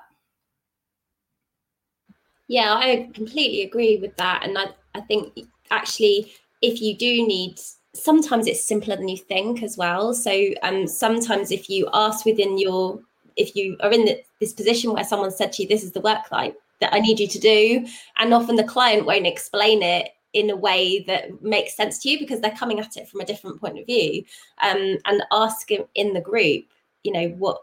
Yeah, 2.48 2.74
I 2.74 3.10
completely 3.12 3.62
agree 3.62 3.98
with 3.98 4.16
that. 4.16 4.44
And 4.44 4.56
I, 4.56 4.66
I 4.94 5.00
think 5.00 5.38
actually, 5.70 6.32
if 6.62 6.80
you 6.80 6.96
do 6.96 7.26
need, 7.26 7.58
sometimes 7.94 8.46
it's 8.46 8.64
simpler 8.64 8.96
than 8.96 9.08
you 9.08 9.16
think 9.16 9.62
as 9.62 9.76
well. 9.76 10.14
So 10.14 10.50
um, 10.62 10.86
sometimes 10.86 11.50
if 11.50 11.68
you 11.68 11.88
ask 11.92 12.24
within 12.24 12.58
your 12.58 13.00
if 13.36 13.54
you 13.54 13.76
are 13.80 13.92
in 13.92 14.06
the, 14.06 14.22
this 14.40 14.52
position 14.52 14.92
where 14.92 15.04
someone 15.04 15.30
said 15.30 15.52
to 15.52 15.62
you, 15.62 15.68
this 15.68 15.84
is 15.84 15.92
the 15.92 16.00
work 16.00 16.30
like 16.32 16.56
that 16.80 16.92
I 16.92 17.00
need 17.00 17.20
you 17.20 17.28
to 17.28 17.38
do, 17.38 17.86
and 18.18 18.32
often 18.32 18.56
the 18.56 18.64
client 18.64 19.06
won't 19.06 19.26
explain 19.26 19.82
it 19.82 20.08
in 20.36 20.50
a 20.50 20.56
way 20.56 21.02
that 21.06 21.42
makes 21.42 21.74
sense 21.74 21.98
to 21.98 22.10
you 22.10 22.18
because 22.18 22.40
they're 22.40 22.50
coming 22.50 22.78
at 22.78 22.98
it 22.98 23.08
from 23.08 23.20
a 23.22 23.24
different 23.24 23.58
point 23.58 23.78
of 23.78 23.86
view, 23.86 24.22
um, 24.62 24.98
and 25.06 25.22
ask 25.32 25.70
in 25.94 26.12
the 26.12 26.20
group, 26.20 26.66
you 27.02 27.12
know, 27.12 27.28
what 27.38 27.62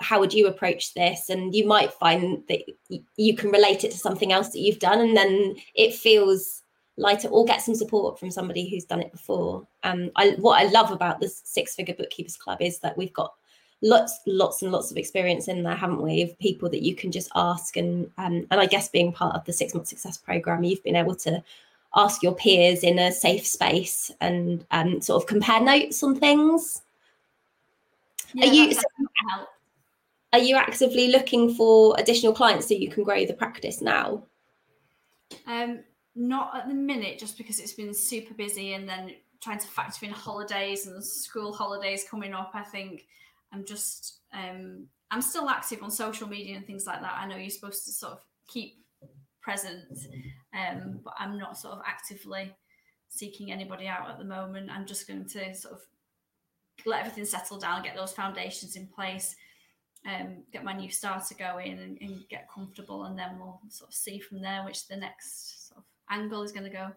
how 0.00 0.20
would 0.20 0.34
you 0.34 0.46
approach 0.46 0.92
this? 0.94 1.30
And 1.30 1.54
you 1.54 1.66
might 1.66 1.92
find 1.94 2.42
that 2.48 2.60
you 3.16 3.34
can 3.34 3.50
relate 3.50 3.84
it 3.84 3.90
to 3.92 3.98
something 3.98 4.32
else 4.32 4.50
that 4.50 4.60
you've 4.60 4.78
done 4.78 5.00
and 5.00 5.16
then 5.16 5.56
it 5.74 5.94
feels 5.94 6.62
lighter 6.96 7.28
or 7.28 7.44
get 7.46 7.62
some 7.62 7.74
support 7.74 8.18
from 8.18 8.30
somebody 8.30 8.68
who's 8.68 8.84
done 8.84 9.00
it 9.00 9.12
before. 9.12 9.66
Um 9.82 10.10
I, 10.16 10.32
what 10.38 10.60
i 10.60 10.70
love 10.70 10.90
about 10.90 11.20
the 11.20 11.28
six 11.28 11.74
figure 11.74 11.94
bookkeepers 11.94 12.36
club 12.36 12.60
is 12.60 12.78
that 12.80 12.96
we've 12.98 13.12
got 13.12 13.32
lots 13.82 14.20
lots 14.26 14.62
and 14.62 14.72
lots 14.72 14.90
of 14.90 14.98
experience 14.98 15.48
in 15.48 15.62
there 15.62 15.74
haven't 15.74 16.02
we 16.02 16.20
of 16.22 16.38
people 16.38 16.68
that 16.68 16.82
you 16.82 16.94
can 16.94 17.10
just 17.10 17.30
ask 17.34 17.78
and 17.78 18.10
um, 18.18 18.46
and 18.50 18.60
i 18.60 18.66
guess 18.66 18.88
being 18.88 19.10
part 19.12 19.34
of 19.34 19.44
the 19.46 19.52
six 19.52 19.74
month 19.74 19.86
success 19.86 20.18
program 20.18 20.62
you've 20.62 20.84
been 20.84 20.96
able 20.96 21.14
to 21.14 21.42
ask 21.94 22.22
your 22.22 22.34
peers 22.34 22.82
in 22.82 22.98
a 22.98 23.12
safe 23.12 23.46
space 23.46 24.10
and 24.20 24.64
um, 24.70 25.00
sort 25.00 25.22
of 25.22 25.28
compare 25.28 25.60
notes 25.60 26.02
on 26.02 26.16
things. 26.16 26.82
Yeah, 28.32 28.46
are 28.46 28.52
you 28.52 28.76
are 30.32 30.38
you 30.38 30.56
actively 30.56 31.08
looking 31.08 31.54
for 31.54 31.96
additional 31.98 32.32
clients 32.32 32.68
so 32.68 32.74
you 32.74 32.88
can 32.88 33.02
grow 33.02 33.26
the 33.26 33.34
practice 33.34 33.80
now? 33.80 34.22
Um 35.46 35.80
not 36.16 36.56
at 36.56 36.68
the 36.68 36.74
minute 36.74 37.18
just 37.18 37.38
because 37.38 37.60
it's 37.60 37.72
been 37.72 37.94
super 37.94 38.34
busy 38.34 38.74
and 38.74 38.88
then 38.88 39.12
trying 39.40 39.58
to 39.58 39.66
factor 39.66 40.04
in 40.04 40.12
holidays 40.12 40.86
and 40.88 41.02
school 41.02 41.52
holidays 41.52 42.04
coming 42.10 42.34
up 42.34 42.50
i 42.52 42.62
think 42.62 43.06
I'm 43.52 43.64
just 43.64 44.20
um, 44.32 44.86
I'm 45.10 45.22
still 45.22 45.48
active 45.48 45.82
on 45.82 45.90
social 45.90 46.28
media 46.28 46.56
and 46.56 46.66
things 46.66 46.86
like 46.86 47.00
that. 47.00 47.18
I 47.18 47.26
know 47.26 47.36
you're 47.36 47.50
supposed 47.50 47.84
to 47.86 47.92
sort 47.92 48.12
of 48.12 48.20
keep 48.46 48.76
present, 49.40 50.06
um, 50.54 51.00
but 51.04 51.14
I'm 51.18 51.38
not 51.38 51.58
sort 51.58 51.74
of 51.74 51.82
actively 51.86 52.54
seeking 53.08 53.50
anybody 53.50 53.86
out 53.86 54.08
at 54.08 54.18
the 54.18 54.24
moment. 54.24 54.70
I'm 54.70 54.86
just 54.86 55.06
going 55.06 55.24
to 55.26 55.54
sort 55.54 55.74
of 55.74 55.80
let 56.86 57.00
everything 57.00 57.24
settle 57.24 57.58
down, 57.58 57.82
get 57.82 57.96
those 57.96 58.12
foundations 58.12 58.76
in 58.76 58.86
place, 58.86 59.36
um, 60.06 60.42
get 60.52 60.64
my 60.64 60.72
new 60.72 60.90
starter 60.90 61.34
going, 61.34 61.78
and, 61.78 61.98
and 62.00 62.28
get 62.28 62.48
comfortable, 62.52 63.04
and 63.04 63.18
then 63.18 63.38
we'll 63.38 63.60
sort 63.68 63.90
of 63.90 63.94
see 63.94 64.18
from 64.18 64.40
there 64.40 64.64
which 64.64 64.88
the 64.88 64.96
next 64.96 65.68
sort 65.68 65.78
of 65.78 65.84
angle 66.10 66.42
is 66.42 66.52
going 66.52 66.64
to 66.64 66.70
go. 66.70 66.88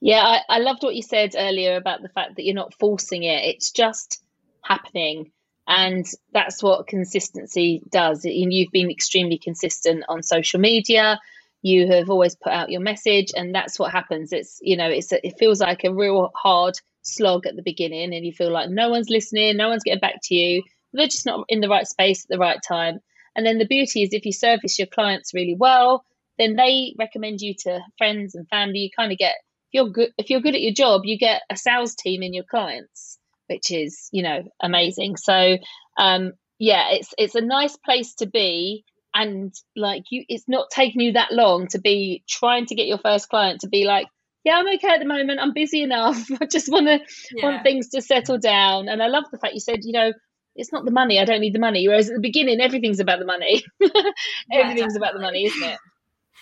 Yeah, 0.00 0.22
I, 0.22 0.56
I 0.56 0.58
loved 0.58 0.82
what 0.82 0.94
you 0.94 1.02
said 1.02 1.34
earlier 1.36 1.76
about 1.76 2.02
the 2.02 2.08
fact 2.08 2.36
that 2.36 2.44
you're 2.44 2.54
not 2.54 2.74
forcing 2.74 3.24
it. 3.24 3.44
It's 3.44 3.70
just 3.70 4.22
happening. 4.62 5.30
And 5.70 6.04
that's 6.32 6.64
what 6.64 6.88
consistency 6.88 7.80
does. 7.92 8.24
You've 8.24 8.72
been 8.72 8.90
extremely 8.90 9.38
consistent 9.38 10.02
on 10.08 10.24
social 10.24 10.58
media. 10.58 11.20
You 11.62 11.86
have 11.92 12.10
always 12.10 12.34
put 12.34 12.52
out 12.52 12.72
your 12.72 12.80
message, 12.80 13.30
and 13.36 13.54
that's 13.54 13.78
what 13.78 13.92
happens. 13.92 14.32
It's 14.32 14.58
you 14.62 14.76
know, 14.76 14.88
it's 14.88 15.12
it 15.12 15.38
feels 15.38 15.60
like 15.60 15.84
a 15.84 15.94
real 15.94 16.32
hard 16.34 16.74
slog 17.02 17.46
at 17.46 17.54
the 17.54 17.62
beginning, 17.62 18.12
and 18.12 18.26
you 18.26 18.32
feel 18.32 18.50
like 18.50 18.68
no 18.68 18.88
one's 18.90 19.10
listening, 19.10 19.56
no 19.56 19.68
one's 19.68 19.84
getting 19.84 20.00
back 20.00 20.16
to 20.24 20.34
you. 20.34 20.64
They're 20.92 21.06
just 21.06 21.24
not 21.24 21.44
in 21.48 21.60
the 21.60 21.68
right 21.68 21.86
space 21.86 22.24
at 22.24 22.30
the 22.30 22.38
right 22.40 22.58
time. 22.66 22.98
And 23.36 23.46
then 23.46 23.58
the 23.58 23.66
beauty 23.66 24.02
is 24.02 24.12
if 24.12 24.26
you 24.26 24.32
service 24.32 24.76
your 24.76 24.88
clients 24.88 25.32
really 25.34 25.54
well, 25.54 26.04
then 26.36 26.56
they 26.56 26.96
recommend 26.98 27.40
you 27.42 27.54
to 27.60 27.78
friends 27.96 28.34
and 28.34 28.48
family. 28.48 28.80
You 28.80 28.90
kind 28.90 29.12
of 29.12 29.18
get 29.18 29.36
if 29.72 29.74
you're 29.74 29.90
good 29.90 30.10
if 30.18 30.30
you're 30.30 30.40
good 30.40 30.56
at 30.56 30.62
your 30.62 30.74
job, 30.74 31.02
you 31.04 31.16
get 31.16 31.42
a 31.48 31.56
sales 31.56 31.94
team 31.94 32.24
in 32.24 32.34
your 32.34 32.44
clients 32.50 33.19
which 33.50 33.70
is 33.70 34.08
you 34.12 34.22
know 34.22 34.42
amazing. 34.62 35.16
So 35.16 35.58
um, 35.98 36.32
yeah, 36.58 36.90
it's 36.92 37.12
it's 37.18 37.34
a 37.34 37.40
nice 37.40 37.76
place 37.76 38.14
to 38.16 38.26
be, 38.26 38.84
and 39.14 39.52
like 39.76 40.04
you, 40.10 40.24
it's 40.28 40.48
not 40.48 40.70
taking 40.70 41.00
you 41.00 41.12
that 41.12 41.32
long 41.32 41.66
to 41.68 41.80
be 41.80 42.22
trying 42.28 42.66
to 42.66 42.74
get 42.74 42.86
your 42.86 42.98
first 42.98 43.28
client 43.28 43.62
to 43.62 43.68
be 43.68 43.84
like, 43.84 44.06
yeah, 44.44 44.54
I'm 44.56 44.68
okay 44.76 44.88
at 44.88 45.00
the 45.00 45.06
moment. 45.06 45.40
I'm 45.40 45.52
busy 45.52 45.82
enough. 45.82 46.24
I 46.40 46.46
just 46.46 46.70
want 46.70 46.86
to 46.86 47.00
yeah. 47.32 47.44
want 47.44 47.62
things 47.62 47.88
to 47.90 48.00
settle 48.00 48.38
down. 48.38 48.88
And 48.88 49.02
I 49.02 49.08
love 49.08 49.24
the 49.30 49.38
fact 49.38 49.54
you 49.54 49.60
said, 49.60 49.80
you 49.82 49.92
know, 49.92 50.12
it's 50.56 50.72
not 50.72 50.84
the 50.84 50.90
money. 50.90 51.18
I 51.18 51.24
don't 51.24 51.40
need 51.40 51.54
the 51.54 51.60
money. 51.60 51.86
Whereas 51.88 52.08
at 52.08 52.14
the 52.14 52.20
beginning, 52.20 52.60
everything's 52.60 53.00
about 53.00 53.18
the 53.18 53.26
money. 53.26 53.62
everything's 54.52 54.94
yeah, 54.94 54.98
about 54.98 55.14
the 55.14 55.20
money, 55.20 55.46
isn't 55.46 55.62
it? 55.62 55.78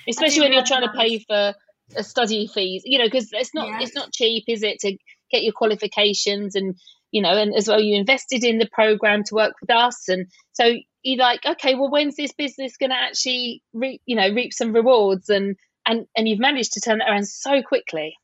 Especially 0.08 0.42
when 0.42 0.52
you're 0.52 0.64
trying 0.64 0.82
to 0.82 0.92
pay 0.96 1.18
for 1.18 1.54
a 1.96 2.04
study 2.04 2.46
fees, 2.46 2.82
you 2.84 2.98
know, 2.98 3.06
because 3.06 3.28
it's 3.32 3.54
not 3.54 3.68
yes. 3.68 3.82
it's 3.84 3.94
not 3.94 4.12
cheap, 4.12 4.44
is 4.48 4.62
it, 4.62 4.78
to 4.80 4.96
get 5.30 5.42
your 5.42 5.52
qualifications 5.52 6.54
and 6.54 6.76
you 7.10 7.22
know, 7.22 7.36
and 7.36 7.54
as 7.54 7.68
well 7.68 7.80
you 7.80 7.96
invested 7.96 8.44
in 8.44 8.58
the 8.58 8.68
program 8.72 9.24
to 9.24 9.34
work 9.34 9.54
with 9.60 9.70
us, 9.70 10.08
and 10.08 10.26
so 10.52 10.74
you're 11.02 11.18
like, 11.18 11.40
okay, 11.46 11.74
well, 11.74 11.90
when's 11.90 12.16
this 12.16 12.32
business 12.32 12.76
going 12.76 12.90
to 12.90 12.96
actually, 12.96 13.62
you 13.72 14.16
know, 14.16 14.28
reap 14.32 14.52
some 14.52 14.72
rewards, 14.72 15.28
and 15.28 15.56
and 15.86 16.06
and 16.16 16.28
you've 16.28 16.40
managed 16.40 16.72
to 16.74 16.80
turn 16.80 17.00
it 17.00 17.08
around 17.08 17.26
so 17.26 17.62
quickly. 17.62 18.14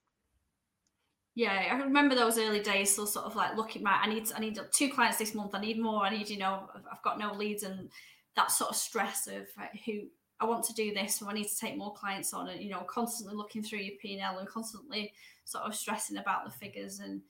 Yeah, 1.36 1.68
I 1.72 1.76
remember 1.78 2.14
those 2.14 2.38
early 2.38 2.60
days. 2.60 2.94
So 2.94 3.04
sort 3.06 3.26
of 3.26 3.34
like 3.34 3.56
looking 3.56 3.82
right, 3.82 4.00
I 4.02 4.08
need 4.08 4.28
I 4.36 4.40
need 4.40 4.58
two 4.72 4.90
clients 4.90 5.18
this 5.18 5.34
month. 5.34 5.54
I 5.54 5.60
need 5.60 5.80
more. 5.80 6.04
I 6.04 6.10
need 6.10 6.28
you 6.28 6.38
know 6.38 6.68
I've 6.92 7.02
got 7.02 7.18
no 7.18 7.32
leads 7.32 7.62
and 7.62 7.90
that 8.36 8.50
sort 8.50 8.70
of 8.70 8.76
stress 8.76 9.26
of 9.26 9.46
who 9.86 10.02
I 10.40 10.46
want 10.46 10.64
to 10.64 10.74
do 10.74 10.92
this, 10.92 11.16
so 11.16 11.28
I 11.28 11.32
need 11.32 11.48
to 11.48 11.58
take 11.58 11.76
more 11.76 11.94
clients 11.94 12.34
on, 12.34 12.48
and 12.48 12.60
you 12.60 12.70
know 12.70 12.80
constantly 12.80 13.36
looking 13.36 13.62
through 13.62 13.80
your 13.80 13.94
P 14.00 14.14
and 14.14 14.22
L 14.22 14.38
and 14.38 14.48
constantly 14.48 15.12
sort 15.44 15.64
of 15.64 15.74
stressing 15.74 16.18
about 16.18 16.44
the 16.44 16.50
figures 16.50 17.00
and 17.00 17.22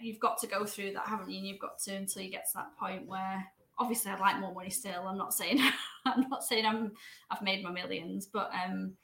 you've 0.00 0.20
got 0.20 0.38
to 0.38 0.46
go 0.46 0.64
through 0.64 0.92
that, 0.92 1.06
haven't 1.06 1.30
you? 1.30 1.38
And 1.38 1.46
you've 1.46 1.58
got 1.58 1.78
to 1.80 1.94
until 1.94 2.22
you 2.22 2.30
get 2.30 2.46
to 2.50 2.56
that 2.56 2.76
point 2.78 3.06
where 3.06 3.44
obviously 3.78 4.10
I'd 4.10 4.20
like 4.20 4.38
more 4.40 4.54
money 4.54 4.70
still. 4.70 5.06
I'm 5.06 5.18
not 5.18 5.34
saying 5.34 5.60
I'm 6.04 6.28
not 6.28 6.44
saying 6.44 6.66
I'm 6.66 6.92
I've 7.30 7.42
made 7.42 7.62
my 7.62 7.70
millions, 7.70 8.26
but 8.26 8.50
um 8.52 8.94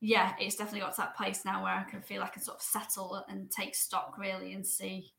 yeah, 0.00 0.34
it's 0.40 0.56
definitely 0.56 0.80
got 0.80 0.94
to 0.96 1.00
that 1.02 1.16
place 1.16 1.44
now 1.44 1.62
where 1.62 1.72
I 1.72 1.84
can 1.84 2.02
feel 2.02 2.22
I 2.22 2.28
can 2.28 2.42
sort 2.42 2.56
of 2.56 2.62
settle 2.62 3.24
and 3.28 3.50
take 3.50 3.74
stock 3.74 4.16
really 4.18 4.52
and 4.52 4.66
see 4.66 5.12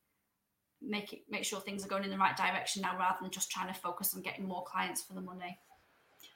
make 0.81 1.13
it 1.13 1.21
make 1.29 1.45
sure 1.45 1.61
things 1.61 1.85
are 1.85 1.87
going 1.87 2.03
in 2.03 2.09
the 2.09 2.17
right 2.17 2.35
direction 2.35 2.81
now 2.81 2.97
rather 2.97 3.17
than 3.21 3.31
just 3.31 3.49
trying 3.49 3.73
to 3.73 3.79
focus 3.79 4.13
on 4.13 4.21
getting 4.21 4.45
more 4.45 4.63
clients 4.63 5.01
for 5.01 5.13
the 5.13 5.21
money. 5.21 5.57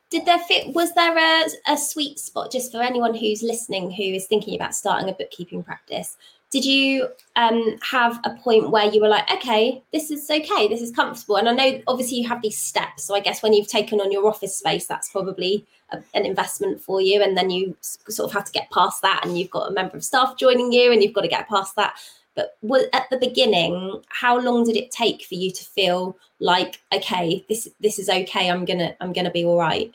Did 0.09 0.25
there 0.25 0.39
fit 0.39 0.73
was 0.73 0.93
there 0.93 1.17
a, 1.17 1.73
a 1.73 1.77
sweet 1.77 2.17
spot 2.19 2.51
just 2.51 2.71
for 2.71 2.81
anyone 2.81 3.13
who's 3.13 3.43
listening 3.43 3.91
who 3.91 4.03
is 4.03 4.25
thinking 4.25 4.55
about 4.55 4.73
starting 4.73 5.09
a 5.09 5.13
bookkeeping 5.13 5.63
practice? 5.63 6.15
Did 6.49 6.63
you 6.63 7.09
um, 7.35 7.77
have 7.81 8.19
a 8.23 8.29
point 8.35 8.69
where 8.71 8.85
you 8.85 9.01
were 9.01 9.09
like, 9.09 9.29
okay, 9.31 9.83
this 9.91 10.09
is 10.09 10.29
okay, 10.29 10.67
this 10.67 10.81
is 10.81 10.91
comfortable? 10.91 11.35
And 11.35 11.49
I 11.49 11.53
know 11.53 11.81
obviously 11.87 12.17
you 12.19 12.27
have 12.27 12.41
these 12.41 12.57
steps. 12.57 13.03
So 13.03 13.15
I 13.15 13.19
guess 13.19 13.43
when 13.43 13.53
you've 13.53 13.67
taken 13.67 13.99
on 13.99 14.11
your 14.11 14.27
office 14.27 14.55
space, 14.55 14.87
that's 14.87 15.09
probably 15.09 15.65
a, 15.91 16.01
an 16.13 16.25
investment 16.25 16.81
for 16.81 17.01
you. 17.01 17.21
And 17.21 17.35
then 17.35 17.49
you 17.49 17.75
sort 17.81 18.29
of 18.29 18.33
have 18.33 18.45
to 18.45 18.51
get 18.53 18.71
past 18.71 19.01
that, 19.01 19.25
and 19.25 19.37
you've 19.37 19.51
got 19.51 19.69
a 19.69 19.73
member 19.73 19.97
of 19.97 20.05
staff 20.05 20.37
joining 20.37 20.71
you, 20.71 20.91
and 20.91 21.03
you've 21.03 21.13
got 21.13 21.21
to 21.21 21.27
get 21.27 21.49
past 21.49 21.75
that. 21.75 21.99
But 22.35 22.55
at 22.93 23.09
the 23.09 23.17
beginning, 23.17 24.01
how 24.09 24.39
long 24.39 24.63
did 24.63 24.77
it 24.77 24.91
take 24.91 25.23
for 25.23 25.35
you 25.35 25.51
to 25.51 25.63
feel 25.65 26.17
like, 26.39 26.79
okay, 26.93 27.43
this 27.49 27.67
this 27.81 27.99
is 27.99 28.09
okay, 28.09 28.49
I'm 28.49 28.63
gonna 28.63 28.95
I'm 29.01 29.11
gonna 29.11 29.31
be 29.31 29.43
all 29.43 29.57
right? 29.57 29.91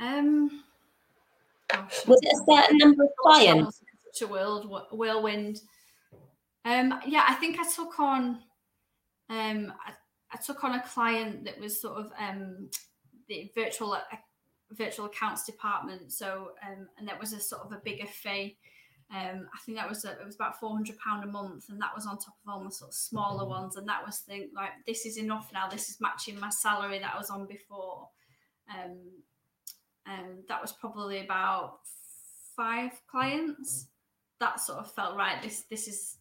Um, 0.00 0.64
was 2.06 2.20
it 2.22 2.32
a 2.32 2.52
certain 2.52 2.78
number 2.78 3.04
of 3.04 3.10
clients? 3.22 3.80
A 4.22 4.96
whirlwind. 4.96 5.60
Um, 6.64 7.00
yeah, 7.06 7.24
I 7.28 7.34
think 7.34 7.58
I 7.58 7.64
took 7.70 7.98
on 7.98 8.40
um, 9.30 9.72
I, 9.86 9.92
I, 10.32 10.38
took 10.38 10.64
on 10.64 10.74
a 10.74 10.82
client 10.82 11.44
that 11.44 11.60
was 11.60 11.80
sort 11.80 11.98
of 11.98 12.12
um, 12.18 12.70
the 13.28 13.50
virtual 13.54 13.92
uh, 13.92 14.16
virtual 14.72 15.06
accounts 15.06 15.44
department. 15.44 16.12
So 16.12 16.52
um, 16.66 16.88
and 16.98 17.06
that 17.08 17.20
was 17.20 17.32
a 17.32 17.40
sort 17.40 17.62
of 17.62 17.72
a 17.72 17.80
bigger 17.84 18.06
fee. 18.06 18.56
Um, 19.14 19.48
I 19.54 19.58
think 19.64 19.78
that 19.78 19.88
was 19.88 20.04
a, 20.04 20.12
it 20.12 20.26
was 20.26 20.34
about 20.34 20.60
four 20.60 20.74
hundred 20.74 20.98
pound 20.98 21.24
a 21.24 21.26
month, 21.26 21.68
and 21.68 21.80
that 21.80 21.94
was 21.94 22.06
on 22.06 22.18
top 22.18 22.36
of 22.46 22.52
all 22.52 22.64
the 22.64 22.70
sort 22.70 22.90
of 22.90 22.94
smaller 22.94 23.46
ones. 23.48 23.76
And 23.76 23.88
that 23.88 24.04
was 24.04 24.18
think 24.18 24.50
like 24.54 24.70
this 24.86 25.06
is 25.06 25.18
enough 25.18 25.50
now. 25.52 25.68
This 25.68 25.88
is 25.88 26.00
matching 26.00 26.40
my 26.40 26.50
salary 26.50 26.98
that 26.98 27.14
I 27.14 27.18
was 27.18 27.30
on 27.30 27.46
before. 27.46 28.08
Um, 28.70 28.98
and 30.06 30.42
that 30.48 30.60
was 30.60 30.72
probably 30.72 31.20
about 31.24 31.80
five 32.56 32.92
clients 33.10 33.88
that 34.40 34.60
sort 34.60 34.78
of 34.78 34.90
felt 34.92 35.16
right. 35.16 35.42
This 35.42 35.64
this 35.70 35.88
is 35.88 36.16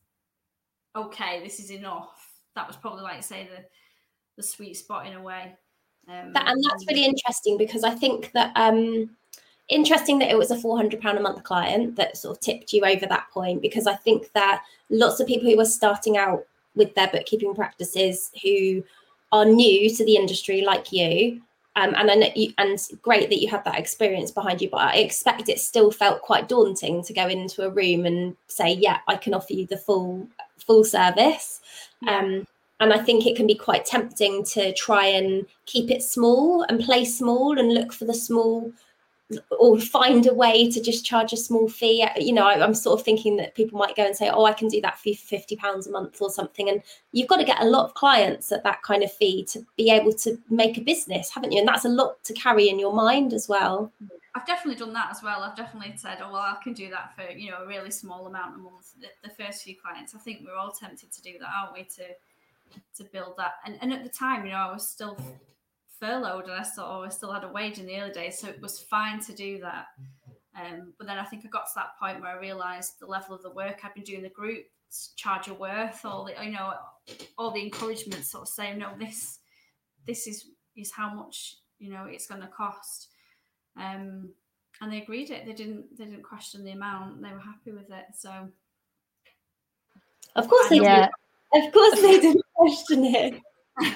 okay. 0.96 1.42
This 1.44 1.60
is 1.60 1.72
enough. 1.72 2.32
That 2.56 2.68
was 2.68 2.76
probably 2.76 3.04
like 3.04 3.24
say 3.24 3.48
the 3.50 3.64
the 4.38 4.44
sweet 4.44 4.76
spot 4.76 5.08
in 5.08 5.14
a 5.14 5.22
way. 5.22 5.56
Um, 6.08 6.32
that, 6.34 6.48
and 6.48 6.64
that's 6.64 6.86
really 6.88 7.06
interesting 7.06 7.58
because 7.58 7.84
I 7.84 7.94
think 7.94 8.32
that 8.32 8.52
um, 8.56 9.10
interesting 9.70 10.20
that 10.20 10.32
it 10.32 10.38
was 10.38 10.52
a 10.52 10.58
four 10.58 10.78
hundred 10.78 11.02
pound 11.02 11.18
a 11.18 11.22
month 11.22 11.44
client 11.44 11.96
that 11.98 12.18
sort 12.18 12.38
of 12.38 12.42
tipped 12.42 12.74
you 12.74 12.86
over 12.86 13.06
that 13.06 13.28
point 13.34 13.62
because 13.62 13.88
I 13.88 13.96
think 13.96 14.32
that 14.34 14.64
lots 14.90 15.20
of 15.20 15.28
people 15.28 15.50
who 15.50 15.60
are 15.60 15.66
starting 15.66 16.18
out 16.18 16.46
with 16.76 16.94
their 16.96 17.08
bookkeeping 17.08 17.56
practices 17.56 18.32
who 18.44 18.84
are 19.32 19.46
new 19.46 19.90
to 19.94 20.06
the 20.06 20.16
industry 20.16 20.62
like 20.62 20.92
you 20.92 21.42
um, 21.78 21.94
and 21.96 22.10
I 22.10 22.16
know 22.16 22.32
you, 22.36 22.54
and 22.58 22.80
great 23.04 23.30
that 23.30 23.40
you 23.40 23.48
had 23.48 23.64
that 23.66 23.78
experience 23.78 24.32
behind 24.32 24.64
you, 24.64 24.70
but 24.70 24.82
I 24.82 24.96
expect 24.96 25.48
it 25.48 25.60
still 25.60 25.92
felt 25.92 26.24
quite 26.24 26.50
daunting 26.50 27.04
to 27.04 27.14
go 27.14 27.28
into 27.28 27.64
a 27.66 27.70
room 27.70 28.08
and 28.08 28.36
say, 28.48 28.74
"Yeah, 28.74 28.98
I 29.08 29.16
can 29.16 29.36
offer 29.36 29.54
you 29.54 29.68
the 29.68 29.78
full 29.78 30.28
full 30.58 30.84
service." 30.84 31.62
Yeah. 32.02 32.18
Um, 32.18 32.48
and 32.80 32.94
I 32.94 32.98
think 32.98 33.26
it 33.26 33.36
can 33.36 33.46
be 33.46 33.56
quite 33.56 33.86
tempting 33.86 34.44
to 34.46 34.74
try 34.74 35.06
and 35.06 35.46
keep 35.68 35.92
it 35.92 36.02
small 36.02 36.64
and 36.64 36.84
play 36.84 37.06
small 37.06 37.60
and 37.60 37.74
look 37.74 37.94
for 37.94 38.06
the 38.06 38.14
small 38.14 38.72
or 39.60 39.80
find 39.80 40.26
a 40.26 40.34
way 40.34 40.72
to 40.72 40.82
just 40.82 41.06
charge 41.06 41.34
a 41.34 41.38
small 41.38 41.68
fee. 41.68 42.02
Uh, 42.04 42.18
you 42.18 42.32
know, 42.32 42.48
I, 42.48 42.64
am 42.64 42.74
sort 42.74 43.00
of 43.00 43.06
thinking 43.06 43.36
that 43.38 43.56
people 43.56 43.78
might 43.78 43.96
go 43.96 44.06
and 44.06 44.16
say, 44.16 44.30
"Oh, 44.30 44.46
I 44.46 44.54
can 44.54 44.70
do 44.70 44.80
that 44.82 44.98
for 45.00 45.14
fifty 45.14 45.56
pounds 45.56 45.88
a 45.88 45.92
month 45.92 46.22
or 46.22 46.30
something," 46.30 46.70
and 46.70 46.82
you've 47.12 47.28
got 47.28 47.38
to 47.38 47.44
get 47.44 47.62
a 47.62 47.66
lot 47.66 47.86
of 47.86 47.94
clients 47.94 48.52
at 48.52 48.64
that 48.64 48.82
kind 48.84 49.04
of 49.04 49.12
fee 49.12 49.44
to 49.46 49.66
be 49.76 49.92
able 49.92 50.14
to 50.14 50.38
make 50.50 50.78
a 50.78 50.82
business, 50.82 51.30
haven't 51.30 51.52
you? 51.52 51.60
And 51.60 51.68
that's 51.68 51.86
a 51.86 51.90
lot 51.90 52.24
to 52.24 52.34
carry 52.34 52.70
in 52.70 52.80
your 52.80 52.94
mind 52.94 53.34
as 53.34 53.50
well. 53.50 53.92
I've 54.34 54.46
definitely 54.46 54.80
done 54.80 54.94
that 54.94 55.10
as 55.12 55.24
well. 55.24 55.42
I've 55.42 55.58
definitely 55.58 55.98
said, 55.98 56.20
"Oh, 56.22 56.32
well, 56.32 56.42
I 56.42 56.58
can 56.64 56.74
do 56.74 56.90
that 56.90 57.14
for 57.16 57.30
you 57.30 57.52
know 57.52 57.64
a 57.64 57.68
really 57.68 57.92
small 57.92 58.28
amount 58.28 58.56
a 58.56 58.60
month." 58.60 58.94
The, 59.02 59.08
the 59.28 59.34
first 59.36 59.64
few 59.64 59.76
clients, 59.76 60.16
I 60.16 60.20
think 60.20 60.42
we're 60.46 60.56
all 60.56 60.72
tempted 60.72 61.12
to 61.12 61.22
do 61.22 61.34
that, 61.40 61.50
aren't 61.50 61.74
we? 61.74 61.84
To 61.84 62.04
to 62.98 63.04
build 63.12 63.36
that, 63.38 63.56
and 63.66 63.78
and 63.82 63.92
at 63.92 64.04
the 64.04 64.10
time, 64.10 64.46
you 64.46 64.52
know, 64.52 64.58
I 64.58 64.72
was 64.72 64.88
still 64.88 65.18
furloughed 66.00 66.46
and 66.46 66.54
I 66.54 66.64
still 66.64 66.86
always 66.86 67.16
still 67.16 67.32
had 67.32 67.44
a 67.44 67.52
wage 67.52 67.80
in 67.80 67.86
the 67.86 68.00
early 68.00 68.12
days, 68.12 68.40
so 68.40 68.48
it 68.48 68.62
was 68.62 68.80
fine 68.80 69.20
to 69.22 69.34
do 69.34 69.60
that. 69.60 69.88
Um, 70.56 70.94
but 70.98 71.08
then 71.08 71.20
I 71.20 71.24
think 71.24 71.44
I 71.46 71.50
got 71.50 71.66
to 71.68 71.72
that 71.76 72.00
point 72.00 72.22
where 72.22 72.32
I 72.32 72.40
realised 72.40 73.00
the 73.00 73.06
level 73.06 73.36
of 73.36 73.44
the 73.44 73.52
work 73.52 73.80
I've 73.84 73.94
been 73.94 74.04
doing 74.04 74.24
the 74.24 74.30
group, 74.30 74.66
charge 75.16 75.48
your 75.48 75.56
worth, 75.56 76.04
all 76.04 76.26
the 76.26 76.34
you 76.44 76.52
know, 76.52 76.74
all 77.38 77.52
the 77.52 77.62
encouragement 77.62 78.26
sort 78.26 78.44
of 78.44 78.50
saying, 78.50 78.80
no, 78.80 78.92
this 78.98 79.40
this 80.06 80.26
is 80.28 80.46
is 80.76 80.92
how 80.92 81.14
much 81.14 81.58
you 81.80 81.92
know 81.92 82.06
it's 82.06 82.28
going 82.28 82.42
to 82.42 82.48
cost. 82.48 83.10
Um, 83.76 84.30
and 84.82 84.92
they 84.92 85.02
agreed 85.02 85.30
it. 85.30 85.46
They 85.46 85.54
didn't 85.54 85.98
they 85.98 86.06
didn't 86.06 86.24
question 86.24 86.64
the 86.64 86.72
amount. 86.72 87.22
They 87.22 87.32
were 87.32 87.40
happy 87.40 87.72
with 87.72 87.90
it. 87.92 88.06
So 88.18 88.50
of 90.36 90.48
course 90.48 90.70
they 90.70 90.78
yeah. 90.78 91.08
did. 91.54 91.66
Of 91.66 91.74
course 91.74 92.02
they 92.02 92.20
didn't 92.22 92.46
question 92.56 93.06
it. 93.06 93.42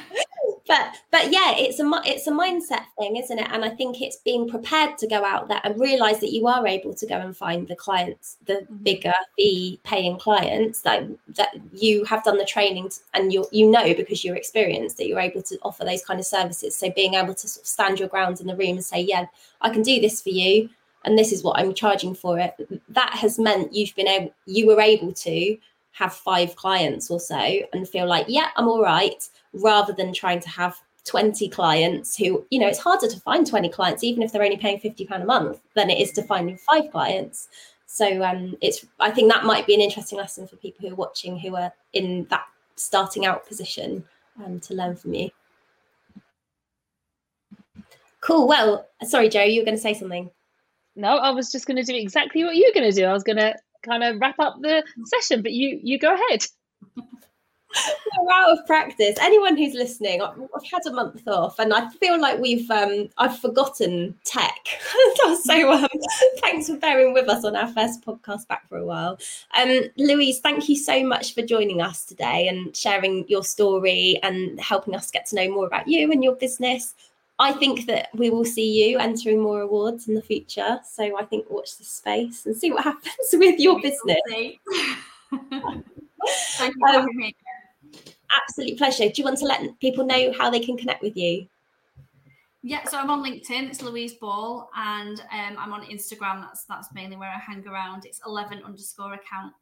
but 0.71 0.95
but 1.11 1.33
yeah 1.33 1.53
it's 1.57 1.81
a 1.81 2.01
it's 2.05 2.27
a 2.27 2.31
mindset 2.31 2.85
thing 2.97 3.17
isn't 3.17 3.39
it? 3.39 3.47
And 3.51 3.65
i 3.65 3.69
think 3.69 4.01
it's 4.01 4.15
being 4.17 4.47
prepared 4.47 4.97
to 4.99 5.07
go 5.07 5.25
out 5.25 5.49
there 5.49 5.59
and 5.65 5.77
realize 5.77 6.19
that 6.21 6.31
you 6.31 6.47
are 6.47 6.65
able 6.65 6.93
to 6.93 7.05
go 7.05 7.15
and 7.15 7.35
find 7.35 7.67
the 7.67 7.75
clients 7.75 8.37
the 8.45 8.53
mm-hmm. 8.53 8.75
bigger 8.77 9.13
fee 9.35 9.79
paying 9.83 10.17
clients 10.17 10.81
that 10.81 11.03
that 11.27 11.55
you 11.73 12.05
have 12.05 12.23
done 12.23 12.37
the 12.37 12.45
training 12.45 12.89
and 13.13 13.33
you 13.33 13.45
you 13.51 13.69
know 13.69 13.93
because 13.93 14.23
you're 14.23 14.37
experienced 14.37 14.95
that 14.97 15.07
you're 15.07 15.19
able 15.19 15.41
to 15.41 15.57
offer 15.63 15.83
those 15.83 16.05
kind 16.05 16.19
of 16.19 16.25
services. 16.25 16.75
So 16.75 16.89
being 16.91 17.15
able 17.15 17.33
to 17.33 17.47
sort 17.47 17.63
of 17.63 17.67
stand 17.67 17.99
your 17.99 18.07
ground 18.07 18.39
in 18.39 18.47
the 18.47 18.55
room 18.55 18.77
and 18.77 18.85
say 18.85 19.01
yeah 19.01 19.25
i 19.61 19.69
can 19.69 19.81
do 19.81 19.99
this 19.99 20.21
for 20.21 20.29
you 20.29 20.69
and 21.03 21.17
this 21.17 21.33
is 21.33 21.43
what 21.43 21.59
i'm 21.59 21.73
charging 21.73 22.15
for 22.15 22.39
it. 22.39 22.53
That 22.87 23.13
has 23.23 23.37
meant 23.37 23.73
you've 23.73 23.95
been 23.95 24.07
able 24.07 24.33
you 24.45 24.67
were 24.67 24.79
able 24.79 25.11
to 25.11 25.57
have 25.91 26.13
five 26.13 26.55
clients 26.55 27.09
or 27.09 27.19
so 27.19 27.35
and 27.73 27.87
feel 27.87 28.07
like, 28.07 28.25
yeah, 28.27 28.49
I'm 28.55 28.67
all 28.67 28.81
right, 28.81 29.27
rather 29.53 29.93
than 29.93 30.13
trying 30.13 30.39
to 30.41 30.49
have 30.49 30.79
20 31.05 31.49
clients 31.49 32.15
who, 32.15 32.45
you 32.49 32.59
know, 32.59 32.67
it's 32.67 32.79
harder 32.79 33.07
to 33.07 33.19
find 33.19 33.45
20 33.45 33.69
clients, 33.69 34.03
even 34.03 34.23
if 34.23 34.31
they're 34.31 34.43
only 34.43 34.57
paying 34.57 34.79
£50 34.79 35.21
a 35.21 35.25
month, 35.25 35.59
than 35.75 35.89
it 35.89 35.99
is 35.99 36.11
to 36.13 36.23
find 36.23 36.59
five 36.61 36.91
clients. 36.91 37.49
So 37.87 38.23
um, 38.23 38.55
it's, 38.61 38.85
I 38.99 39.11
think 39.11 39.31
that 39.31 39.43
might 39.43 39.67
be 39.67 39.75
an 39.75 39.81
interesting 39.81 40.17
lesson 40.17 40.47
for 40.47 40.55
people 40.57 40.87
who 40.87 40.93
are 40.93 40.97
watching 40.97 41.37
who 41.37 41.55
are 41.55 41.73
in 41.93 42.25
that 42.29 42.45
starting 42.75 43.25
out 43.25 43.47
position 43.47 44.03
um, 44.43 44.59
to 44.61 44.73
learn 44.73 44.95
from 44.95 45.13
you. 45.13 45.29
Cool. 48.21 48.47
Well, 48.47 48.87
sorry, 49.03 49.29
Jo, 49.29 49.41
you 49.41 49.61
were 49.61 49.65
going 49.65 49.75
to 49.75 49.81
say 49.81 49.93
something. 49.93 50.29
No, 50.95 51.17
I 51.17 51.31
was 51.31 51.51
just 51.51 51.65
going 51.65 51.77
to 51.77 51.83
do 51.83 51.95
exactly 51.95 52.43
what 52.43 52.55
you're 52.55 52.71
going 52.73 52.89
to 52.89 52.95
do. 52.95 53.05
I 53.05 53.13
was 53.13 53.23
going 53.23 53.37
to 53.37 53.55
kind 53.83 54.03
of 54.03 54.19
wrap 54.19 54.39
up 54.39 54.61
the 54.61 54.83
session, 55.05 55.41
but 55.41 55.53
you 55.53 55.79
you 55.83 55.99
go 55.99 56.13
ahead. 56.13 56.45
we're 58.19 58.33
out 58.33 58.57
of 58.57 58.65
practice. 58.65 59.17
Anyone 59.21 59.57
who's 59.57 59.73
listening, 59.73 60.21
I've, 60.21 60.37
I've, 60.55 60.69
had 60.69 60.85
a 60.87 60.93
month 60.93 61.27
off, 61.27 61.59
and 61.59 61.73
I 61.73 61.89
feel 61.89 62.19
like 62.19 62.39
we've 62.39 62.69
um, 62.69 63.09
I've 63.17 63.39
forgotten 63.39 64.15
tech. 64.23 64.67
so 65.43 65.71
um, 65.73 65.87
thanks 66.39 66.67
for 66.67 66.77
bearing 66.77 67.13
with 67.13 67.29
us 67.29 67.45
on 67.45 67.55
our 67.55 67.67
first 67.69 68.03
podcast 68.03 68.47
back 68.47 68.67
for 68.67 68.77
a 68.77 68.85
while. 68.85 69.17
Um, 69.57 69.81
Louise, 69.97 70.39
thank 70.39 70.67
you 70.69 70.75
so 70.75 71.03
much 71.03 71.33
for 71.33 71.41
joining 71.41 71.81
us 71.81 72.05
today 72.05 72.47
and 72.47 72.75
sharing 72.75 73.27
your 73.27 73.43
story 73.43 74.19
and 74.23 74.59
helping 74.59 74.95
us 74.95 75.11
get 75.11 75.27
to 75.27 75.35
know 75.35 75.51
more 75.51 75.67
about 75.67 75.87
you 75.87 76.11
and 76.11 76.23
your 76.23 76.35
business. 76.35 76.93
I 77.41 77.53
think 77.53 77.87
that 77.87 78.09
we 78.13 78.29
will 78.29 78.45
see 78.45 78.87
you 78.87 78.99
entering 78.99 79.41
more 79.41 79.61
awards 79.61 80.07
in 80.07 80.13
the 80.13 80.21
future. 80.21 80.79
So 80.87 81.17
I 81.17 81.25
think 81.25 81.49
watch 81.49 81.75
this 81.79 81.87
space 81.87 82.45
and 82.45 82.55
see 82.55 82.71
what 82.71 82.83
happens 82.91 83.15
with 83.33 83.59
your 83.59 83.81
business. 83.81 84.21
Thank 85.31 86.75
you 86.75 86.87
um. 86.87 87.07
Absolute 88.47 88.77
pleasure. 88.77 89.09
Do 89.09 89.13
you 89.15 89.23
want 89.23 89.39
to 89.39 89.45
let 89.45 89.79
people 89.79 90.05
know 90.05 90.31
how 90.37 90.51
they 90.51 90.59
can 90.59 90.77
connect 90.77 91.01
with 91.01 91.17
you? 91.17 91.47
Yeah, 92.61 92.83
so 92.83 92.99
I'm 92.99 93.09
on 93.09 93.23
LinkedIn. 93.23 93.69
It's 93.69 93.81
Louise 93.81 94.13
Ball, 94.13 94.69
and 94.75 95.19
um, 95.19 95.57
I'm 95.57 95.73
on 95.73 95.81
Instagram. 95.85 96.41
That's 96.41 96.63
that's 96.65 96.93
mainly 96.93 97.17
where 97.17 97.29
I 97.29 97.39
hang 97.39 97.67
around. 97.67 98.05
It's 98.05 98.21
11 98.25 98.61
underscore 98.63 99.15
accounts. 99.15 99.55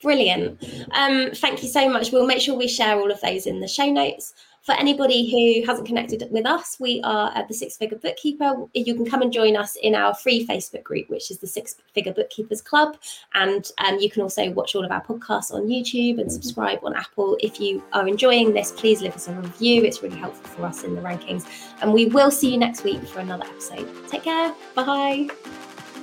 Brilliant. 0.00 0.62
Um, 0.92 1.32
thank 1.34 1.64
you 1.64 1.68
so 1.68 1.90
much. 1.90 2.12
We'll 2.12 2.28
make 2.28 2.40
sure 2.40 2.56
we 2.56 2.68
share 2.68 2.96
all 2.96 3.10
of 3.10 3.20
those 3.20 3.46
in 3.46 3.58
the 3.58 3.66
show 3.66 3.90
notes 3.90 4.34
for 4.62 4.72
anybody 4.72 5.30
who 5.30 5.66
hasn't 5.66 5.86
connected 5.86 6.26
with 6.30 6.46
us, 6.46 6.76
we 6.78 7.00
are 7.04 7.32
at 7.34 7.48
the 7.48 7.54
Six 7.54 7.76
Figure 7.76 7.98
Bookkeeper. 7.98 8.66
You 8.74 8.94
can 8.94 9.06
come 9.06 9.22
and 9.22 9.32
join 9.32 9.56
us 9.56 9.76
in 9.76 9.94
our 9.94 10.14
free 10.14 10.46
Facebook 10.46 10.82
group, 10.82 11.08
which 11.08 11.30
is 11.30 11.38
the 11.38 11.46
Six 11.46 11.76
Figure 11.94 12.12
Bookkeepers 12.12 12.60
Club. 12.60 12.96
And 13.34 13.70
um, 13.78 13.98
you 13.98 14.10
can 14.10 14.22
also 14.22 14.50
watch 14.50 14.74
all 14.74 14.84
of 14.84 14.90
our 14.90 15.02
podcasts 15.02 15.52
on 15.52 15.68
YouTube 15.68 16.20
and 16.20 16.30
subscribe 16.30 16.80
on 16.84 16.94
Apple. 16.94 17.36
If 17.40 17.60
you 17.60 17.82
are 17.92 18.06
enjoying 18.06 18.52
this, 18.52 18.72
please 18.72 19.00
leave 19.00 19.14
us 19.14 19.28
a 19.28 19.32
review. 19.32 19.84
It's 19.84 20.02
really 20.02 20.18
helpful 20.18 20.48
for 20.50 20.66
us 20.66 20.84
in 20.84 20.94
the 20.94 21.00
rankings. 21.00 21.46
And 21.80 21.92
we 21.92 22.06
will 22.06 22.30
see 22.30 22.52
you 22.52 22.58
next 22.58 22.84
week 22.84 23.02
for 23.08 23.20
another 23.20 23.44
episode. 23.44 23.88
Take 24.08 24.24
care. 24.24 24.54
Bye. 24.74 25.28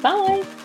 Bye. 0.02 0.65